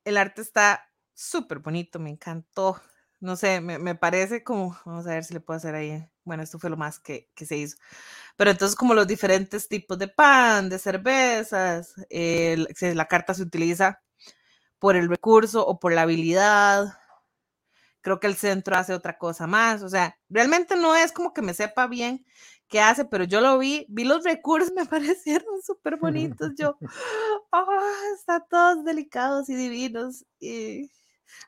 [0.05, 2.81] El arte está súper bonito, me encantó.
[3.23, 6.05] No sé, me, me parece como, vamos a ver si le puedo hacer ahí.
[6.25, 7.77] Bueno, esto fue lo más que, que se hizo.
[8.37, 14.03] Pero entonces como los diferentes tipos de pan, de cervezas, el- la carta se utiliza
[14.81, 16.95] por el recurso o por la habilidad.
[18.01, 19.83] Creo que el centro hace otra cosa más.
[19.83, 22.25] O sea, realmente no es como que me sepa bien
[22.69, 26.53] qué hace, pero yo lo vi, vi los recursos, me parecieron súper bonitos.
[26.59, 26.79] Yo,
[27.53, 27.67] ah,
[28.17, 30.25] están todos delicados y divinos.
[30.41, 30.91] Y,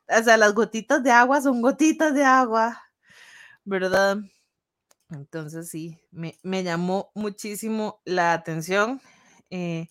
[0.08, 2.82] o sea, las gotitas de agua son gotitas de agua,
[3.64, 4.18] ¿verdad?
[5.10, 9.00] Entonces sí, me, me llamó muchísimo la atención.
[9.50, 9.88] eh,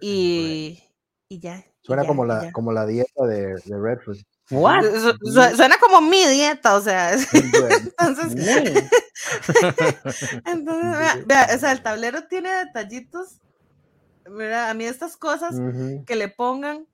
[0.00, 0.82] y,
[1.28, 1.58] y ya.
[1.58, 2.52] y Suena ya, como la, ya.
[2.52, 4.18] como la dieta de, de Redford.
[4.50, 4.82] What?
[4.82, 7.14] Su- su- Suena como mi dieta, o sea.
[7.32, 8.90] Entonces, Me?
[10.44, 13.40] entonces vea, vea, o sea, el tablero tiene detallitos.
[14.28, 15.56] Mira, a mí estas cosas
[16.06, 16.86] que le pongan,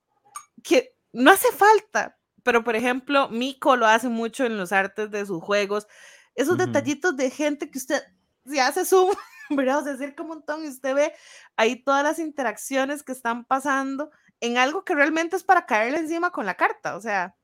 [0.62, 5.27] que no hace falta, pero por ejemplo, Miko lo hace mucho en los artes de
[5.27, 5.87] sus juegos.
[6.35, 6.66] Esos Ujú.
[6.66, 8.03] detallitos de gente que usted,
[8.45, 9.15] si hace zoom,
[9.51, 9.78] ¿verdad?
[9.81, 11.12] O sea, acerca un montón y usted ve
[11.57, 14.11] ahí todas las interacciones que están pasando
[14.41, 17.35] en algo que realmente es para caerle encima con la carta, o sea,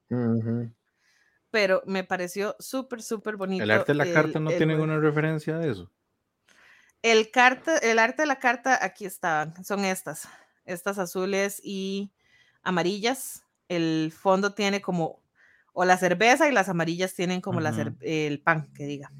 [1.51, 3.62] pero me pareció súper, súper bonito.
[3.64, 5.90] El arte de la carta no el tiene ninguna referencia de eso.
[7.02, 10.28] el, carta, el arte de la carta, aquí estaban, son estas,
[10.64, 12.12] estas azules y
[12.62, 13.44] amarillas.
[13.77, 15.23] El fondo tiene como,
[15.73, 17.99] o la cerveza y las amarillas tienen como la cer- Ujú.
[18.03, 19.12] el pan, que diga.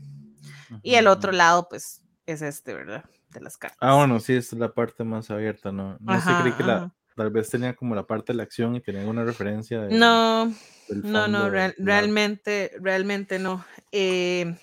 [0.83, 3.05] Y el otro lado, pues, es este, ¿verdad?
[3.31, 3.79] De las cartas.
[3.81, 5.97] Ah, bueno, sí, es la parte más abierta, ¿no?
[6.01, 6.95] No sé, creí Ajá, que la, ajá.
[7.17, 10.47] tal vez tenía como la parte de la acción y tenía una referencia de, No,
[11.03, 13.65] no, no, real- realmente, realmente no.
[13.91, 14.55] Eh,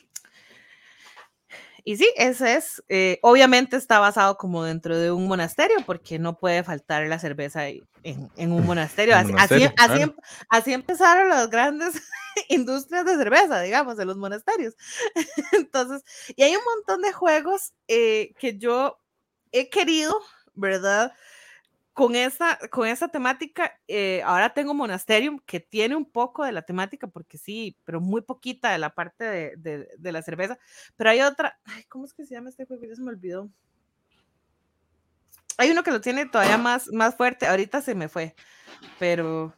[1.83, 2.83] y sí, ese es.
[2.89, 7.67] eh, obviamente está basado como dentro de un monasterio, porque no puede faltar la cerveza
[7.67, 9.15] en, en un monasterio.
[9.17, 10.01] Así, monasterio, así, así claro.
[10.01, 10.15] em-
[10.49, 12.01] así empezaron las grandes
[12.49, 14.75] industrias de cerveza, digamos, de los monasterios.
[15.53, 16.03] Entonces,
[16.35, 18.97] y hay un montón de juegos eh, que yo
[19.51, 20.19] he querido,
[20.53, 21.13] ¿verdad?
[21.99, 26.61] Con esa, con esa temática, eh, ahora tengo Monasterium, que tiene un poco de la
[26.61, 29.25] temática, porque sí, pero muy poquita de la parte
[29.57, 30.57] de, de- la cerveza.
[30.95, 31.59] Pero hay otra,
[31.89, 32.85] ¿cómo es que se llama este juego?
[32.85, 33.49] Ya se me olvidó.
[35.57, 38.33] Hay uno que lo tiene todavía más, más fuerte, ahorita se me fue,
[38.97, 39.53] pero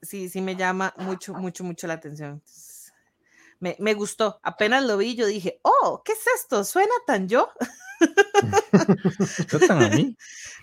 [0.00, 2.40] sí, sí me llama mucho, mucho, mucho la atención.
[3.58, 6.62] Me, me gustó, apenas lo vi, yo dije, oh, ¿qué es esto?
[6.62, 7.50] ¿Suena tan yo?
[9.50, 10.16] Tratan a mí.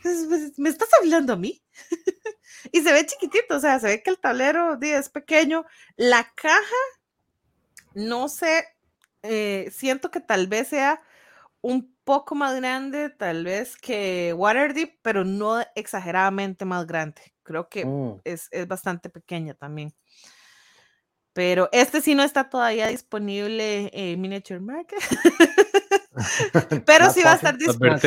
[0.05, 1.61] Es- pues, ¿Me estás hablando a mí?
[2.71, 5.65] y se ve chiquitito, o sea, se ve que el tablero es pequeño.
[5.95, 6.75] La caja,
[7.93, 8.65] no sé,
[9.23, 11.01] eh, siento que tal vez sea
[11.61, 17.21] un poco más grande, tal vez que Waterdeep, pero no exageradamente más grande.
[17.43, 18.21] Creo que Mm.
[18.23, 19.93] es, es bastante pequeña también.
[21.33, 24.99] Pero este sí no está todavía disponible en Miniature Market.
[26.85, 27.99] Pero sí va a estar disponible.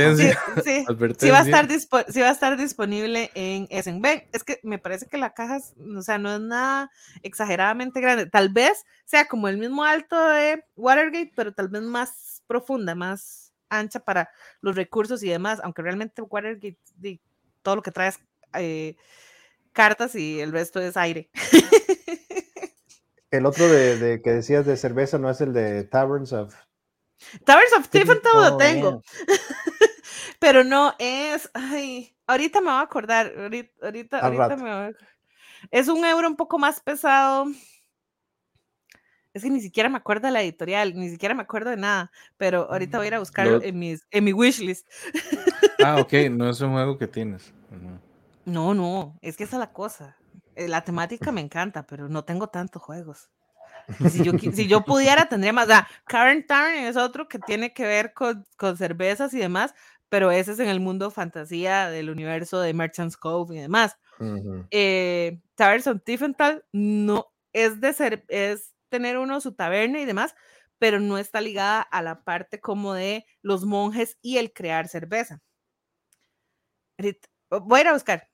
[0.64, 0.84] Sí,
[1.26, 4.00] sí, va a estar dispo- sí va a estar disponible en Essen.
[4.00, 6.90] Ven, es que me parece que la caja, es- o sea, no es nada
[7.22, 8.26] exageradamente grande.
[8.26, 13.52] Tal vez sea como el mismo alto de Watergate, pero tal vez más profunda, más
[13.68, 14.30] ancha para
[14.62, 16.78] los recursos y demás, aunque realmente Watergate
[17.62, 18.18] todo lo que trae es
[18.54, 18.96] eh,
[19.74, 21.30] cartas y el resto es aire.
[23.30, 26.54] El otro de, de que decías de cerveza no es el de Taverns of.
[27.44, 29.02] Towers of Tiffin todo lo tengo.
[30.38, 34.92] Pero no es, ay, ahorita me voy a acordar, ahorita, ahorita, ahorita me voy a-
[35.70, 37.46] Es un euro un poco más pesado.
[39.34, 42.10] Es que ni siquiera me acuerdo de la editorial, ni siquiera me acuerdo de nada,
[42.36, 44.88] pero ahorita voy a ir a buscarlo Lo- en, mis, en mi wishlist.
[45.84, 47.52] Ah, ok, no es un juego que tienes.
[48.44, 50.16] No, no, es que esa es la cosa.
[50.56, 53.30] Eh, La temática me encanta, pero no tengo tantos juegos.
[54.10, 55.68] Si yo, qui- si yo pudiera, tendría más.
[55.70, 59.74] Ah, Karen Tarn es otro que tiene que ver con, con cervezas y demás,
[60.08, 63.96] pero ese es en el mundo fantasía del universo de Merchant's Cove y demás.
[64.70, 70.34] Eh, Towers of Tiefenthal no es de ser, es tener uno su taberna y demás,
[70.78, 75.40] pero no está ligada a la parte como de los monjes y el crear cerveza.
[77.50, 78.28] Voy a ir a buscar.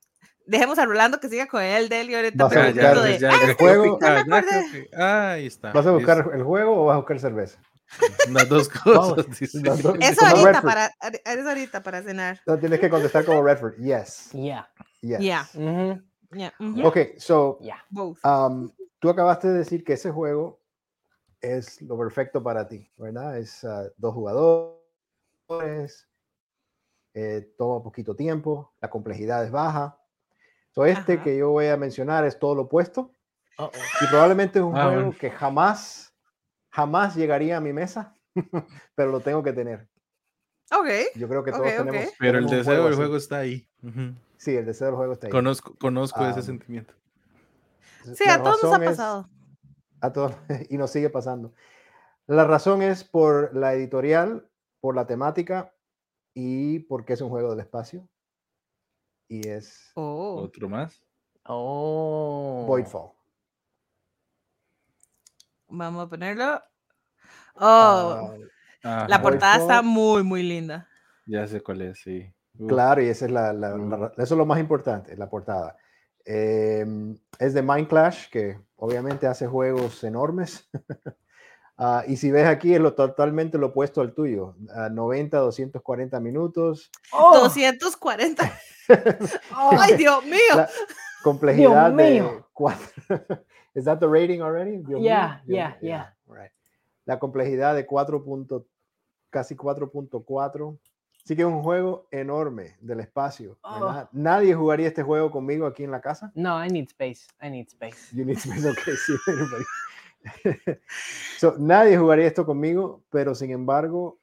[0.47, 3.31] Dejemos a Rolando que siga con el del y ahorita Vas a buscar de, ya,
[3.31, 3.99] "Ah, ya el que- juego.
[4.01, 4.71] ya, me ya acordé".
[4.71, 5.73] creo que- Ahí está.
[5.73, 6.33] ¿Vas a buscar listo.
[6.33, 7.59] el juego o vas a buscar cerveza?
[8.31, 9.39] Las dos Vamos, cosas.
[9.41, 9.61] dice.
[9.63, 9.97] las dos.
[10.01, 10.65] Eso ahorita Redford.
[10.65, 10.87] para,
[11.25, 12.41] es ahorita para cenar.
[12.47, 13.75] No, tienes que contestar como Redford.
[13.79, 14.31] Yes.
[14.33, 14.69] Yeah.
[15.01, 15.21] Yes.
[15.21, 15.47] Yeah.
[15.55, 16.05] Mhm.
[16.33, 17.85] Yeah, ujú, Ok, so Yeah.
[17.91, 18.19] both.
[18.25, 18.69] um,
[18.99, 20.61] tú acabaste de decir que ese juego
[21.41, 23.39] es lo perfecto para ti, ¿verdad?
[23.39, 26.09] Es ah, dos jugadores,
[27.15, 29.97] eh, toma poquito tiempo, la complejidad es baja.
[30.75, 31.23] So, este Ajá.
[31.23, 33.13] que yo voy a mencionar es todo lo opuesto
[33.59, 33.71] Uh-oh.
[34.01, 35.17] y probablemente es un Ah, juego bueno.
[35.19, 36.13] que jamás,
[36.73, 38.15] jamás llegaría a mi mesa,
[38.97, 39.89] pero lo tengo que tener.
[40.73, 40.89] Ok.
[41.15, 41.77] Yo creo que todos ok.
[41.87, 42.13] tenemos.
[42.19, 42.97] Pero el deseo del así.
[42.97, 43.69] juego está ahí.
[43.83, 44.15] Ujú.
[44.37, 45.31] Sí, el deseo del juego está ahí.
[45.31, 46.95] Conozco, conozco ese Ah, sentimiento.
[48.15, 49.29] Sí, a todos nos ha es- pasado.
[50.01, 50.33] a todos,
[50.71, 51.55] y nos sigue pasando.
[52.27, 55.73] La razón es por la editorial, por la temática
[56.35, 58.09] y porque es un juego del espacio.
[59.29, 60.37] Y es Oh.
[60.43, 61.03] Otro más.
[61.47, 62.65] Oh.
[62.67, 63.11] Voidfall.
[65.69, 66.63] Vamos a ponerlo.
[67.57, 68.35] Oh,
[68.83, 70.89] Ajá, la portada está muy, muy linda.
[71.27, 72.33] Ya sé cuál es, sí.
[72.59, 75.77] Uf, claro, y esa es la, la- la eso es lo más importante, la portada.
[76.25, 80.69] Em, es de Mind Clash, que obviamente hace juegos enormes.
[81.77, 84.55] Ah, y si ves aquí es lo totalmente lo opuesto al tuyo.
[84.75, 86.91] a 90, 240 minutos.
[87.13, 87.37] Oh.
[87.41, 88.53] 240.
[89.57, 89.71] oh.
[89.81, 90.39] Ay, Dios mío.
[90.55, 90.69] La
[91.23, 92.49] complejidad de mío.
[92.53, 92.79] 4.
[93.75, 94.77] ¿Is that the rating already?
[94.79, 96.15] Dios mío, Yeah, Dios yeah, mío, yeah.
[96.29, 96.53] right.
[97.07, 98.23] La complejidad de 4.
[98.25, 98.67] punto-
[99.31, 100.79] casi 4.4.
[101.25, 103.59] Sí que es un juego enorme del espacio.
[103.65, 104.11] ¿verdad?
[104.13, 106.31] Nadie jugaría este juego conmigo aquí en la casa.
[106.35, 107.27] No, I need space.
[107.43, 108.15] I need space.
[108.15, 109.65] You need be okay, sí, everybody.
[111.37, 114.21] So, nadie jugaría esto conmigo, pero sin embargo,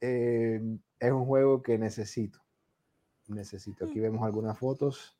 [0.00, 0.60] eh,
[1.00, 2.40] es un juego que necesito.
[3.28, 3.84] Necesito.
[3.84, 3.86] Mm.
[3.86, 5.18] Aquí vemos algunas fotos.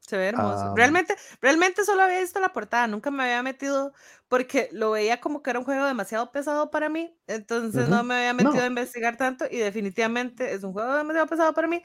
[0.00, 0.70] Se ve hermoso.
[0.74, 3.92] Realmente, realmente solo había visto la portada, nunca me había metido
[4.28, 8.14] porque lo veía como que era un juego demasiado pesado para mí, entonces no me
[8.14, 8.64] había metido No.
[8.64, 11.82] a investigar tanto y definitivamente es un juego demasiado pesado para mí,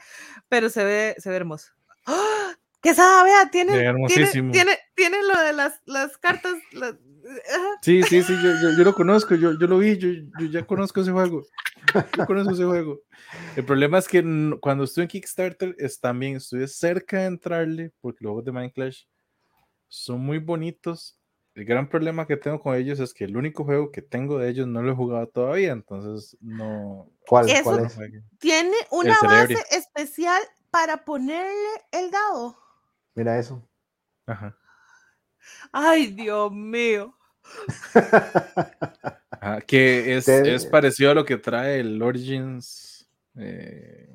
[0.48, 1.72] pero se ve, se ve hermoso.
[2.06, 2.54] ¡Ah!
[2.84, 3.72] Quesada, vea, tiene,
[4.06, 6.52] tiene, tiene, tiene lo de las, las cartas.
[6.72, 6.94] las-.
[7.80, 10.08] Sí, sí, sí, yo, yo, yo lo conozco, yo, yo lo vi, yo,
[10.38, 11.42] yo ya conozco ese juego.
[12.16, 13.00] Yo conozco ese juego.
[13.56, 14.22] El problema es que
[14.60, 18.98] cuando estuve en Kickstarter, es, también estuve cerca de entrarle, porque los juegos de Minecraft
[19.88, 21.18] son muy bonitos.
[21.54, 24.50] El gran problema que tengo con ellos es que el único juego que tengo de
[24.50, 27.10] ellos no lo he jugado todavía, entonces no.
[27.26, 27.96] ¿Cuál, Eso- cuál es?
[28.38, 32.58] Tiene una base especial para ponerle el dado.
[33.14, 33.66] Mira eso.
[34.26, 34.56] Ajá.
[35.72, 37.16] Ay, Dios mío.
[39.30, 43.08] Ajá, que es, Te- es parecido a lo que trae el Origins.
[43.36, 44.08] eh,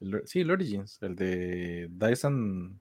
[0.00, 2.78] el sí, el Origins, el de Dyson.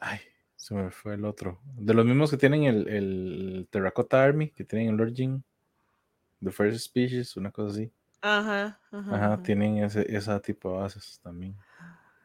[0.00, 0.18] Ay,
[0.56, 1.60] se me fue el otro.
[1.74, 5.44] De los mismos que tienen el, el Terracotta Army, que tienen el Origin,
[6.42, 7.92] The First Species, una cosa así.
[8.22, 9.14] Ajá, ajá.
[9.14, 9.42] Ajá, ajá.
[9.42, 11.56] tienen ese, ese tipo de bases también.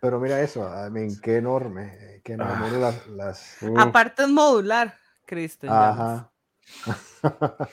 [0.02, 2.65] Pero mira eso, I mean, qué enorme, qué enorme.
[2.76, 2.80] Ah.
[2.80, 4.98] Las, las- Uf, Aparte es modular,
[5.28, 5.69] llamas.
[5.69, 6.32] Ajá.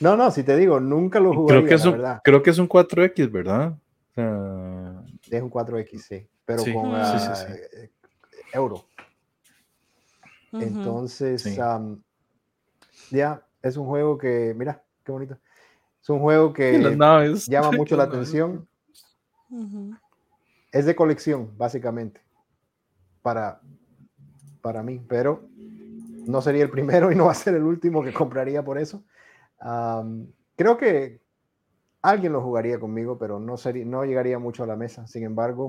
[0.00, 2.20] no, no, si te digo, nunca lo jugaría, creo, que es un, verdad.
[2.22, 3.78] creo que es un 4X, ¿verdad?
[4.14, 7.52] Es un 4X, sí, pero Sí, con sí, ah, sí.
[7.52, 7.90] eh,
[8.52, 8.84] euro.
[10.52, 12.02] Entonces, am,
[13.08, 15.38] ya, es un juego que, mira, qué bonito.
[16.02, 16.78] Es un juego que
[17.48, 18.68] llama mucho la atención.
[19.48, 19.96] Ujú.
[20.72, 22.20] Es de colección, básicamente,
[23.22, 23.60] para,
[24.62, 25.48] para mí, pero
[26.26, 29.02] no sería el primero y no va a ser el último que compraría por eso.
[30.56, 31.20] Creo que
[32.02, 35.06] alguien lo jugaría conmigo, pero no, sería, no llegaría mucho a la mesa.
[35.06, 35.68] Sin embargo,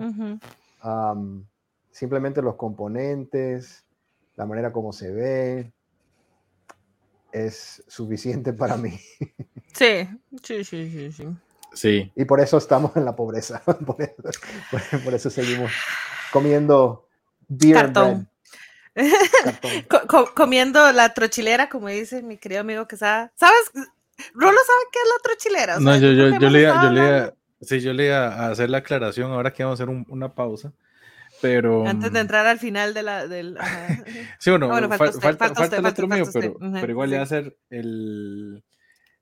[1.91, 3.85] simplemente los componentes,
[4.35, 5.73] la manera como se ve,
[7.31, 8.99] es suficiente para mí.
[9.73, 10.05] Sí,
[10.43, 11.27] sí, sí, sí, sí.
[11.73, 13.61] Sí, Y por eso estamos en la pobreza.
[13.85, 14.15] Por eso,
[14.69, 15.71] por- por eso seguimos
[16.31, 17.07] comiendo
[17.47, 18.27] beer and Cartón.
[18.93, 19.11] bread.
[19.43, 19.71] Cartón.
[19.89, 23.31] Co- co- comiendo la trochilera, como dice mi querido amigo Quesada.
[23.35, 23.71] ¿Sabes?
[24.33, 25.77] Rolo sabe qué es la trochilera.
[25.77, 28.79] O no, yo, yo, que yo le yo sí, yo le iba a hacer la
[28.79, 30.73] aclaración ahora que vamos a hacer un- una pausa,
[31.41, 31.87] pero...
[31.87, 33.27] Antes de mm, entrar al final de la.
[33.27, 33.57] Del.
[34.39, 36.39] Sí, bueno, bueno, fal- falta falta, usted, falta falta usted, el falta- otro mío, falta
[36.39, 36.51] usted.
[36.59, 37.35] pero, Ujú, pero igual le voy a sí.
[37.35, 38.63] hacer el...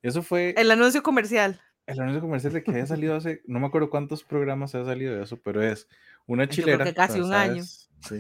[0.02, 1.62] Eso fue El anuncio comercial.
[1.90, 5.16] El anuncio comercial de que había salido hace, no me acuerdo cuántos programas ha salido
[5.16, 5.88] de eso, pero es
[6.28, 6.86] una Yo creo chilera.
[6.86, 7.64] que casi un año.
[7.64, 8.20] Sí.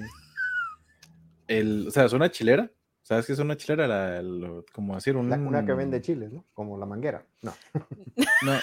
[1.47, 2.71] El, o sea, es una chilera.
[3.01, 3.87] ¿Sabes qué es una chilera?
[3.87, 5.29] La, lo- como decir, un...
[5.29, 6.45] La- una que vende chiles, ¿no?
[6.53, 7.23] Como la manguera.
[7.41, 7.53] No.
[8.45, 8.53] No,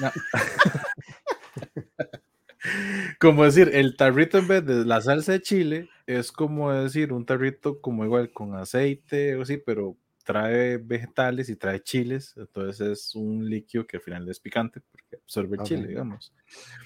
[0.00, 0.10] no.
[3.20, 7.24] como decir, el tarrito en vez de la salsa de chile es como decir un
[7.26, 13.14] tarrito como igual con aceite o así, pero trae vegetales y trae chiles, entonces es
[13.14, 16.32] un líquido que al final es picante porque absorbe el chile, digamos.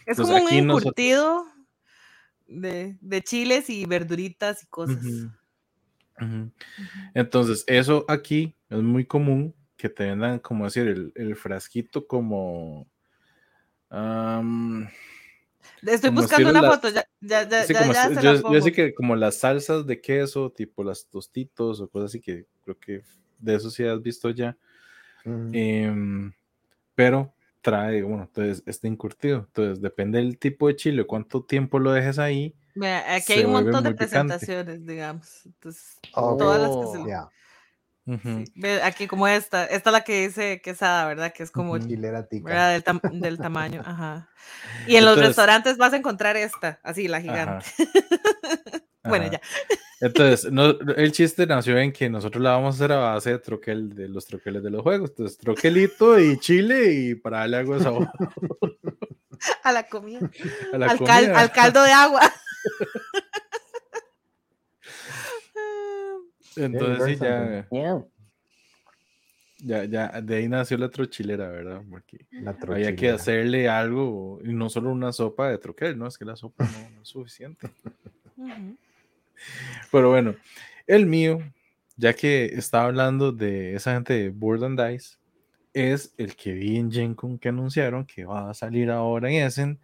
[0.04, 1.44] Es Entonces, como un aquí nosotros- encurtido
[2.48, 5.04] de, de chiles y verduritas y cosas.
[7.14, 12.88] Entonces, eso aquí es muy común que te vendan, como decir, el, el frasquito como...
[15.82, 16.88] Estoy como buscando una las- foto.
[16.90, 18.60] Ya, ya, ya, Sí, ya- como ya es- se yo, la yo pongo.
[18.62, 22.78] sé que como las salsas de queso, tipo las tostitos o cosas así que creo
[22.78, 23.02] que
[23.38, 24.56] de eso sí has visto ya.
[25.24, 25.50] Ujú.
[25.52, 26.32] Em,
[26.94, 29.38] pero trae, bueno, entonces este encurtido.
[29.46, 32.54] Entonces depende del tipo de chile, cuánto tiempo lo dejes ahí.
[32.74, 34.06] Vea, aquí hay un montón de muy picante.
[34.36, 35.44] presentaciones, digamos.
[35.46, 37.28] Entonces, Oh, todas las que se- ya.
[38.06, 41.30] Ujú, sí, ve, aquí como esta, esta es la que dice Quesada, ¿verdad?
[41.34, 41.76] Que es como.
[41.78, 42.44] Chilera tica.
[42.48, 42.72] ¿verdad?
[42.72, 44.30] Del, tam- del tamaño, ajá.
[44.86, 47.22] Y en los Entonces- restaurantes vas a encontrar esta, así, la ajá,
[47.60, 47.66] gigante.
[49.04, 49.32] Bueno, ajá.
[49.32, 49.40] ya.
[50.00, 53.38] Entonces, no, el chiste nació en que nosotros la vamos a hacer a base de
[53.40, 55.10] troquel, de los troqueles de los juegos.
[55.10, 58.08] Entonces, troquelito y chile y para darle algo de sabor
[59.64, 60.20] A la comida.
[60.72, 61.38] a la al, cal- comida.
[61.40, 62.20] al caldo de agua.
[66.56, 67.66] Entonces, sí, ya,
[69.60, 71.82] ya, ya, de ahí nació la trochilera, ¿verdad?
[71.88, 76.06] Porque La había que hacerle algo, y no solo una sopa de troquel, ¿no?
[76.06, 77.68] Es que la sopa no, no es suficiente.
[78.36, 78.76] Ujú.
[79.90, 80.34] Pero bueno,
[80.86, 81.38] el mío,
[81.96, 85.16] ya que estaba hablando de esa gente de Board and Dice,
[85.72, 89.44] es el que vi en Gen Con que anunciaron que va a salir ahora en
[89.46, 89.80] Essen,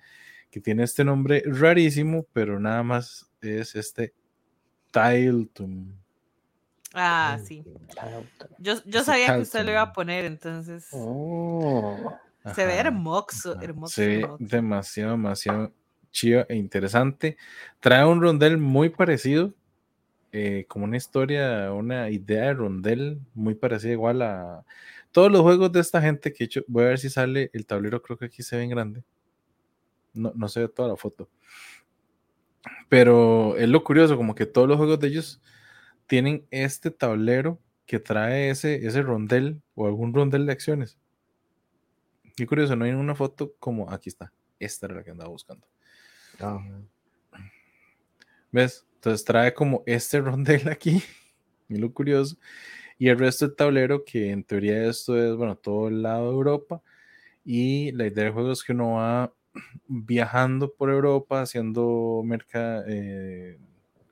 [0.50, 4.12] que tiene este nombre rarísimo, pero nada más es este
[4.90, 5.92] Tiltum.
[6.94, 7.64] Ah, sí.
[8.58, 12.16] Yo, yo sabía que usted lo iba a poner, entonces Oh.
[12.54, 14.00] se ve hermoso, hermoso.
[14.00, 14.36] Ve hermoso.
[14.38, 15.72] demasiado, demasiado
[16.14, 17.36] chido e interesante.
[17.80, 19.54] Trae un rondel muy parecido,
[20.32, 24.64] eh, como una historia, una idea de rondel muy parecida igual a
[25.12, 26.62] todos los juegos de esta gente que he hecho.
[26.68, 29.04] Voy a ver si sale el tablero, creo que aquí se ve en grande.
[30.14, 31.28] No, no se ve toda la foto.
[32.88, 35.42] Pero es lo curioso, como que todos los juegos de ellos
[36.06, 40.98] tienen este tablero que trae ese, ese rondel o algún rondel de acciones.
[42.36, 44.32] Qué curioso, no hay una foto como aquí está.
[44.58, 45.66] Esta era la que andaba buscando.
[48.52, 48.86] ¿Ves?
[48.96, 51.02] Entonces trae como este rondel aquí.
[51.68, 52.36] Y lo curioso.
[52.98, 56.34] Y el resto del tablero, que en teoría esto es, bueno, todo el lado de
[56.34, 56.82] Europa.
[57.44, 59.32] Y la idea del juego es que uno va
[59.88, 63.58] viajando por Europa, haciendo merca, eh,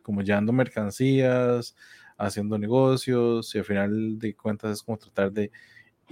[0.02, 1.76] como llevando mercancías,
[2.18, 5.50] haciendo negocios, y al final de cuentas es como tratar de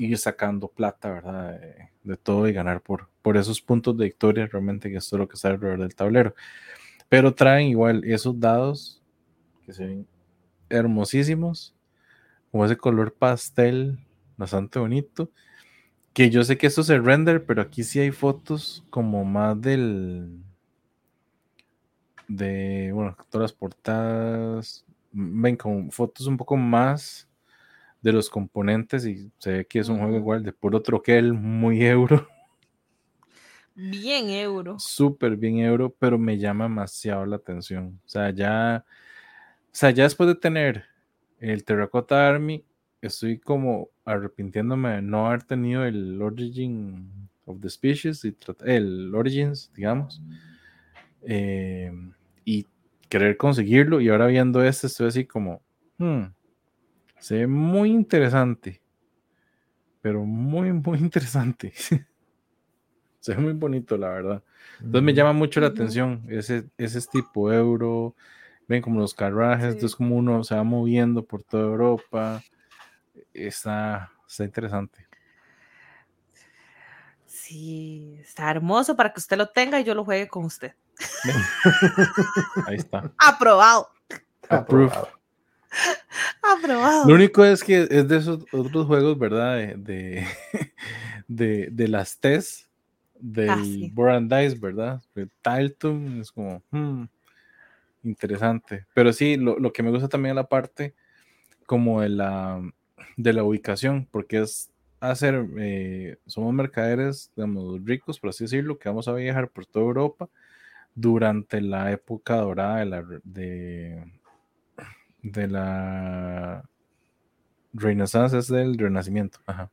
[0.01, 1.61] ir sacando plata, ¿verdad?
[1.61, 5.21] De, de todo y ganar por, por esos puntos de victoria, realmente, que esto es
[5.21, 6.35] lo que está alrededor del tablero.
[7.09, 9.03] Pero traen igual esos dados
[9.65, 10.07] que se ven
[10.69, 11.75] hermosísimos,
[12.51, 13.99] como ese color pastel,
[14.37, 15.31] bastante bonito.
[16.13, 19.61] Que yo sé que esto es el render, pero aquí sí hay fotos como más
[19.61, 20.43] del.
[22.27, 24.85] De, bueno, todas las portadas.
[25.13, 27.30] Ven, como fotos un poco más
[28.03, 31.83] de los componentes y se ve que es un juego igual de puro troquel, muy
[31.85, 32.27] euro,
[33.75, 34.79] Bien euro.
[34.79, 38.01] súper bien euro, pero me llama demasiado la atención.
[38.05, 40.85] O sea, ya, o sea, ya después de tener
[41.39, 42.65] el Terracotta Army,
[43.01, 47.11] estoy como arrepintiéndome de no haber tenido el Origin
[47.47, 48.37] of the Species, y
[48.67, 50.21] el Origins, digamos,
[51.23, 51.93] eh,
[52.45, 52.67] y
[53.09, 54.01] querer conseguirlo.
[54.01, 55.63] Y ahora viendo este, estoy así como,
[55.99, 56.25] hmm,
[57.21, 58.81] se ve muy interesante,
[60.03, 61.73] pero muy, muy interesante.
[63.21, 64.43] se ve muy bonito, la verdad.
[64.79, 68.15] Entonces me llama mucho la atención ese, ese tipo euro.
[68.69, 69.73] Ven como los carruajes, Sí.
[69.75, 72.43] entonces como uno se va moviendo por toda Europa.
[73.35, 75.07] Está, está interesante.
[77.27, 80.75] Sí, está hermoso para que usted lo tenga y yo lo juegue con usted.
[82.67, 83.13] Ahí está.
[83.19, 83.89] Aprobado.
[84.49, 85.09] Aprobado.
[86.43, 87.09] Aprobado.
[87.09, 89.57] Lo único es que es de esos otros juegos, ¿verdad?
[89.57, 90.27] De, de,
[91.29, 92.69] de, de las TES
[93.21, 93.91] del Ah, sí.
[93.93, 95.03] Board Dice, ¿verdad?
[95.43, 97.05] Tiltum es como hmm,
[98.05, 98.87] interesante.
[98.95, 100.95] Pero sí, lo, lo que me gusta también es la parte
[101.67, 102.61] como de la,
[103.17, 104.71] de la ubicación, porque es
[105.01, 109.85] hacer, eh, somos mercaderes, digamos, ricos, por así decirlo, que vamos a viajar por toda
[109.85, 110.29] Europa
[110.95, 114.13] durante la época dorada de la, de,
[115.23, 116.65] de la
[117.73, 119.39] Renaissance, es del Renacimiento.
[119.47, 119.71] Ajá.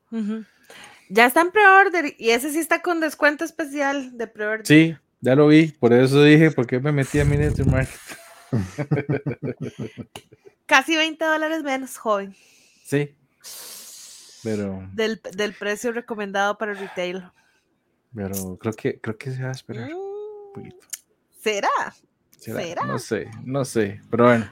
[1.10, 4.66] Ya está en pre-order y ese sí está con descuento especial de pre-order.
[4.68, 8.00] Sí, ya lo vi, por eso dije, ¿por qué me metí a Miniature Market?
[10.66, 12.36] Casi 20 dólares menos, joven,
[12.84, 13.16] Sí,
[14.44, 17.24] pero, del, del precio recomendado para el retail.
[18.16, 20.88] pero creo que creo que se va a esperar un Mm, poquito.
[21.42, 21.70] ¿Será?
[22.38, 22.62] ¿Será?
[22.62, 22.86] ¿Será?
[22.86, 24.50] No sé, no sé, pero bueno.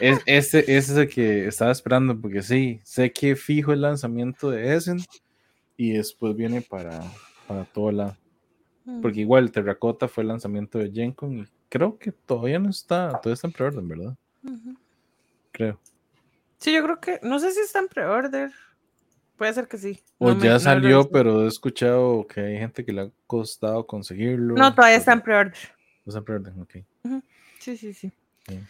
[0.00, 4.50] Es, ese, ese es el que estaba esperando, porque sí, sé que fijo el lanzamiento
[4.50, 4.98] de Essen
[5.76, 7.00] y después viene para,
[7.46, 8.16] para todo lado.
[8.84, 9.00] Mm.
[9.00, 13.34] Porque igual Terracota fue el lanzamiento de Gencon y creo que todavía no está, todavía
[13.34, 14.16] está en preorden, ¿verdad?
[15.52, 15.80] Creo.
[16.58, 18.50] Sí, yo creo que, no sé si está en pre-order.
[19.36, 20.00] Puede ser que sí.
[20.18, 21.10] O No me- no ya he salió, revisado.
[21.10, 24.54] pero he escuchado que hay gente que le ha costado conseguirlo.
[24.54, 25.73] No, todavía está en pero- pre-order.
[26.06, 26.74] Está en preorden, ok.
[27.60, 28.12] Sí, sí, sí.
[28.46, 28.60] Sí.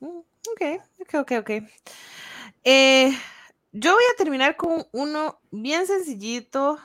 [0.00, 1.50] Mm, Ok, ok, ok, ok.
[2.64, 3.10] Eh,
[3.72, 6.78] yo voy a terminar con uno bien sencillito.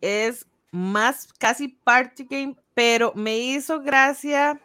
[0.00, 4.60] Es más casi party game, pero me hizo gracia.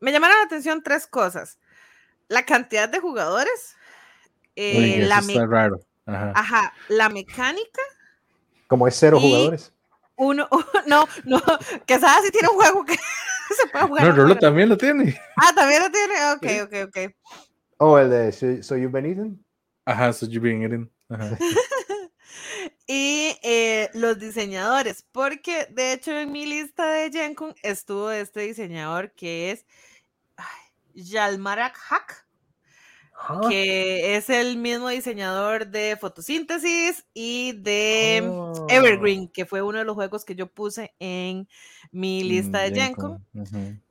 [0.00, 1.58] Me llamaron la atención tres cosas.
[2.28, 3.76] La cantidad de jugadores.
[4.56, 5.80] eh, Uy, eso la, me- está raro.
[6.06, 6.32] Ajá.
[6.34, 7.82] ajá, la mecánica.
[8.66, 9.72] Como es cero jugadores.
[10.16, 10.48] Uno,
[10.86, 11.40] no, no,
[11.86, 12.96] que sabes si tiene un juego que
[13.60, 14.04] se puede jugar.
[14.04, 15.20] No, Rolo también lo tiene.
[15.36, 16.14] Ah, también lo tiene.
[16.34, 16.60] Ok, Sí.
[16.60, 17.14] ok, ok.
[17.78, 19.44] Oh, el de So, so You've Been Eaten.
[19.84, 20.90] Ajá, so you bring it in.
[21.08, 21.36] Ajá.
[22.86, 29.12] y eh, los diseñadores, porque de hecho en mi lista de Gencon estuvo este diseñador
[29.12, 29.66] que es
[30.36, 30.46] ay,
[30.94, 32.21] Yalmarak Haq,
[33.28, 33.48] Huh?
[33.48, 38.66] que es el mismo diseñador de Fotosíntesis y de Oh.
[38.68, 41.48] Evergreen, que fue uno de los juegos que yo puse en
[41.90, 43.24] mi lista de Gencon.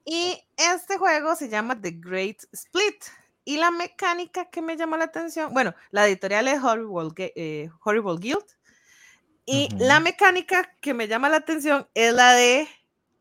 [0.05, 3.05] Y este juego se llama The Great Split,
[3.43, 8.17] y la mecánica que me llamó la atención, bueno, la editorial es Horrible, eh, Horrible
[8.19, 8.45] Guild.
[9.45, 12.67] Y la mecánica que me llama la atención es la de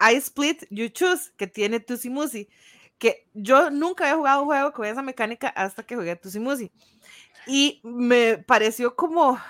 [0.01, 2.49] I Split You Choose, que tiene Tusi Musi.
[3.01, 6.39] Que yo nunca había jugado un juego con esa mecánica hasta que jugué a Tusi
[6.39, 6.71] Musi.
[7.49, 9.41] Y me pareció como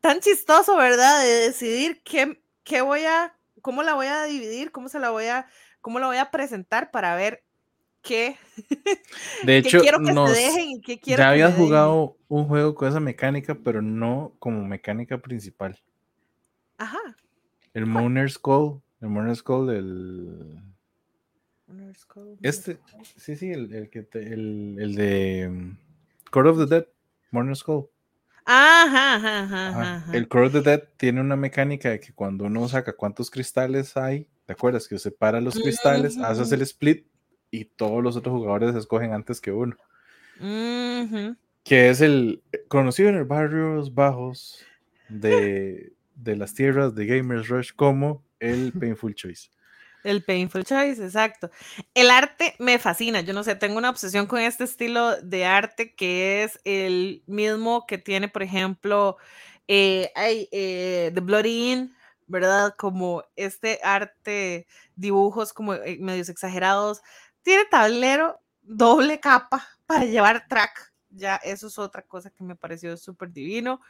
[0.00, 1.22] tan chistoso, ¿verdad?
[1.22, 5.24] De decidir qué, qué voy a, cómo la voy a dividir, cómo se la voy
[5.24, 5.48] a,
[5.80, 7.42] cómo la voy a presentar para ver
[8.02, 8.36] qué,
[9.42, 11.50] De qué hecho, quiero que nos, se dejen y qué quiero ya que me habías
[11.52, 11.64] dejen.
[11.64, 15.80] jugado un juego con esa mecánica, pero no como mecánica principal.
[16.76, 16.98] Ajá.
[17.74, 20.62] El Mooner's Call, el Mooner's Call, el...
[22.42, 22.78] Este,
[23.16, 25.76] sí, sí, el, el que te- el, el de um,
[26.30, 26.86] Court of the Dead,
[27.30, 27.86] Mooner's Call.
[28.44, 30.12] Ajá, ajá, ajá.
[30.16, 33.96] El Court of the Dead tiene una mecánica de que cuando uno saca cuántos cristales
[33.96, 34.88] hay, ¿te acuerdas?
[34.88, 36.54] Que separa los cristales, haces Ujú.
[36.54, 37.06] el split
[37.50, 39.76] y todos los otros jugadores escogen antes que uno.
[40.40, 41.36] Ujú.
[41.64, 44.64] Que es el conocido en el barrios bajos
[45.10, 49.50] de, de las tierras de Gamers Rush como el Painful Choice.
[50.04, 51.50] El Painful Choice, exacto.
[51.94, 53.20] El arte me fascina.
[53.20, 57.86] Yo no sé, tengo una obsesión con este estilo de arte que es el mismo
[57.86, 59.16] que tiene, por ejemplo,
[59.66, 61.96] eh, eh, The Bloody Inn,
[62.26, 62.74] ¿verdad?
[62.76, 64.66] Como este arte,
[64.96, 67.02] dibujos como eh, medios exagerados.
[67.42, 70.92] Tiene tablero, doble capa para llevar track.
[71.10, 73.80] Ya, eso es otra cosa que me pareció súper divino.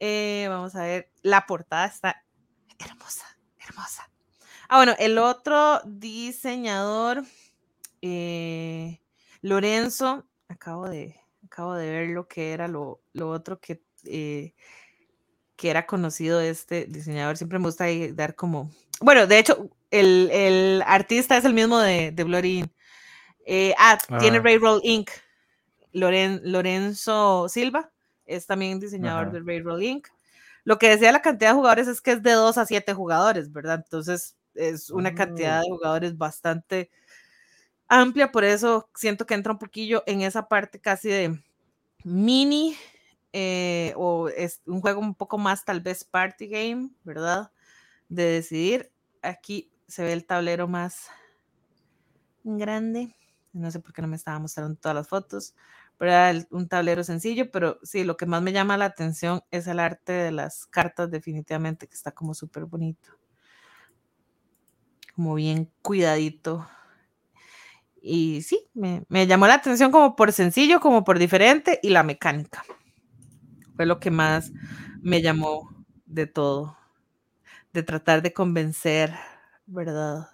[0.00, 2.24] Vamos a ver, la portada está
[2.78, 3.26] hermosa,
[3.58, 4.09] hermosa.
[4.72, 7.24] Ah, bueno, el otro diseñador,
[8.02, 9.00] eh,
[9.42, 14.54] Lorenzo, acabo de, acabo de ver lo que era lo, lo otro que, eh,
[15.56, 17.36] que era conocido este diseñador.
[17.36, 18.70] Siempre me gusta dar como,
[19.00, 22.72] bueno, de hecho, el, el artista es el mismo de, de Bloody Inn.
[23.46, 24.42] Eh, ah, tiene Ah.
[24.42, 25.10] Railroad Inc.
[25.92, 27.90] Loren- Lorenzo Silva
[28.24, 29.32] es también diseñador Ajá.
[29.32, 30.06] de Railroad Inc.
[30.62, 33.50] Lo que decía la cantidad de jugadores es que es de 2 a 7 jugadores,
[33.50, 33.82] ¿verdad?
[33.84, 36.90] Entonces es una cantidad de jugadores bastante
[37.88, 41.42] amplia, por eso siento que entra un poquillo en esa parte casi de
[42.04, 42.76] mini
[43.32, 47.52] eh, o es un juego un poco más tal vez party game, ¿verdad?
[48.08, 48.92] De decidir.
[49.22, 51.08] Aquí se ve el tablero más
[52.44, 53.14] grande.
[53.52, 55.54] No sé por qué no me estaba mostrando todas las fotos,
[55.98, 59.66] pero era un tablero sencillo, pero sí, lo que más me llama la atención es
[59.66, 63.19] el arte de las cartas, definitivamente, que está como súper bonito.
[65.20, 66.66] Como bien cuidadito.
[68.00, 72.02] Y sí, me, me llamó la atención como por sencillo, como por diferente y la
[72.02, 72.64] mecánica.
[73.76, 74.50] Fue lo que más
[75.02, 76.78] me llamó de todo.
[77.74, 79.12] De tratar de convencer,
[79.66, 80.30] ¿verdad?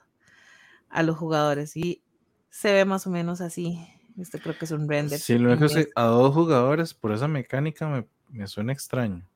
[0.88, 1.76] A los jugadores.
[1.76, 2.04] Y
[2.48, 3.84] se ve más o menos así.
[4.16, 5.18] Este creo que es un render.
[5.18, 9.26] Si lo dejas a dos jugadores por esa mecánica me, me suena extraño.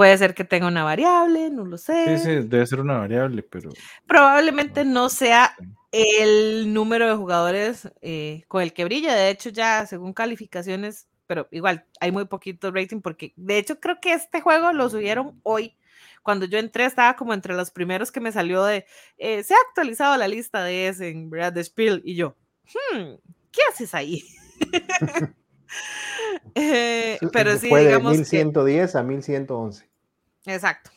[0.00, 2.16] Puede ser que tenga una variable, no lo sé.
[2.16, 3.68] Sí, sí, debe ser una variable, pero
[4.06, 4.92] Probablemente No.
[5.02, 5.54] no sea
[5.92, 9.14] el número de jugadores eh, con el que brilla.
[9.14, 14.00] De hecho, ya según calificaciones, pero igual hay muy poquito rating porque de hecho creo
[14.00, 15.76] que este juego lo subieron hoy.
[16.22, 18.86] Cuando yo entré estaba como entre los primeros que me salió de,
[19.18, 21.52] eh, se ha actualizado la lista de ese, ¿verdad?
[21.52, 23.16] De Spiel y yo, hmm,
[23.52, 24.24] ¿qué haces ahí?
[26.54, 28.44] Eh, pero sí, Fue de digamos que...
[28.44, 29.89] 1110 a 1111.
[30.46, 30.90] Exacto.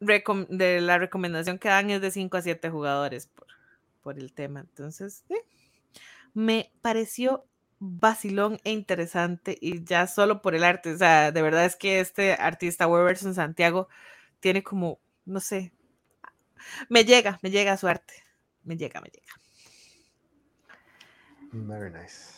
[0.00, 3.46] Recom- de la recomendación que dan es de 5 a 7 jugadores por,
[4.02, 4.60] por el tema.
[4.60, 5.36] Entonces, sí.
[6.34, 7.46] me pareció
[7.78, 10.94] vacilón e interesante y ya solo por el arte.
[10.94, 13.88] O sea, de verdad es que este artista Weberson Santiago
[14.40, 15.72] tiene como, no sé,
[16.88, 18.14] me llega, me llega su arte.
[18.64, 19.32] Me llega, me llega.
[21.52, 22.34] Very nice.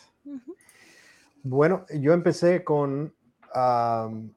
[1.43, 3.13] Bueno, yo empecé con,
[3.53, 4.33] am,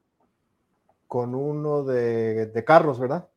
[1.13, 3.29] con uno de, de carros, ¿verdad?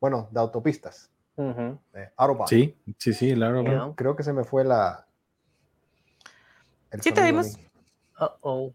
[0.00, 2.48] Bueno, de autopistas, de Autobahn.
[2.48, 3.62] sí, sí, sí, claro.
[3.62, 3.70] Yeah.
[3.70, 3.94] claro.
[3.96, 5.06] Creo que se me fue la.
[6.90, 7.56] el Sí, te vimos.
[8.18, 8.74] Uh oh.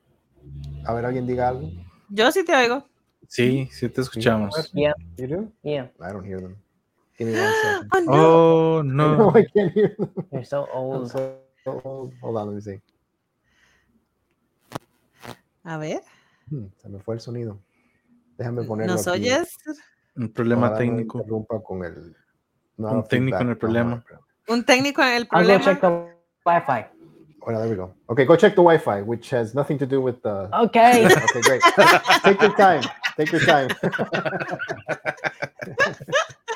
[0.85, 1.69] A ver, alguien diga algo.
[2.07, 2.85] Yo sí te oigo.
[3.27, 4.71] Sí, sí te escuchamos.
[4.71, 4.93] Yeah.
[5.17, 5.51] You do?
[5.61, 5.91] Yeah.
[5.99, 6.55] I don't hear them.
[7.17, 7.91] Give me one second.
[7.93, 8.13] Oh, no.
[8.77, 9.37] Oh, No, no.
[9.37, 10.09] I can't hear them.
[10.31, 11.11] You're so I'm old.
[11.11, 12.13] so old.
[12.21, 12.81] Hold on, let me see.
[15.65, 15.99] A ver,
[16.49, 17.59] Hmm, Se me fue el sonido.
[18.37, 19.19] Déjame ponerlo ¿nos aquí.
[19.21, 19.57] oyes?
[20.15, 21.17] Un problema no técnico.
[21.19, 22.15] interrumpa con el.
[22.77, 23.95] no Un técnico en el problema.
[23.97, 24.19] Espera.
[24.49, 25.63] Un técnico en el I'll go problema.
[25.63, 25.87] check the
[26.45, 26.85] Wi-Fi.
[27.39, 27.93] Bueno, there we go.
[28.07, 30.49] Okay, go check the Wi-Fi, which has nothing to do with the.
[30.53, 31.05] Okay.
[31.29, 31.61] Okay, great.
[32.23, 32.81] Take your time.
[33.17, 33.69] Take your time.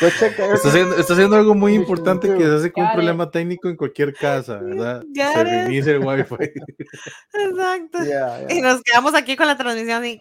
[0.00, 3.30] Pues checa, Está haciendo, está haciendo algo muy importante que se hace con un problema
[3.30, 5.02] técnico en cualquier casa, ¿verdad?
[5.08, 6.34] Got Se reinicia el wifi.
[7.34, 8.04] Exacto.
[8.04, 8.56] Yeah, yeah.
[8.56, 10.20] Y nos quedamos aquí con la transmisión y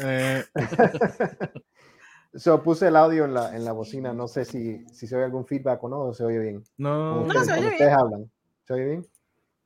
[0.00, 0.44] Eh,
[2.34, 4.12] So, puse el audio en la, en la bocina.
[4.12, 6.62] No sé si, si se oye algún feedback o no, o se oye bien.
[6.76, 7.72] no, Como No, ustedes, se oye bien.
[7.72, 8.30] ustedes hablan.
[8.66, 9.06] ¿Se oye bien?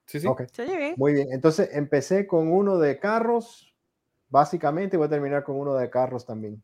[0.07, 0.27] sí, sí.
[0.27, 0.95] Ok, se oye bien.
[0.97, 1.29] muy bien.
[1.33, 3.75] Entonces, empecé con uno de carros,
[4.29, 6.63] básicamente, y voy a terminar con uno de carros también.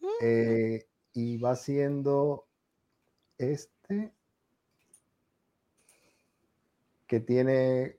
[0.00, 0.06] Mm.
[0.22, 0.86] Eh,
[1.18, 2.46] y va siendo
[3.38, 4.12] este,
[7.08, 7.98] que tiene,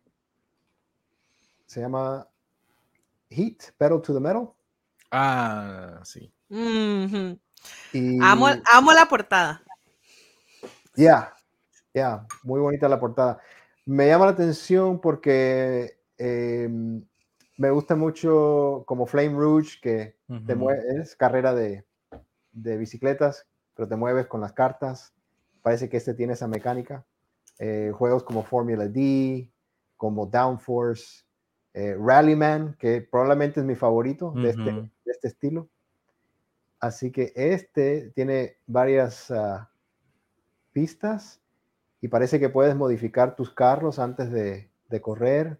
[1.65, 2.29] se llama
[3.29, 4.49] Heat, Pedal to the Metal.
[5.11, 6.31] Ah, sí.
[7.91, 9.65] Y, amo, amo la portada.
[10.95, 11.33] Ya,
[11.93, 13.41] ya, muy bonita la portada.
[13.85, 17.05] Me llama la atención porque em,
[17.57, 20.15] me gusta mucho como Flame Rouge, que
[21.01, 21.88] es carrera de,
[22.51, 25.13] de bicicletas, pero te mueves con las cartas.
[25.61, 27.05] Parece que este tiene esa mecánica.
[27.59, 29.49] Eh, juegos como Formula D,
[29.97, 31.25] como Downforce,
[31.73, 35.69] eh, Rallyman, que probablemente es mi favorito de, este, de este estilo.
[36.79, 39.69] Así que este tiene varias ah,
[40.71, 41.41] pistas
[42.01, 45.59] y parece que puedes modificar tus carros antes de, de correr.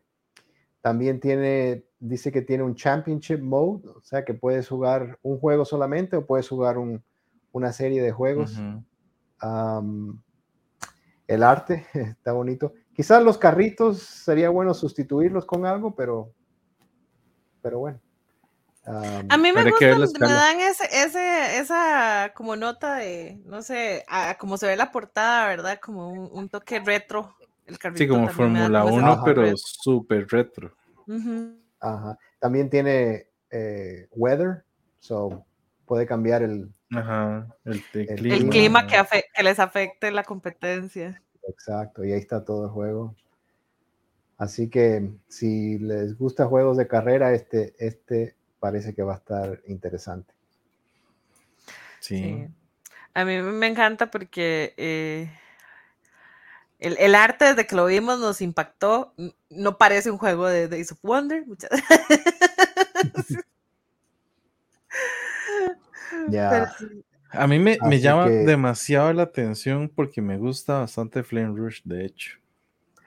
[0.81, 5.65] También tiene, dice que tiene un championship mode, o sea que puedes jugar un juego
[5.65, 7.03] solamente o puedes jugar un-
[7.51, 8.53] una serie de juegos.
[8.59, 8.83] Ujú.
[9.39, 10.21] Am,
[11.27, 12.73] el arte está bonito.
[12.93, 16.33] Quizás los carritos sería bueno sustituirlos con algo, pero,
[17.61, 17.99] pero bueno.
[18.85, 24.03] Am, A mí me gustan, me dan ese, ese, esa como nota de, no sé,
[24.07, 25.79] a- como se ve la portada, ¿verdad?
[25.81, 27.35] Como un, un toque retro.
[27.69, 29.23] El Sí, como Fórmula como ese 1, Ajá.
[29.25, 29.57] pero retro.
[29.57, 30.75] súper retro.
[31.07, 31.55] Ujú.
[31.79, 32.17] Ajá.
[32.39, 34.63] También tiene eh, weather,
[34.99, 35.45] so
[35.85, 37.47] puede cambiar el Ajá.
[37.65, 38.35] El, El clima.
[38.35, 38.97] El clima que,
[39.33, 41.21] que les afecte la competencia.
[41.47, 43.15] exacto y ahí está todo el juego.
[44.37, 49.61] Así que si les gusta juegos de carrera, este, este parece que va a estar
[49.67, 50.33] interesante.
[51.99, 52.17] Sí.
[52.23, 52.47] Sí.
[53.13, 55.29] A mí me encanta porque eh,
[56.79, 59.13] el, el arte desde que lo vimos nos impactó.
[59.49, 61.45] No parece un juego de Days of Wonder.
[61.45, 61.69] muchas-
[63.27, 63.35] sí.
[67.31, 71.81] A mí me, me llama que- demasiado la atención porque me gusta bastante Flame Rush,
[71.83, 72.37] de hecho.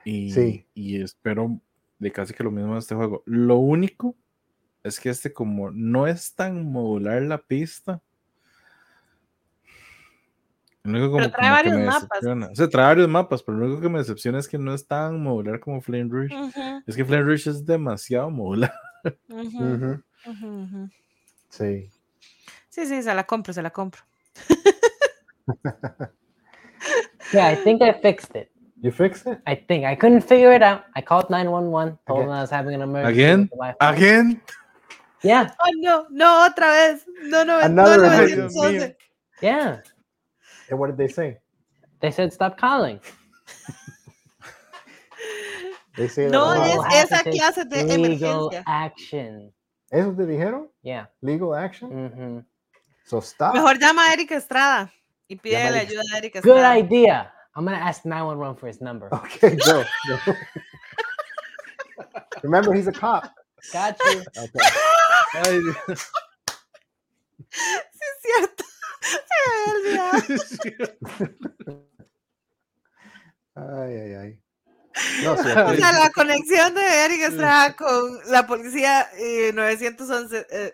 [0.05, 0.65] Y, Sí.
[0.73, 1.59] y espero
[1.99, 3.23] de casi que lo mismo de este juego.
[3.25, 4.15] Lo único
[4.83, 8.01] es que este, como no es tan modular la pista,
[10.83, 12.01] lo único como, Pero trae como que varios me mapas.
[12.09, 12.47] decepciona.
[12.47, 14.85] O sea, trae varios mapas, pero lo único que me decepciona es que no es
[14.87, 16.33] tan modular como Flame Rush.
[16.85, 18.73] Es que Flame Rush es demasiado modular.
[21.49, 21.89] Sí.
[22.69, 24.01] Sí, sí, se la compro, se la compro.
[27.31, 28.49] Yeah, I think I fixed it.
[28.81, 29.39] You fixed it?
[29.47, 30.83] I think I couldn't figure it out.
[30.95, 32.27] I called 911, told Again.
[32.29, 33.21] them I was having an emergency.
[33.23, 33.49] Again?
[33.79, 34.41] Again.
[35.23, 37.05] Yeah, Oh, no, no, otra vez.
[37.29, 38.95] No, no, no, no, entonces.
[39.41, 39.81] yeah.
[40.69, 41.39] And what did they say?
[41.99, 42.99] They said stop calling.
[45.95, 46.67] They say No, a lot.
[46.67, 48.63] es We'll have to esa take clase de legal emergencia.
[48.65, 49.53] action.
[49.91, 50.67] ¿Eso te dijeron?
[50.81, 51.05] Yeah.
[51.21, 51.89] Legal action?
[51.91, 52.39] hmm
[53.05, 53.53] So stop.
[53.53, 54.91] Mejor llama a Erika Estrada
[55.27, 55.91] y Llama a pídele Erika.
[55.91, 57.31] ayuda a Erika Good idea.
[57.55, 59.07] I'm gonna ask 911 for his number.
[59.13, 59.83] Okay, go.
[60.09, 60.35] go.
[62.41, 63.31] Remember, he's a cop.
[63.71, 64.23] Got you.
[64.35, 65.59] Okay.
[67.53, 68.63] Sí, es cierto.
[73.55, 74.39] Ay, ay, ay.
[75.23, 80.73] No, sí, O sea, la conexión de Erika Estrada con la policía eh, 911, eh,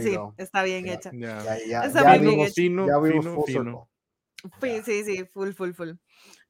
[0.00, 0.34] sí, go.
[0.36, 1.10] está bien hecha.
[1.12, 1.42] Ya.
[1.42, 2.54] Ya, ya, Está ya bien vimos, hecho.
[2.54, 3.50] Fino, ya vimos fino, full fino.
[3.50, 3.78] circle.
[4.60, 5.90] Sí, sí, sí, full, full, full.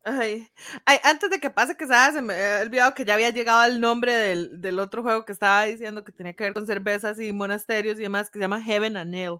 [0.05, 0.49] Ay.
[0.86, 3.65] Ay, antes de que pase que sabes, se me había olvidado que ya había llegado
[3.65, 7.20] el nombre del, del otro juego que estaba diciendo que tenía que ver con cervezas
[7.20, 9.39] y monasterios y demás, que se llama Heaven and Nail.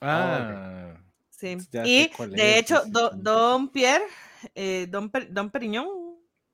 [0.00, 0.96] Ah,
[1.30, 1.56] Sí.
[1.72, 3.16] Ya sé y de es, hecho, sí, sí, Do- sí.
[3.22, 4.04] Don Pierre,
[4.54, 5.88] eh, Don, Per- Don Periñón,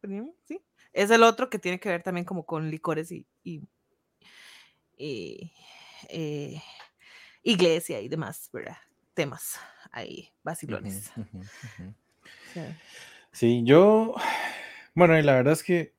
[0.01, 0.61] Periñón, sí,
[0.93, 3.63] es el otro que tiene que ver también como con licores y, y,
[4.97, 5.53] y,
[6.09, 6.63] eh,
[7.43, 8.77] iglesia y demás, ¿verdad?
[9.15, 9.59] Temas
[9.93, 11.11] ahí, vacilones.
[12.53, 12.61] Sí.
[13.33, 14.15] Sí, yo.
[14.95, 15.95] Bueno, y la verdad es que.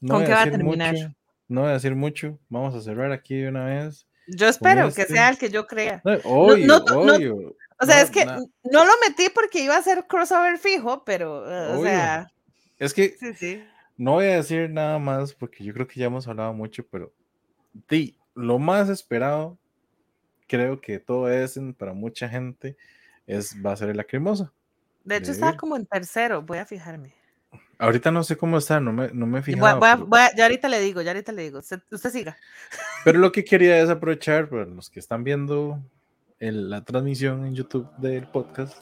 [0.00, 0.94] No ¿Con voy qué va a decir terminar?
[0.94, 1.14] mucho,
[1.48, 2.40] no voy a decir mucho.
[2.48, 4.07] Vamos a cerrar aquí de una vez.
[4.28, 6.02] Yo espero que este- sea el que yo crea.
[6.04, 7.56] No, obvio, no, no, no, obvio.
[7.80, 11.76] O sea, es que no lo metí porque iba a ser crossover fijo, pero, eh,
[11.76, 12.30] o sea,
[12.78, 13.64] Es que sí, sí.
[13.96, 17.12] no voy a decir nada más porque yo creo que ya hemos hablado mucho, pero
[18.34, 19.58] lo más esperado,
[20.46, 22.76] creo que todo es para mucha gente,
[23.26, 24.52] es, va a ser la cremosa.
[25.04, 27.14] De hecho, de está como en tercero, voy a fijarme.
[27.78, 29.78] Ahorita no sé cómo está, no me, no me he fijado.
[29.78, 31.60] voy a- voy a- ya ahorita le digo, ya ahorita le digo.
[31.60, 32.36] Usted, usted siga.
[33.04, 35.80] Pero lo que quería es aprovechar para los que están viendo
[36.40, 38.76] el- la transmisión en YouTube del podcast,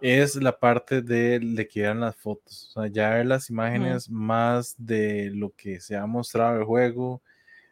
[0.00, 2.70] es la parte de, de que vean las fotos.
[2.76, 7.22] O sea, ya ver las imágenes más de lo que se ha mostrado el juego,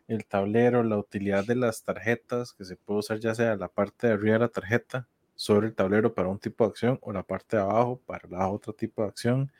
[0.08, 4.06] el tablero, la utilidad de las tarjetas, que se puede usar ya sea la parte
[4.08, 7.22] de arriba de la tarjeta sobre el tablero para un tipo de acción o la
[7.22, 9.50] parte de abajo para la otro tipo de acción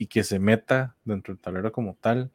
[0.00, 2.30] y que se meta dentro del tablero como tal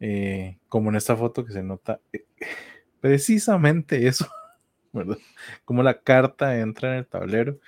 [0.00, 2.24] eh, como en esta foto que se nota eh,
[3.00, 4.26] precisamente eso,
[4.92, 5.18] ¿verdad?
[5.66, 7.58] Como la carta entra en el tablero,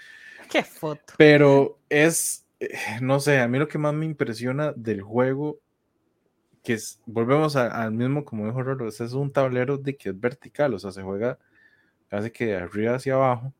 [0.50, 1.12] Qué foto.
[1.18, 2.68] pero es, eh,
[3.02, 5.58] no sé, a mí lo que más me impresiona del juego,
[6.62, 10.18] que es, volvemos a- al mismo, como dijo Rolo, es un tablero de que es
[10.18, 11.38] vertical, o sea, se juega
[12.08, 13.52] casi que de arriba hacia abajo.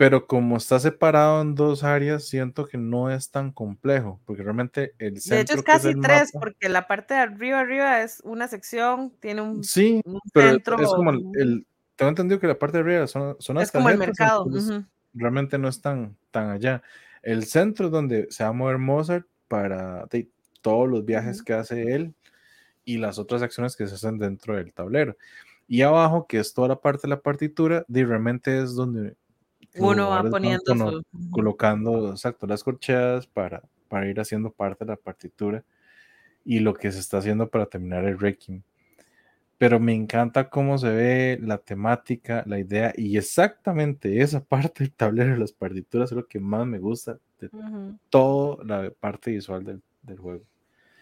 [0.00, 4.94] Pero como está separado en dos áreas, siento que no es tan complejo, porque realmente
[4.98, 8.00] el De centro hecho, es casi el tres, mapa- porque la parte de arriba, arriba
[8.00, 10.80] es una sección, tiene un, Sí, un pero centro.
[10.80, 11.66] es como el, el-
[11.96, 14.46] tengo entendido que la parte de arriba son, son las es como el mercado.
[14.46, 14.86] entonces ujú.
[15.12, 16.82] realmente no es tan, tan allá.
[17.22, 20.30] El centro es donde se va a mover Mozart para de,
[20.62, 21.44] todos los viajes Ujú.
[21.44, 22.14] que hace él
[22.86, 25.14] y las otras acciones que se hacen dentro del tablero.
[25.68, 29.14] Y abajo, que es toda la parte de la partitura, de realmente es donde
[29.78, 31.02] Uno va poniendo cono- su.
[31.30, 35.64] colocando exacto las corcheas para, para ir haciendo parte de la partitura
[36.44, 38.62] y lo que se está haciendo para terminar el Requiem.
[39.58, 44.92] Pero me encanta cómo se ve la temática, la idea y exactamente esa parte del
[44.92, 49.30] tablero de las partituras es lo que más me gusta de Ujú, toda la parte
[49.32, 50.44] visual del, del juego.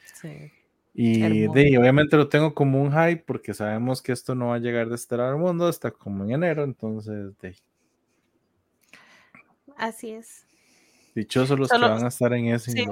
[0.05, 0.51] Sí.
[0.95, 4.59] Y de, obviamente lo tengo como un hype porque sabemos que esto no va a
[4.59, 7.55] llegar de este lado del mundo hasta como en enero, entonces de,
[9.79, 10.45] Así es.
[11.15, 12.71] dichosos los Solo- que van a estar en ese.
[12.73, 12.85] sí.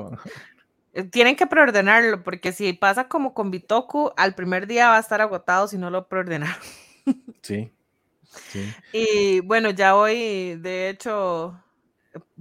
[0.94, 5.00] Eh, Tienen que preordenarlo, porque si pasa como con Bitoku, al primer día va a
[5.00, 6.56] estar agotado si no lo preordenaron.
[7.42, 7.70] Sí,
[8.50, 8.74] sí.
[8.92, 11.56] Y bueno, ya hoy, de hecho,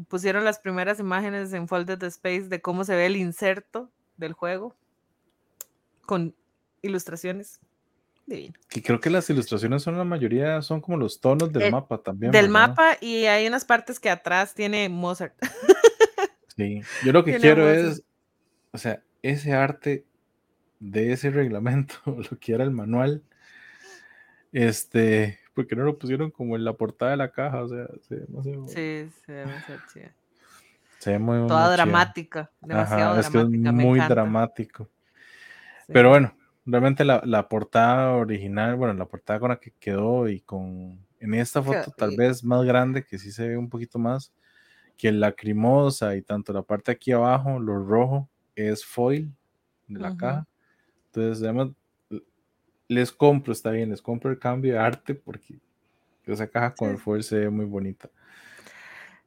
[0.07, 4.75] pusieron las primeras imágenes en Folded Space de cómo se ve el inserto del juego
[6.07, 6.35] con
[6.81, 7.59] ilustraciones.
[8.27, 8.55] Divino.
[8.69, 11.99] Que creo que las ilustraciones son la mayoría, son como los tonos del Del- mapa
[11.99, 12.31] también.
[12.31, 12.69] Del ¿verdad?
[12.69, 15.35] mapa y hay unas partes que atrás tiene Mozart.
[16.57, 16.81] Sí.
[17.03, 18.01] Yo lo que quiero es,
[18.71, 20.05] o sea, ese arte
[20.79, 23.23] de ese reglamento, lo que era el manual,
[24.53, 28.15] este, porque no lo pusieron como en la portada de la caja, o sea, se
[28.15, 28.73] ve demasiado- Sí,
[29.25, 30.13] se ve demasiado chida.
[30.99, 31.71] se ve muy Toda muy chido.
[31.75, 33.71] dramática, demasiado Ajá, es que es dramática.
[33.73, 34.13] muy encanta.
[34.15, 34.89] dramático.
[35.87, 35.91] Sí.
[35.93, 36.33] Pero bueno,
[36.65, 41.33] realmente la, la portada original, bueno, la portada con la que quedó y con en
[41.33, 44.31] esta foto tal vez más grande, que sí se ve un poquito más,
[44.97, 49.31] que la lacrimosa y tanto la parte aquí abajo, lo rojo, es foil
[49.87, 50.17] de la Ujú.
[50.17, 50.47] caja.
[51.07, 51.69] Entonces, además,
[52.87, 55.59] les compro, está bien, les compro el cambio de arte porque
[56.25, 58.09] esa caja con el foil se ve muy bonita.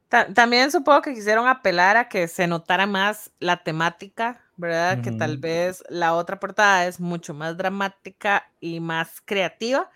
[0.07, 5.01] Ta- También supongo que quisieron apelar a que se notara más la temática, ¿verdad?
[5.01, 9.89] Que tal vez la otra portada es mucho más dramática y más creativa,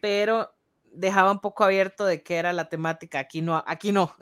[0.00, 0.54] pero
[0.90, 3.18] dejaba un poco abierto de qué era la temática.
[3.18, 4.14] Aquí no, aquí no.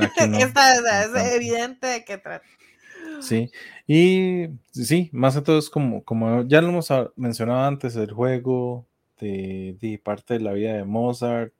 [0.00, 2.46] Aquí no, Esta es, evidente de qué trata.
[3.20, 3.50] Sí,
[3.86, 8.86] y sí, más que todo es como, como ya lo hemos mencionado antes, el juego,
[9.20, 11.52] de, de parte de la vida de Mozart,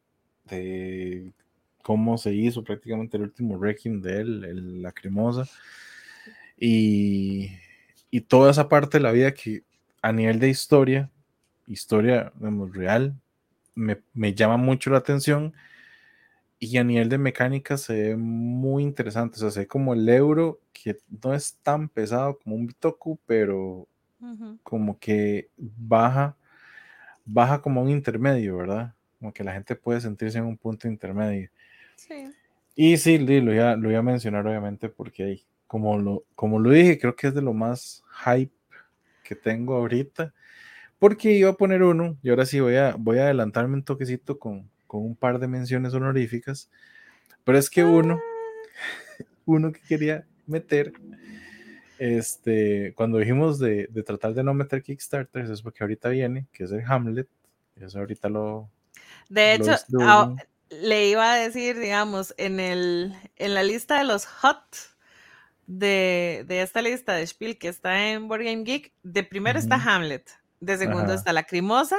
[0.45, 1.33] de
[1.83, 5.47] cómo se hizo prácticamente el último Requiem de él, el Lacrimosa,
[6.59, 7.51] y,
[8.11, 9.65] y toda esa parte de la vida que
[10.03, 11.11] a nivel de historia,
[11.67, 13.15] historia digamos, real,
[13.75, 15.55] me, me llama mucho la atención.
[16.59, 19.37] Y a nivel de mecánica se ve muy interesante.
[19.37, 23.19] O sea, se ve como el euro, que no es tan pesado como un Bitoku,
[23.27, 23.87] pero
[24.63, 26.37] como que baja,
[27.25, 28.95] baja como un intermedio, ¿verdad?
[29.19, 31.51] Como que la gente puede sentirse en un punto intermedio.
[31.97, 32.31] Sí.
[32.75, 36.71] Y sí, lo iba, lo iba a mencionar obviamente porque ahí, como lo, como lo
[36.71, 38.55] dije, creo que es de lo más hype
[39.23, 40.33] que tengo ahorita.
[40.99, 44.39] Porque iba a poner uno, y ahora sí voy a, voy a adelantarme un toquecito
[44.39, 46.71] con, con un par de menciones honoríficas.
[47.45, 48.21] Pero es que uno,
[49.45, 50.93] uno que quería meter,
[51.99, 56.65] este, cuando dijimos de, de tratar de no meter Kickstarters, es porque ahorita viene, que
[56.65, 57.29] es el Hamlet.
[57.77, 58.71] Eso ahorita lo.
[59.29, 60.09] De hecho, distribuyen.
[60.11, 60.37] ah,
[60.71, 64.96] le iba a decir, digamos, en, el, en la lista de los hot
[65.67, 69.77] de, de esta lista de Spiel que está en Board Game Geek, de primero está.
[69.77, 70.31] Hamlet,
[70.61, 71.15] de segundo Ajá.
[71.15, 71.99] está Lacrimosa,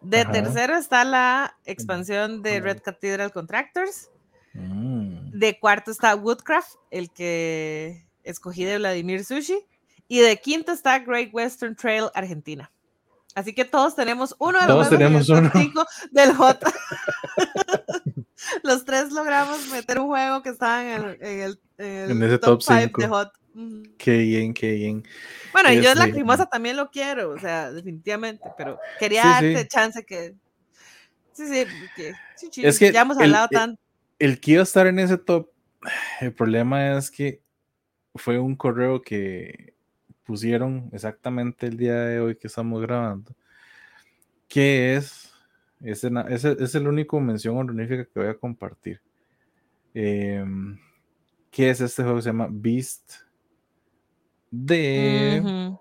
[0.00, 0.32] de Ajá.
[0.32, 2.60] tercero está la expansión de.
[2.60, 4.10] Red Cathedral Contractors
[4.54, 5.30] Mm.
[5.32, 9.58] De cuarto está Woodcraft, el que escogí de Vladimir Sushi.
[10.06, 12.70] Y de quinto está Great Western Trail Argentina.
[13.34, 15.50] Así que todos tenemos uno de los Todos tenemos uno.
[16.12, 16.72] del J.
[18.62, 22.22] los tres logramos meter un juego que estaba en el, en el, en el En
[22.22, 23.02] ese top five cinco.
[23.02, 23.32] de Hot.
[23.98, 25.04] Qué bien, qué bien.
[25.52, 29.22] Bueno, y yo en la Este, crimosa también lo quiero, o sea, definitivamente, pero quería
[29.22, 29.68] Sí, darte sí.
[29.68, 30.34] chance que.
[31.32, 33.80] Sí, sí, porque sí, sí, Es que ya hemos el- hablado el- tanto.
[34.18, 35.50] El que iba a estar en ese top,
[36.20, 37.40] el problema es que
[38.14, 39.74] fue un correo que
[40.24, 43.34] pusieron exactamente el día de hoy que estamos grabando,
[44.48, 45.32] que es,
[45.82, 49.00] ese, na- ese es el único mención honorífica que voy a compartir.
[49.92, 50.78] Em,
[51.54, 52.20] ¿Qué es este juego?
[52.20, 53.12] Se llama Beast
[54.50, 55.72] de...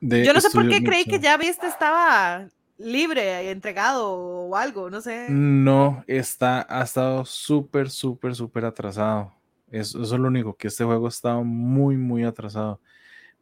[0.00, 2.48] De Yo no sé por qué creí que ya viste estaba
[2.78, 5.26] libre, entregado o algo, no sé.
[5.28, 9.32] No, está, ha estado súper, súper, súper atrasado.
[9.72, 12.80] Eso, eso es lo único, que este juego está muy, muy atrasado.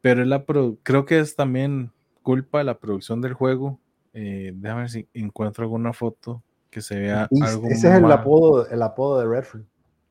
[0.00, 0.44] Pero la
[0.82, 1.92] creo que es también
[2.22, 3.78] culpa de la producción del juego.
[4.14, 8.10] Eh, déjame ver si encuentro alguna foto que se vea Beast, algo Ese es el
[8.10, 9.62] apodo, el apodo de Redford.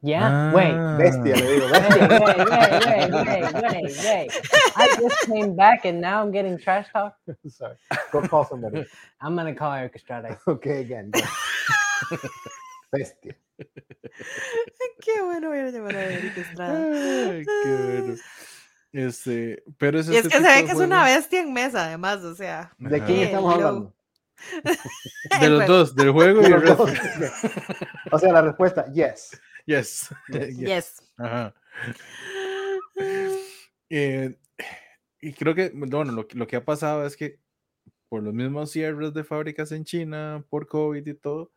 [0.04, 0.54] Yeah.
[0.54, 0.74] Wait.
[0.74, 1.72] Ah, Bestia, le digo.
[1.72, 2.08] Wait, Bestia.
[2.08, 2.50] wait, wait,
[2.86, 4.30] wait, wait, wait, wait.
[4.76, 7.16] I just came back and now I'm getting trash talk.
[7.48, 7.76] Sorry.
[8.12, 8.86] Go call somebody.
[9.22, 10.38] I'm gonna call Eric Estrada.
[10.48, 11.12] Okay, again.
[12.92, 13.36] Bestia.
[15.02, 17.32] Qué bueno voy a llamar a Eric Estrada.
[17.32, 18.16] Ay, qué bueno.
[18.94, 21.86] Este, pero es Y es este que se ve que es una bestia en mesa,
[21.86, 22.72] además, o sea.
[22.78, 23.94] ¿De quién estamos hablando?
[25.40, 26.86] De los dos, del juego y el resto.
[28.12, 29.40] O sea, la respuesta, yes.
[29.68, 30.10] Yes.
[30.58, 31.14] Yes.
[31.18, 31.54] Ajá.
[33.90, 34.38] Eh,
[35.22, 37.40] y creo que, bueno, lo, que- lo que ha pasado es que
[38.10, 41.52] por los mismos cierres de fábricas en China, por COVID y todo,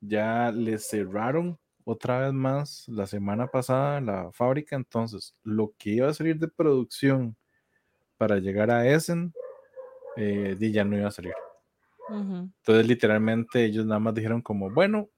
[0.00, 4.76] ya les cerraron otra vez más la semana pasada la fábrica.
[4.76, 7.36] Entonces, lo que iba a salir de producción
[8.18, 9.32] para llegar a Essen,
[10.16, 11.34] eh, ya no iba a salir.
[12.58, 15.08] Entonces, literalmente, ellos nada más dijeron como, bueno,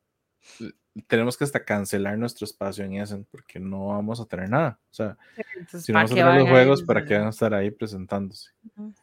[1.07, 4.79] tenemos que hasta cancelar nuestro espacio en Essen porque no vamos a tener nada.
[4.91, 5.17] O sea,
[5.57, 6.87] Entonces, si ¿para no vamos a tener los juegos, ir?
[6.87, 8.51] ¿para qué van a estar ahí presentándose?
[8.77, 8.95] Ujú.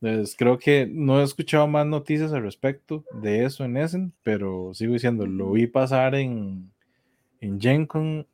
[0.00, 4.72] Entonces, creo que no he escuchado más noticias al respecto de eso en Essen, pero
[4.72, 6.72] sigo diciendo, lo vi pasar en,
[7.40, 8.26] en Gen Con,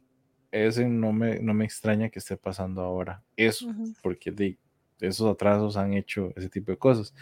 [0.52, 3.92] Essen no me, no me extraña que esté pasando ahora eso, Ujú.
[4.02, 4.58] porque di,
[5.00, 7.14] esos atrasos han hecho ese tipo de cosas.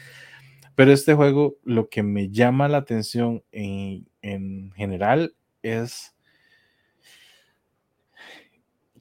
[0.74, 5.34] Pero este juego, lo que me llama la atención en, en general
[5.64, 6.14] es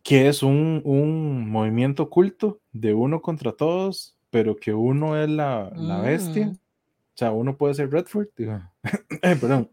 [0.04, 5.72] que es un, un movimiento oculto de uno contra todos, pero que uno es la,
[5.76, 6.48] la bestia.
[6.48, 6.58] Mm.
[7.14, 8.60] O sea, uno puede ser Redford, digo.
[9.22, 9.70] Eh, perdón,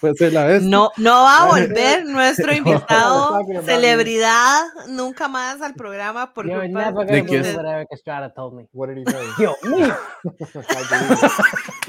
[0.00, 0.70] puede ser la bestia.
[0.70, 7.04] No, no va a volver nuestro invitado, celebridad, nunca más al programa por You're culpa
[7.04, 7.54] ¿De believe es?
[7.54, 8.66] what Eric Estrada told me.
[8.72, 9.44] What did he tell you?
[9.44, 9.84] Yo, me,
[10.30, 11.20] I believe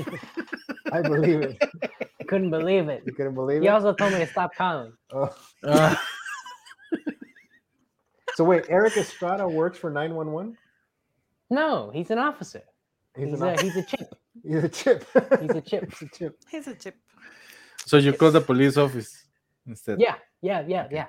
[0.03, 0.23] it.
[0.91, 2.10] I believe it.
[2.31, 3.03] I couldn't believe it.
[3.05, 3.63] You couldn't believe it.
[3.63, 3.71] He it?
[3.71, 4.93] also told me to stop calling.
[5.13, 5.29] Oh.
[5.65, 6.01] Ah,
[8.35, 10.57] So wait, Eric Estrada works for 911?
[11.49, 12.63] No, he's an officer.
[13.17, 13.65] He's, He's, an a, officer.
[13.67, 14.15] he's a chip.
[14.43, 15.05] He's a chip.
[15.41, 15.91] He's a chip.
[15.91, 16.39] He's a chip.
[16.49, 16.95] He's a chip.
[17.85, 19.27] so you call the police office
[19.67, 19.99] instead.
[19.99, 21.07] Yeah, yeah, yeah, yeah.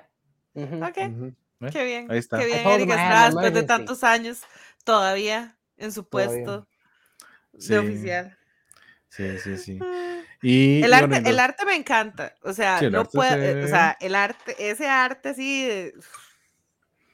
[0.57, 0.83] Mhm.
[0.89, 1.35] Ok, Mhm.
[1.61, 1.69] ¿Eh?
[1.71, 2.11] qué bien.
[2.11, 2.37] Ahí está.
[2.39, 4.41] Qué bien, Eric him I had Estrada, an después de tantos años,
[4.83, 6.43] todavía en su Todavía.
[6.43, 6.67] puesto
[7.57, 7.75] Sí.
[7.77, 8.35] oficial.
[9.15, 9.79] Sí, sí, sí.
[9.79, 10.21] Ah.
[10.41, 12.33] Y, El arte, el arte me encanta.
[12.41, 15.93] O sea, Sí, no se eh, o sea, el arte, ese arte así de-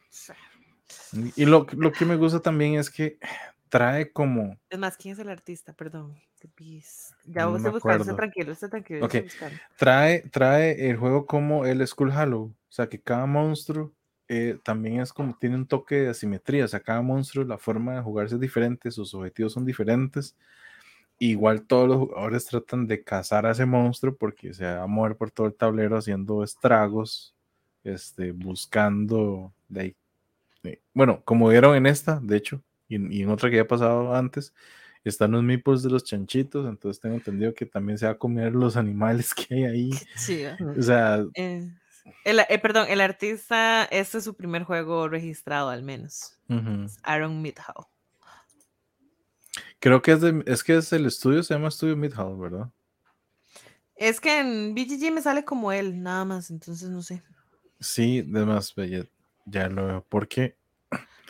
[0.09, 0.35] sea,
[1.35, 3.19] y lo, lo que me gusta también es que
[3.67, 5.73] trae como Es más, ¿quién es el artista?
[5.73, 6.15] Perdón.
[7.26, 9.05] Ya No vos estoy buscando, tranquilo, esté tranquilo.
[9.05, 9.15] Ok.
[9.15, 9.59] estoy buscando.
[9.77, 12.43] trae, trae el juego como el Skull Hollow.
[12.43, 13.93] O sea, que cada monstruo
[14.30, 16.63] eh, también es como tiene un toque de asimetría.
[16.63, 20.38] O sea, cada monstruo, la forma de jugarse es diferente, sus objetivos son diferentes.
[21.19, 25.17] Igual todos los jugadores tratan de cazar a ese monstruo porque se va a mover
[25.17, 27.35] por todo el tablero haciendo estragos,
[27.83, 29.95] este, buscando de ahí.
[30.63, 33.63] eh, Bueno, como vieron en esta, de hecho, y en, y en otra que ya
[33.63, 34.53] ha pasado antes,
[35.03, 38.53] están los meeples de los chanchitos, entonces tengo entendido que también se va a comer
[38.55, 39.91] los animales que hay ahí.
[40.15, 40.43] Sí.
[40.77, 41.69] O sea, Eh,
[42.25, 46.37] el, eh, perdón, el artista, este es su primer juego registrado al menos.
[46.47, 46.87] ujú.
[47.03, 47.87] Aaron Midhow.
[49.80, 52.69] Creo que es, de- es que es el estudio, se llama Estudio Midhouse, ¿verdad?
[53.95, 57.22] Es que en BGG me sale como él, nada más, entonces no sé.
[57.80, 59.06] Sí, además, ya,
[59.45, 60.06] ya lo veo.
[60.10, 60.56] Porque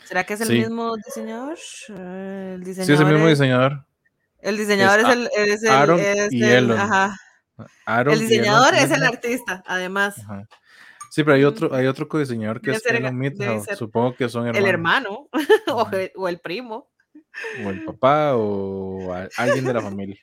[0.06, 0.60] ¿Será que es el Sí.
[0.60, 1.58] mismo diseñador?
[1.90, 3.86] El sí, diseñador, es el mismo es, diseñador.
[4.40, 7.16] el diseñador es, el, es el, Aaron es y el- ajá.
[7.86, 10.18] Aaron El y diseñador es el artista, además.
[10.20, 10.48] Ajá.
[11.12, 14.48] Sí, pero hay otro, hay otro co-diseñador que Debe es Elon ser Supongo que son
[14.48, 15.28] El hermanos.
[15.32, 16.88] hermano o, el, o el primo.
[17.64, 20.22] O el papá o alguien de la familia.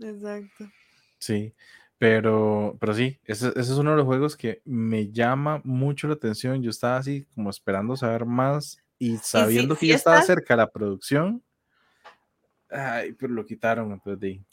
[0.00, 0.70] Exacto.
[1.18, 1.54] Sí,
[1.98, 6.14] pero, pero sí, ese, ese es uno de los juegos que me llama mucho la
[6.14, 6.62] atención.
[6.62, 11.42] Yo estaba así como esperando saber más y sabiendo que ya estaba cerca la producción.
[12.70, 14.44] Ay, pero lo quitaron, entonces de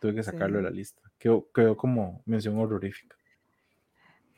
[0.00, 1.00] tuve que sacarlo de la lista.
[1.18, 3.16] Quedó, quedó como mención horrorífica.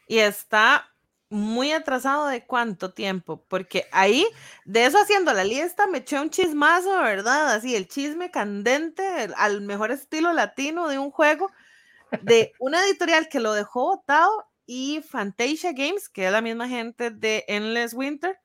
[0.07, 0.92] Y está
[1.33, 4.27] muy atrasado de cuánto tiempo, porque ahí,
[4.65, 7.55] de eso haciendo la lista, me eché un chismazo, ¿verdad?
[7.55, 11.51] Así, el chisme candente, el- al mejor estilo latino de un juego,
[12.23, 14.31] de una editorial que lo dejó botado
[14.67, 18.39] y Fantasia Games, que es la misma gente de Endless Winter,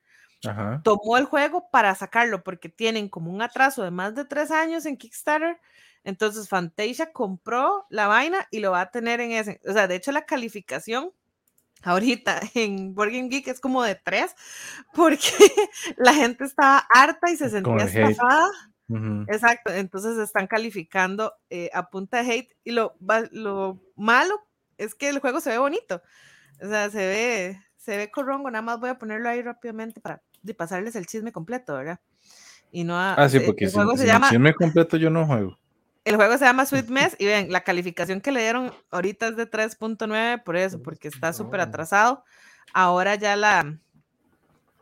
[0.48, 0.82] Ajá.
[0.84, 4.86] tomó el juego para sacarlo porque tienen como un atraso de más de tres años
[4.86, 5.60] en Kickstarter.
[6.04, 9.60] Entonces Fantasia compró la vaina y lo va a tener en ese.
[9.68, 11.12] O sea, de hecho la calificación
[11.84, 14.36] ahorita en Board Game Geek es como de tres
[14.94, 15.20] porque
[15.98, 17.74] la gente estaba harta y se sentía
[18.10, 18.50] estafada.
[19.30, 22.96] Exacto, entonces están calificando eh, a punta de hate y lo,
[23.32, 24.34] lo malo
[24.78, 26.02] es que el juego se ve bonito.
[26.62, 30.24] O sea, se ve, se ve corrongo, nada más voy a ponerlo ahí rápidamente para
[30.42, 32.00] de pasarles el chisme completo, ¿verdad?
[32.72, 34.96] Y no a- Ah, sí, eh, porque el si, juego si se llama chisme completo
[34.98, 35.58] yo no juego.
[36.08, 39.36] El juego se llama Sweet Mess y ven, la calificación que le dieron ahorita es
[39.36, 42.24] de 3.9 por eso, porque está súper atrasado.
[42.74, 43.78] Ahora ya la,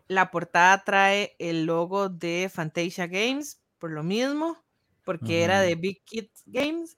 [0.07, 4.63] la portada trae el logo de Fantasia Games, por lo mismo,
[5.03, 6.97] porque era de Big Kids Games.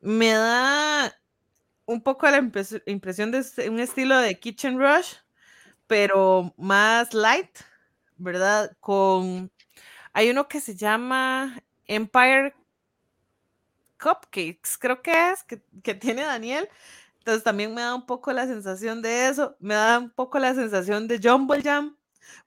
[0.00, 1.14] Me da
[1.86, 5.14] un poco la impres- impresión de este- un estilo de Kitchen Rush,
[5.86, 7.58] pero más light,
[8.16, 8.76] ¿verdad?
[8.80, 9.50] Con...
[10.12, 12.54] Hay uno que se llama Empire
[14.02, 16.68] Cupcakes, creo que es, que, que tiene Daniel.
[17.18, 20.54] Entonces también me da un poco la sensación de eso, me da un poco la
[20.54, 21.96] sensación de Jumble Jam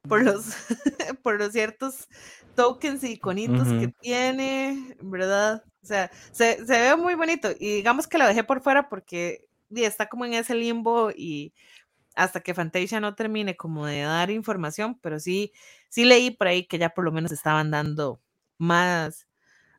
[0.07, 0.48] por los,
[1.23, 2.10] por los ciertos
[2.56, 5.64] tokens y iconitos que tiene, ¿verdad?
[5.82, 9.48] O sea, se, se ve muy bonito y digamos que lo dejé por fuera porque
[9.69, 11.53] está como en ese limbo y
[12.15, 15.52] hasta que Fantasia no termine como de dar información, pero sí,
[15.90, 18.22] sí leí por ahí que ya por lo menos estaban dando
[18.57, 19.27] más,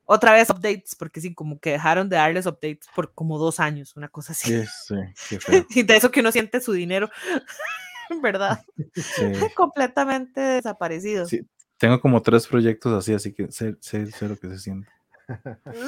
[0.07, 3.95] otra vez updates, porque sí, como que dejaron de darles updates por como dos años,
[3.97, 4.65] una cosa así.
[4.67, 5.67] Sí, sí, feo.
[5.71, 7.11] Y de eso que uno siente su dinero,
[8.23, 8.65] ¿verdad?
[8.95, 9.25] Sí.
[9.57, 11.27] Completamente desaparecido.
[11.27, 11.41] Sí,
[11.79, 14.89] Tengo como tres proyectos así, así que sé, sé- sé lo que se siente.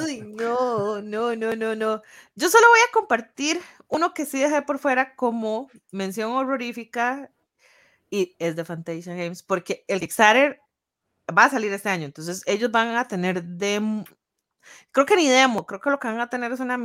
[0.02, 2.02] Uy, no, no, no, no, no.
[2.34, 7.30] Yo solo voy a compartir uno que sí dejé por fuera como mención horrorífica
[8.10, 10.60] y es de Fantasia Games, porque el Kickstarter
[11.36, 14.05] va a salir este año, entonces ellos van a tener demo,
[14.92, 16.78] creo que ni demo, creo que lo que van a tener es una,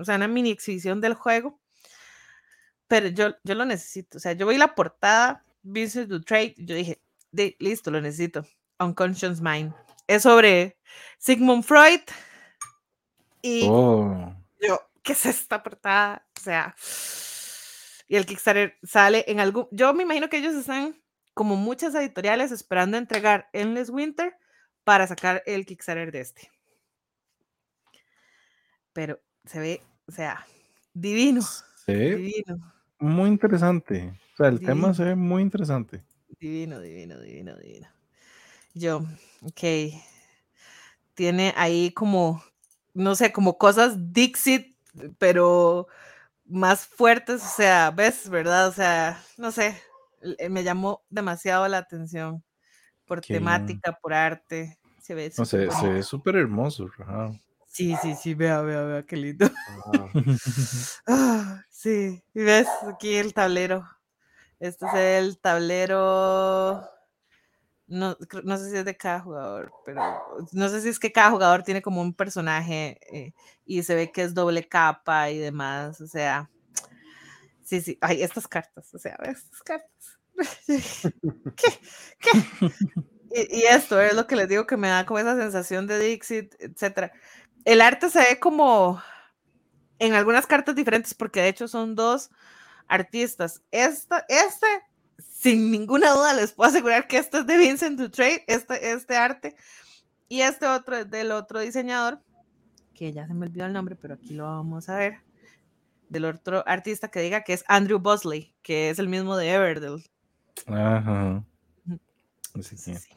[0.00, 1.60] o sea, una mini exhibición del juego,
[2.88, 6.74] pero yo, yo lo necesito, o sea, yo vi la portada, Vincent to Trade, yo
[6.74, 7.00] dije,
[7.32, 8.46] de, listo, lo necesito,
[8.78, 9.74] Unconscious Mind,
[10.06, 10.78] es sobre
[11.18, 12.00] Sigmund Freud
[13.42, 16.26] y Oh, yo, ¿qué es esta portada?
[16.36, 16.74] O sea,
[18.08, 20.99] y el Kickstarter sale en algún, yo me imagino que ellos están
[21.40, 24.36] como muchas editoriales esperando entregar Endless Winter
[24.84, 26.50] para sacar el Kickstarter de este.
[28.92, 30.46] Pero se ve, o sea,
[30.92, 31.40] divino,
[31.86, 34.12] divino, muy interesante.
[34.34, 36.04] O sea, el tema se ve muy interesante.
[36.38, 37.88] divino, divino, divino, divino.
[38.74, 38.98] Yo,
[39.40, 39.94] ok,
[41.14, 42.44] tiene ahí como,
[42.92, 44.76] no sé, como cosas Dixit,
[45.16, 45.86] pero
[46.44, 48.28] más fuertes, o sea, ¿ves?
[48.28, 48.68] ¿Verdad?
[48.68, 49.74] O sea, no sé,
[50.50, 52.44] me llamó demasiado la atención
[53.06, 53.82] por Qué bien.
[53.82, 54.78] temática, por arte.
[55.00, 56.02] Se ve No súper se ve bonito.
[56.02, 56.88] súper hermoso.
[57.66, 59.46] Sí, sí, sí, vea, vea, vea, qué lindo.
[61.06, 63.84] Ah, sí, y ves aquí el tablero.
[64.60, 66.82] Este es el tablero.
[67.86, 70.00] No, no sé si es de cada jugador, pero
[70.52, 73.34] no sé si es que cada jugador tiene como un personaje eh,
[73.66, 76.00] y se ve que es doble capa y demás.
[76.00, 76.50] O sea,
[77.70, 77.98] sí, sí.
[78.00, 79.16] Ay, estas cartas, o sea.
[79.22, 80.18] Estas cartas.
[80.66, 81.72] ¿Qué?
[82.18, 82.70] ¿Qué?
[83.32, 86.00] Y, y esto es lo que les digo que me da como esa sensación de
[86.00, 87.12] Dixit, etcétera.
[87.64, 89.00] El arte se ve como
[90.00, 92.30] en algunas cartas diferentes, porque de hecho son dos
[92.88, 93.62] artistas.
[93.70, 94.66] Esta, este,
[95.18, 99.54] sin ninguna duda, les puedo asegurar que este es de Vincent Dutrade, este, este arte,
[100.28, 102.20] y este otro es del otro diseñador,
[102.94, 105.18] que ya se me olvidó el nombre, pero aquí lo vamos a ver,
[106.10, 110.04] del otro artista que diga que es Andrew Bosley, que es el mismo de Everdell.
[110.66, 111.42] Ajá.
[112.58, 113.08] Así Sí, sí.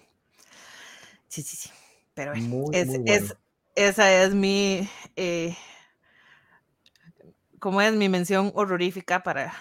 [1.28, 1.70] Sí, sí, sí.
[2.14, 3.36] Pero bueno, Muy, es, muy es- bueno.
[3.76, 5.58] esa es mi, eh,
[7.60, 9.54] como es mi mención horrorífica para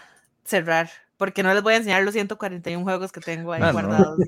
[0.45, 3.73] cerrar, porque no les voy a enseñar los 141 juegos que tengo ahí Ah, no.
[3.73, 4.19] guardados.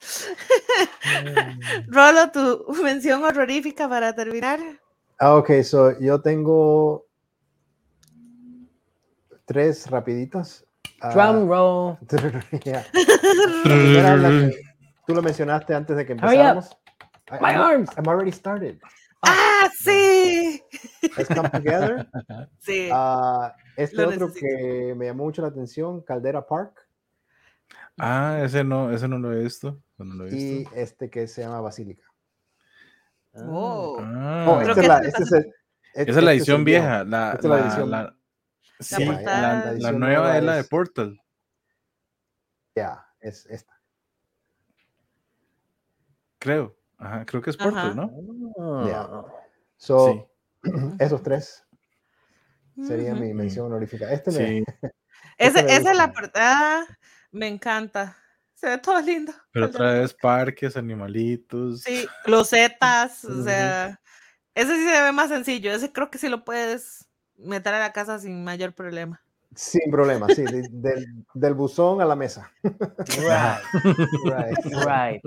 [1.88, 4.60] Rolo, tu mención horrorífica para terminar.
[5.18, 7.06] Ah, ok, so yo tengo
[9.52, 10.64] tres rapiditas.
[11.00, 11.98] Ah, Drum roll.
[12.64, 12.84] yeah.
[13.64, 14.60] Es la que
[15.06, 16.70] tú lo mencionaste antes de que empezáramos.
[17.30, 17.90] I- My I'm- arms.
[17.96, 18.78] I'm already started.
[19.24, 20.62] ¡Ah, sí!
[21.16, 22.08] Let's come together.
[22.58, 22.88] Sí.
[22.92, 24.46] Ah, este Lo otro necesito.
[24.46, 26.86] que me llamó mucho la atención, Caldera Park,
[27.98, 29.78] Ah, ese no, ese no lo he visto.
[29.98, 30.74] No lo he y visto.
[30.74, 32.04] este que se llama Basílica.
[33.34, 33.96] Oh.
[34.00, 35.50] Ah, Oh, esta es la, este este es el- esa
[35.94, 36.82] es este la es edición el viejo.
[36.86, 37.04] vieja.
[37.04, 38.16] La, Esta es la la- edición- la-
[38.82, 41.20] sí, portada- la, la la edición nueva nueva es la de Portal.
[42.74, 43.78] Ya, es esta.
[46.38, 46.76] Creo.
[46.98, 47.70] Ajá, creo que es Ajá.
[47.70, 48.10] Portal, ¿no?
[48.56, 49.28] Oh.
[49.76, 50.30] So,
[50.98, 51.66] esos tres
[52.84, 53.24] serían Ujú.
[53.24, 54.10] mi mención honorífica.
[54.12, 54.64] Este me, Sí,
[55.38, 56.86] Ese, Este me esa es la portada.
[57.30, 58.16] Me encanta.
[58.54, 59.32] Se ve todo lindo.
[59.52, 61.82] pero otra vez parques, animalitos.
[61.82, 64.00] Sí, los Zetas, o sea,
[64.54, 65.72] ese sí se ve más sencillo.
[65.72, 67.08] Ese creo que sí lo puedes
[67.44, 69.20] meter a la casa sin mayor problema.
[69.54, 72.50] sin problema, sí, de- del, del buzón a la mesa.
[72.62, 73.62] Right.
[74.24, 74.64] Right.
[74.86, 75.22] Right.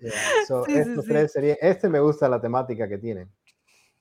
[0.00, 0.12] Yeah,
[0.48, 1.10] so Sí, sí, estos sí.
[1.10, 1.56] tres serían.
[1.60, 3.28] Este me gusta la temática que tiene.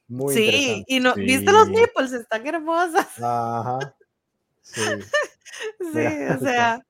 [0.08, 0.86] Muy sí, interesante.
[0.88, 2.14] y no, ¿viste los nipples?
[2.14, 3.08] Están hermosas.
[3.22, 3.96] Ajá.
[4.62, 4.82] Sí.
[5.80, 6.86] Sí, Mira, o sea,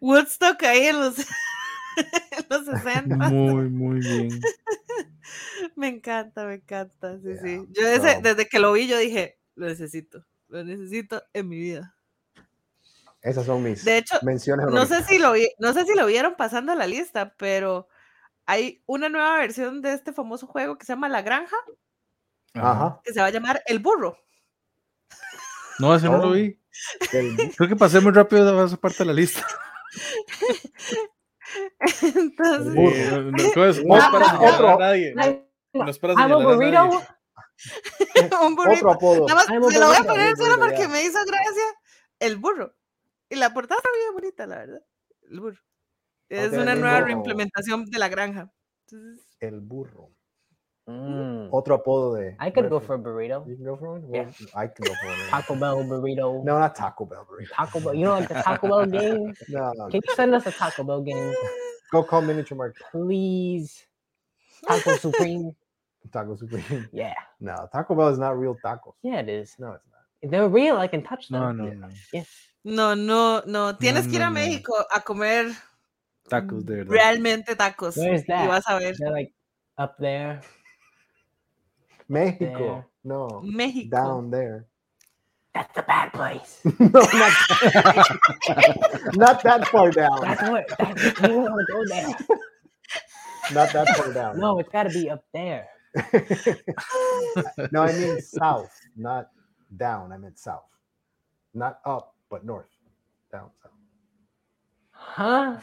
[0.00, 1.18] Woodstock ahí en los,
[1.96, 3.16] en los 60.
[3.30, 4.40] Muy, muy bien.
[5.74, 7.16] Me encanta, me encanta.
[7.18, 7.60] Sí, Yeah, sí.
[7.70, 11.58] Yo ese, so- desde que lo vi, yo dije, lo necesito, lo necesito en mi
[11.58, 11.94] vida.
[13.20, 14.66] Esas son mis De hecho, menciones.
[14.66, 17.88] No sé si lo vi, no sé si lo vieron pasando la lista, pero
[18.46, 21.56] hay una nueva versión de este famoso juego que se llama La Granja,
[22.54, 23.00] Ajá.
[23.04, 24.18] que se va a llamar El Burro.
[25.78, 26.26] No, ese no Oh.
[26.26, 26.58] lo vi.
[27.12, 29.46] El- Creo que pasé muy rápido esa parte de la lista.
[32.14, 32.72] Entonces.
[32.74, 35.14] Sí, no, no, no Ah, a nadie.
[35.14, 35.84] No a
[36.24, 36.98] a nadie.
[38.42, 38.88] un burrito.
[38.88, 39.26] Otro apodo.
[39.26, 41.62] Nada más se lo voy a poner solo porque me hizo gracia
[42.20, 42.74] el burro.
[43.28, 44.82] Y la portada está bien bonita, la verdad.
[45.30, 45.58] El burro.
[46.28, 48.50] Es Ok, una nueva reimplementación de la granja.
[48.86, 50.10] Entonces, El burro.
[50.86, 51.46] Mm.
[51.52, 52.36] Otro apodo de.
[52.40, 53.44] I could go for a burrito.
[53.46, 54.08] You can go for one?
[54.12, 54.28] Yeah.
[54.54, 55.30] I can go for one.
[55.30, 56.42] Taco Bell burrito.
[56.44, 57.54] No, not Taco Bell burrito.
[57.56, 57.94] Taco Bell.
[57.94, 59.32] You know, like the Taco Bell game.
[59.48, 59.88] No, no.
[59.88, 61.32] Can you send us a Taco Bell game,
[61.92, 62.82] Go call Miniature Market.
[62.90, 63.86] please?
[64.66, 65.54] Taco Supreme.
[66.10, 66.88] Taco Supreme.
[66.92, 67.14] Yeah.
[67.40, 68.94] No, Taco Bell is not real tacos.
[69.02, 69.54] Yeah, it is.
[69.58, 70.00] No, it's not.
[70.22, 71.40] If they're real, I can touch them.
[71.56, 72.24] No, no, Yeah.
[72.64, 72.94] no.
[72.94, 73.72] no, no, no.
[73.74, 74.36] Tienes que ir no, a no.
[74.40, 75.52] México a comer
[76.28, 76.90] Tacos de verdad.
[76.92, 77.96] realmente tacos.
[77.96, 78.48] Where's Y that?
[78.48, 78.94] vas a ver.
[78.98, 79.32] They're like
[79.78, 80.40] up there.
[82.08, 82.58] Mexico.
[82.58, 82.86] There.
[83.04, 83.42] No.
[83.44, 83.90] México.
[83.90, 84.66] Down there.
[85.54, 86.60] That's the bad place.
[86.78, 87.32] no, not,
[89.16, 90.20] not that far down.
[90.22, 90.64] That's what.
[90.78, 92.38] That's, you don't want to go there.
[93.52, 94.38] Not that far down.
[94.38, 95.66] No, it's got to be up there.
[97.72, 99.28] no, I mean south, not
[99.76, 100.12] down.
[100.12, 100.64] I meant south.
[101.54, 102.70] Not up, but north.
[103.30, 103.72] Down, south.
[104.92, 105.58] Huh?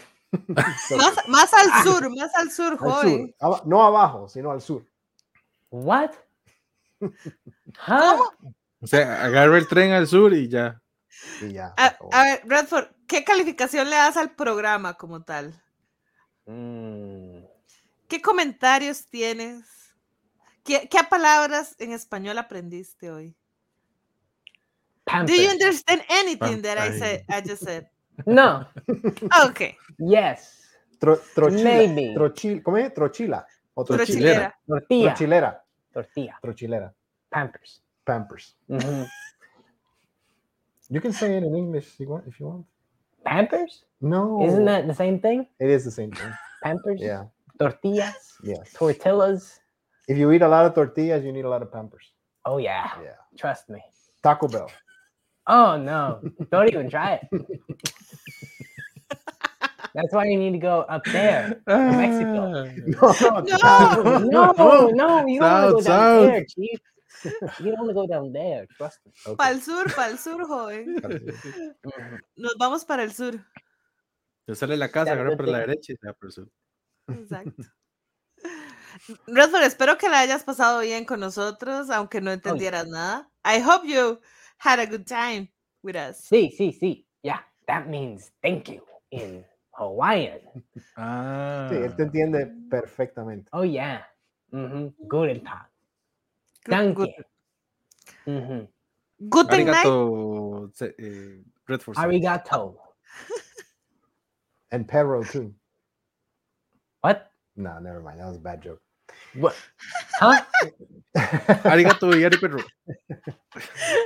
[0.87, 3.33] So, Más, más al sur, más al sur, joven.
[3.65, 4.85] no abajo, sino al sur.
[5.71, 6.11] What?
[7.87, 8.19] Huh?
[8.81, 10.81] O sea, agarra el tren al sur y ya.
[11.41, 11.73] Y ya.
[11.77, 15.53] A, ver, Redford, ¿qué calificación le das al programa como tal?
[16.45, 17.43] Mm.
[18.07, 19.78] ¿Qué comentarios tienes?
[20.63, 23.35] ¿Qué, qué palabras en español aprendiste hoy?
[25.25, 27.25] Do you understand anything that I said?
[27.29, 27.87] I just said.
[28.25, 28.67] No.
[29.47, 29.75] Okay.
[29.97, 30.67] Yes.
[30.99, 31.63] Tro- trochila.
[31.63, 32.13] Maybe.
[32.13, 32.93] Trochil, ¿Cómo es?
[32.93, 33.45] Trochila.
[33.73, 34.55] O Trochilera.
[34.67, 35.13] Tortilla.
[35.15, 35.63] Trochilera.
[35.93, 36.39] Tortilla.
[36.41, 36.93] Trochilera.
[37.29, 37.81] Pampers.
[38.05, 38.55] Pampers.
[38.67, 39.07] Mhm.
[40.91, 42.27] You can say it in English if you want.
[42.27, 42.65] If you want.
[43.23, 43.85] Pampers?
[44.01, 44.43] No.
[44.43, 45.47] Isn't that the same thing?
[45.59, 46.33] It is the same thing.
[46.63, 46.99] Pampers?
[46.99, 47.25] Yeah.
[47.59, 48.37] Tortillas?
[48.43, 48.73] Yes.
[48.73, 49.59] Tortillas?
[50.09, 52.11] If you eat a lot of tortillas, you need a lot of Pampers.
[52.43, 52.89] Oh, yeah.
[53.03, 53.13] Yeah.
[53.37, 53.79] Trust me.
[54.23, 54.71] Taco Bell.
[55.45, 56.19] Oh, no.
[56.51, 57.27] Don't even try it.
[59.93, 61.61] That's why you need to go up there.
[61.67, 62.49] Mexico.
[62.49, 62.73] No,
[63.21, 63.39] no,
[64.19, 64.51] No.
[64.53, 66.79] No, no, you don't want to go down there, chief.
[67.59, 68.65] You don't want to go down there.
[68.77, 69.11] Trust me.
[69.27, 69.35] Okay.
[69.35, 70.95] Para el sur, para el sur, joven.
[70.95, 72.19] Mhm.
[72.37, 73.39] Nos vamos para el sur.
[74.47, 76.47] Se sale la casa, Ya, agarra por la derecha y se va por el sur.
[77.09, 77.63] Exacto.
[79.27, 83.29] Redford, espero que la hayas pasado bien con nosotros, aunque no entendieras nada.
[83.45, 84.19] I hope you
[84.57, 85.51] had a good time
[85.81, 86.17] with us.
[86.29, 87.05] Sí, sí, sí.
[87.23, 88.81] Yeah, that means thank you
[89.11, 90.39] in Hawaiian.
[90.97, 91.67] Ah.
[91.71, 93.49] Sí, él te entiende perfectamente.
[93.53, 94.05] Oh, yeah.
[94.51, 95.07] Mm-hmm.
[95.07, 95.67] Guten Tag.
[96.65, 96.95] Good- Danke.
[96.95, 97.25] good-
[98.25, 98.67] Mhm.
[99.29, 99.85] Guten night.
[99.85, 100.71] Arigato.
[100.75, 101.97] se- eh, Redford.
[101.97, 102.77] Arigato.
[104.71, 105.53] And Perro too.
[107.01, 107.31] What?
[107.55, 108.19] No, never mind.
[108.19, 108.81] That was a bad joke.
[109.35, 109.53] What?
[110.19, 110.41] Huh?
[111.63, 112.59] Arigato y Ari Perro.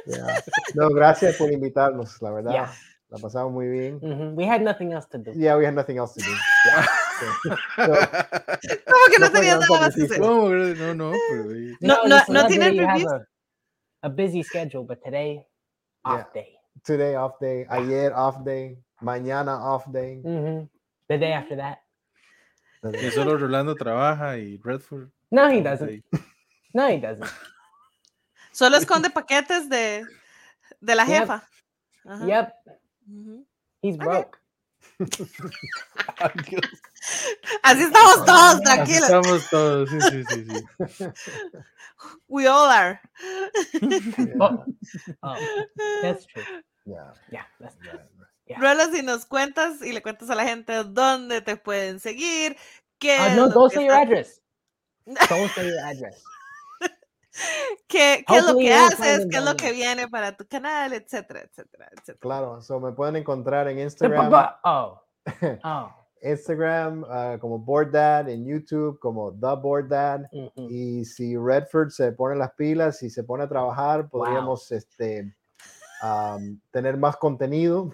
[0.06, 0.41] Yeah.
[0.76, 2.52] No, gracias por invitarnos, la verdad.
[2.52, 2.74] Yeah.
[3.10, 4.00] La pasamos muy bien.
[4.02, 4.36] Mhm.
[4.36, 5.32] We had nothing else to do.
[5.36, 6.32] Yeah, we had nothing else to do.
[6.66, 6.86] Yeah.
[7.20, 7.94] So- so,
[8.88, 10.18] ¿Cómo que no No fue tenía gran nada más que hacer?
[10.18, 10.18] sacrificio.
[10.24, 13.26] No, no, pero ahí- No, no- no tienen celebrity, have?
[14.02, 15.45] A, a busy schedule, but today,
[16.04, 16.30] off Yeah.
[16.34, 16.58] day.
[16.84, 20.22] today off day, ayer off day, mañana off day.
[20.24, 20.66] hmm
[21.08, 21.80] The day after that.
[22.84, 25.10] Que solo Rolando trabaja y Redford.
[25.31, 26.03] No, he doesn't.
[26.73, 27.30] No, he doesn't.
[28.53, 30.05] Solo esconde paquetes de,
[30.81, 31.27] de la Yep.
[31.27, 31.49] jefa.
[32.05, 32.26] Ajá.
[32.27, 32.53] Yep,
[33.81, 34.23] he's Okay.
[34.23, 34.38] broke.
[36.19, 36.64] Ay, Dios.
[37.64, 39.10] Así estamos todos, Así tranquilos.
[39.10, 40.69] Estamos todos, sí, sí, sí, sí.
[42.27, 42.99] We all are.
[44.39, 44.65] Oh,
[45.23, 45.39] oh,
[46.01, 46.45] that's true.
[46.85, 47.91] Yeah, Yeah, that's true.
[47.91, 48.32] right.
[48.45, 48.60] Yeah.
[48.60, 52.57] Ruelo, si nos cuentas y le cuentas a la gente dónde te pueden seguir,
[52.99, 54.41] qué, Uh, no, que say your address.
[55.06, 56.24] Don't say your address.
[57.88, 61.41] qué, qué es lo que haces, qué es lo que viene para tu canal, etcétera,
[61.41, 62.18] etcétera, etcétera.
[62.20, 64.32] Claro, so me pueden encontrar en Instagram,
[64.64, 65.02] Oh,
[65.64, 65.91] oh.
[66.22, 70.22] Instagram ah, como Board Dad, en YouTube como The Board Dad.
[70.32, 70.68] mhm.
[70.70, 75.36] Y si Redford se pone las pilas y se pone a trabajar, podríamos este,
[76.02, 77.94] am, tener más contenido,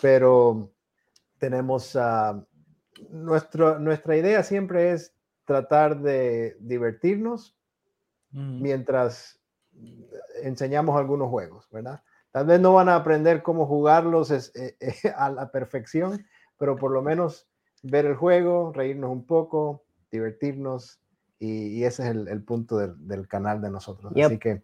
[0.00, 0.70] pero
[1.38, 2.44] tenemos ah,
[3.10, 5.14] nuestro, nuestra idea siempre es
[5.44, 7.56] tratar de divertirnos
[8.32, 8.42] Ujú.
[8.42, 9.40] mientras
[10.42, 12.02] enseñamos algunos juegos, ¿verdad?
[12.30, 16.24] Tal vez no van a aprender cómo jugarlos es- eh, eh, a la perfección,
[16.58, 17.48] pero por lo menos
[17.82, 21.00] ver el juego, reírnos un poco, divertirnos,
[21.38, 24.12] y, y ese es el, el punto del, del canal de nosotros.
[24.14, 24.26] Yep.
[24.26, 24.62] Así que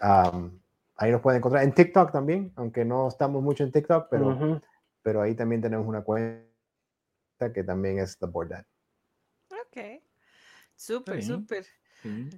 [0.00, 0.58] am,
[0.96, 1.62] ahí nos pueden encontrar.
[1.62, 4.60] En TikTok también, aunque no estamos mucho en TikTok, pero.
[5.04, 6.48] Pero ahí también tenemos una cuenta
[7.54, 8.64] que también es The Board Dad.
[9.50, 10.02] Ok.
[10.74, 11.66] Súper, súper.
[12.02, 12.30] Sí.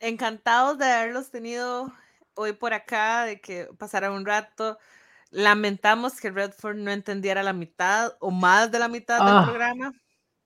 [0.00, 1.90] Encantados de haberlos tenido
[2.34, 4.78] hoy por acá, de que pasara un rato.
[5.30, 9.36] Lamentamos que Redford no entendiera la mitad o más de la mitad Ah.
[9.36, 9.92] del programa.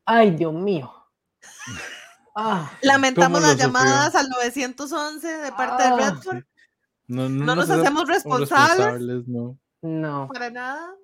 [0.04, 0.92] Ay, Dios mío.
[2.38, 3.66] Ah, Lamentamos las sufrió?
[3.68, 5.96] llamadas al 911 de parte Ah.
[5.96, 6.44] de Redford.
[7.06, 9.26] No, No nos hacemos responsables.
[9.26, 9.58] no.
[9.80, 10.28] no.
[10.30, 10.94] Para nada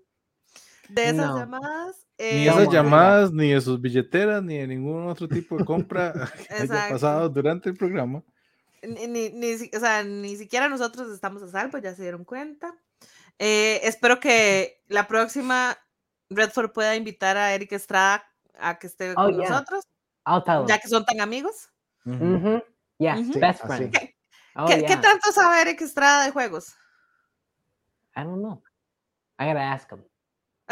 [0.94, 1.38] de esas No.
[1.38, 1.96] llamadas.
[2.18, 2.68] Ni Eh, esas a ver.
[2.70, 6.12] llamadas, ni de sus billeteras, ni de ningún otro tipo de compra
[6.48, 8.22] que haya pasado durante el programa.
[8.82, 12.74] ni, ni, ni o sea, ni siquiera nosotros estamos a salvo, ya se dieron cuenta.
[13.38, 15.76] Eh, espero que la próxima
[16.30, 18.24] Redford pueda invitar a Eric Estrada
[18.58, 19.48] a que esté Oh, con yeah.
[19.50, 19.84] nosotros,
[20.68, 21.70] ya que son tan amigos.
[22.04, 22.24] Ujú.
[22.24, 22.62] Mhm.
[22.98, 23.40] Yeah, Ujú.
[23.40, 23.96] best Sí, friend.
[23.96, 24.14] así.
[24.54, 25.00] Oh, ¿Qué, qué yeah.
[25.00, 26.74] tanto sabe Eric Estrada de juegos?
[28.14, 28.62] I don't know.
[29.40, 30.04] I gotta ask him.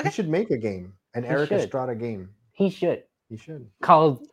[0.03, 0.11] He Okay.
[0.11, 1.61] should make a game, an He Eric should.
[1.61, 2.29] Estrada game.
[2.53, 3.05] He should.
[3.29, 3.71] He should.
[3.83, 4.27] Called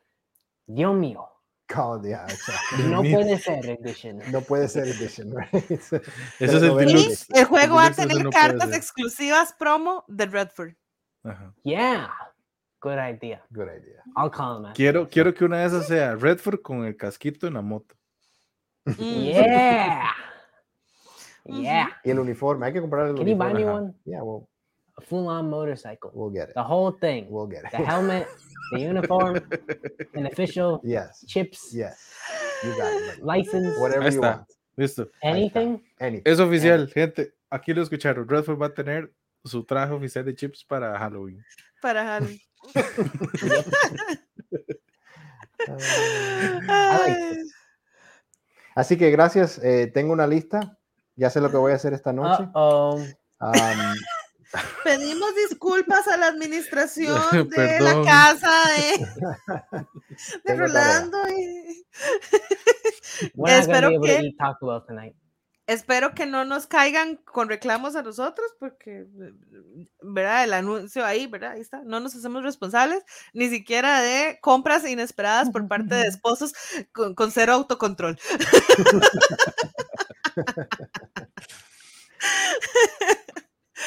[0.68, 1.28] Dios mío.
[1.70, 2.84] Call, yeah, exactly.
[2.90, 4.22] No puede ser edition.
[4.32, 5.54] No puede ser edition, right?
[5.54, 5.96] Ese
[6.40, 10.76] es el Y el juego va a tener no cartas exclusivas promo de Redford.
[11.26, 11.54] Ajá.
[11.64, 12.10] Yeah.
[12.82, 13.44] Good idea.
[13.52, 14.02] Good idea.
[14.16, 14.74] I'll call him.
[14.74, 17.96] Quiero, quiero que una de esas sea Redford con el casquito en la moto.
[18.86, 18.94] Mm.
[19.34, 20.12] Yeah.
[21.50, 21.88] Yeah.
[22.04, 23.66] Y el uniforme, hay que comprar el Can you buy uniforme.
[23.66, 23.94] me one?
[24.06, 24.48] Yeah, we'll,
[24.98, 26.12] A full on motorcycle.
[26.14, 26.56] we'll get it.
[26.56, 27.28] The whole thing.
[27.30, 27.72] We'll get it.
[27.72, 28.28] The helmet,
[28.72, 29.40] the uniform,
[30.16, 32.12] an official yes, chips, yes.
[32.64, 33.24] You got it.
[33.24, 34.42] license, Whatever you want.
[34.80, 35.08] Listo.
[35.24, 35.82] anything.
[36.00, 36.24] Anything.
[36.26, 37.34] Es oficial, gente.
[37.52, 38.28] Aquí lo escucharon.
[38.28, 39.12] Redford va a tener
[39.46, 41.44] su traje oficial de chips para Halloween.
[41.82, 42.40] Para Halloween.
[45.78, 47.44] Like
[48.76, 49.60] Así que gracias.
[49.64, 50.78] eh, tengo una lista.
[51.16, 52.44] Ya sé lo que voy a hacer esta noche.
[52.54, 53.00] Uh-oh.
[53.40, 53.96] Am,
[54.84, 57.20] Pedimos disculpas a la administración
[57.50, 58.52] de la casa
[60.46, 61.18] de, Rolando.
[61.30, 61.86] y-
[63.60, 64.18] Espero que-.
[65.70, 69.06] Espero que no nos caigan con reclamos a nosotros, porque,
[70.02, 70.46] ¿verdad?
[70.46, 71.52] El anuncio ahí, ¿verdad?
[71.52, 71.82] Ahí está.
[71.84, 73.04] No nos hacemos responsables,
[73.34, 76.54] ni siquiera de compras inesperadas por parte de esposos
[76.94, 78.18] con, con cero autocontrol.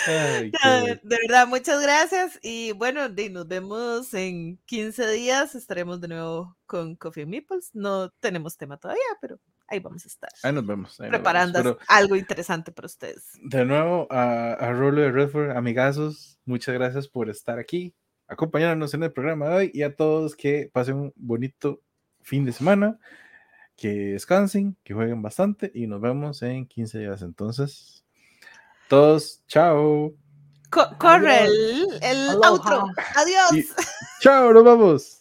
[0.07, 2.39] Ay, Ya, qué- De verdad, muchas gracias.
[2.43, 5.55] Y bueno, nos vemos en 15 días.
[5.55, 7.71] Estaremos de nuevo con Coffee and Meeples.
[7.75, 10.31] No tenemos tema todavía, pero ahí vamos a estar.
[10.43, 11.01] Ahí nos vemos.
[11.01, 11.19] ahí nos vemos.
[11.21, 13.25] preparando Pero algo interesante para ustedes.
[13.43, 17.95] de nuevo a, a Rolo de Redford, amigazos, muchas gracias por estar aquí,
[18.29, 21.83] acompañarnos en el programa de hoy y a todos que pasen un bonito
[22.23, 22.99] fin de semana,
[23.77, 27.23] que descansen, que jueguen bastante y nos vemos en 15 días.
[27.23, 28.05] Entonces,
[28.91, 30.11] Todos, chao.
[30.69, 32.87] Co- corre el, el outro.
[33.15, 33.53] Adiós.
[33.53, 33.65] Y-
[34.21, 35.20] chao, nos vamos.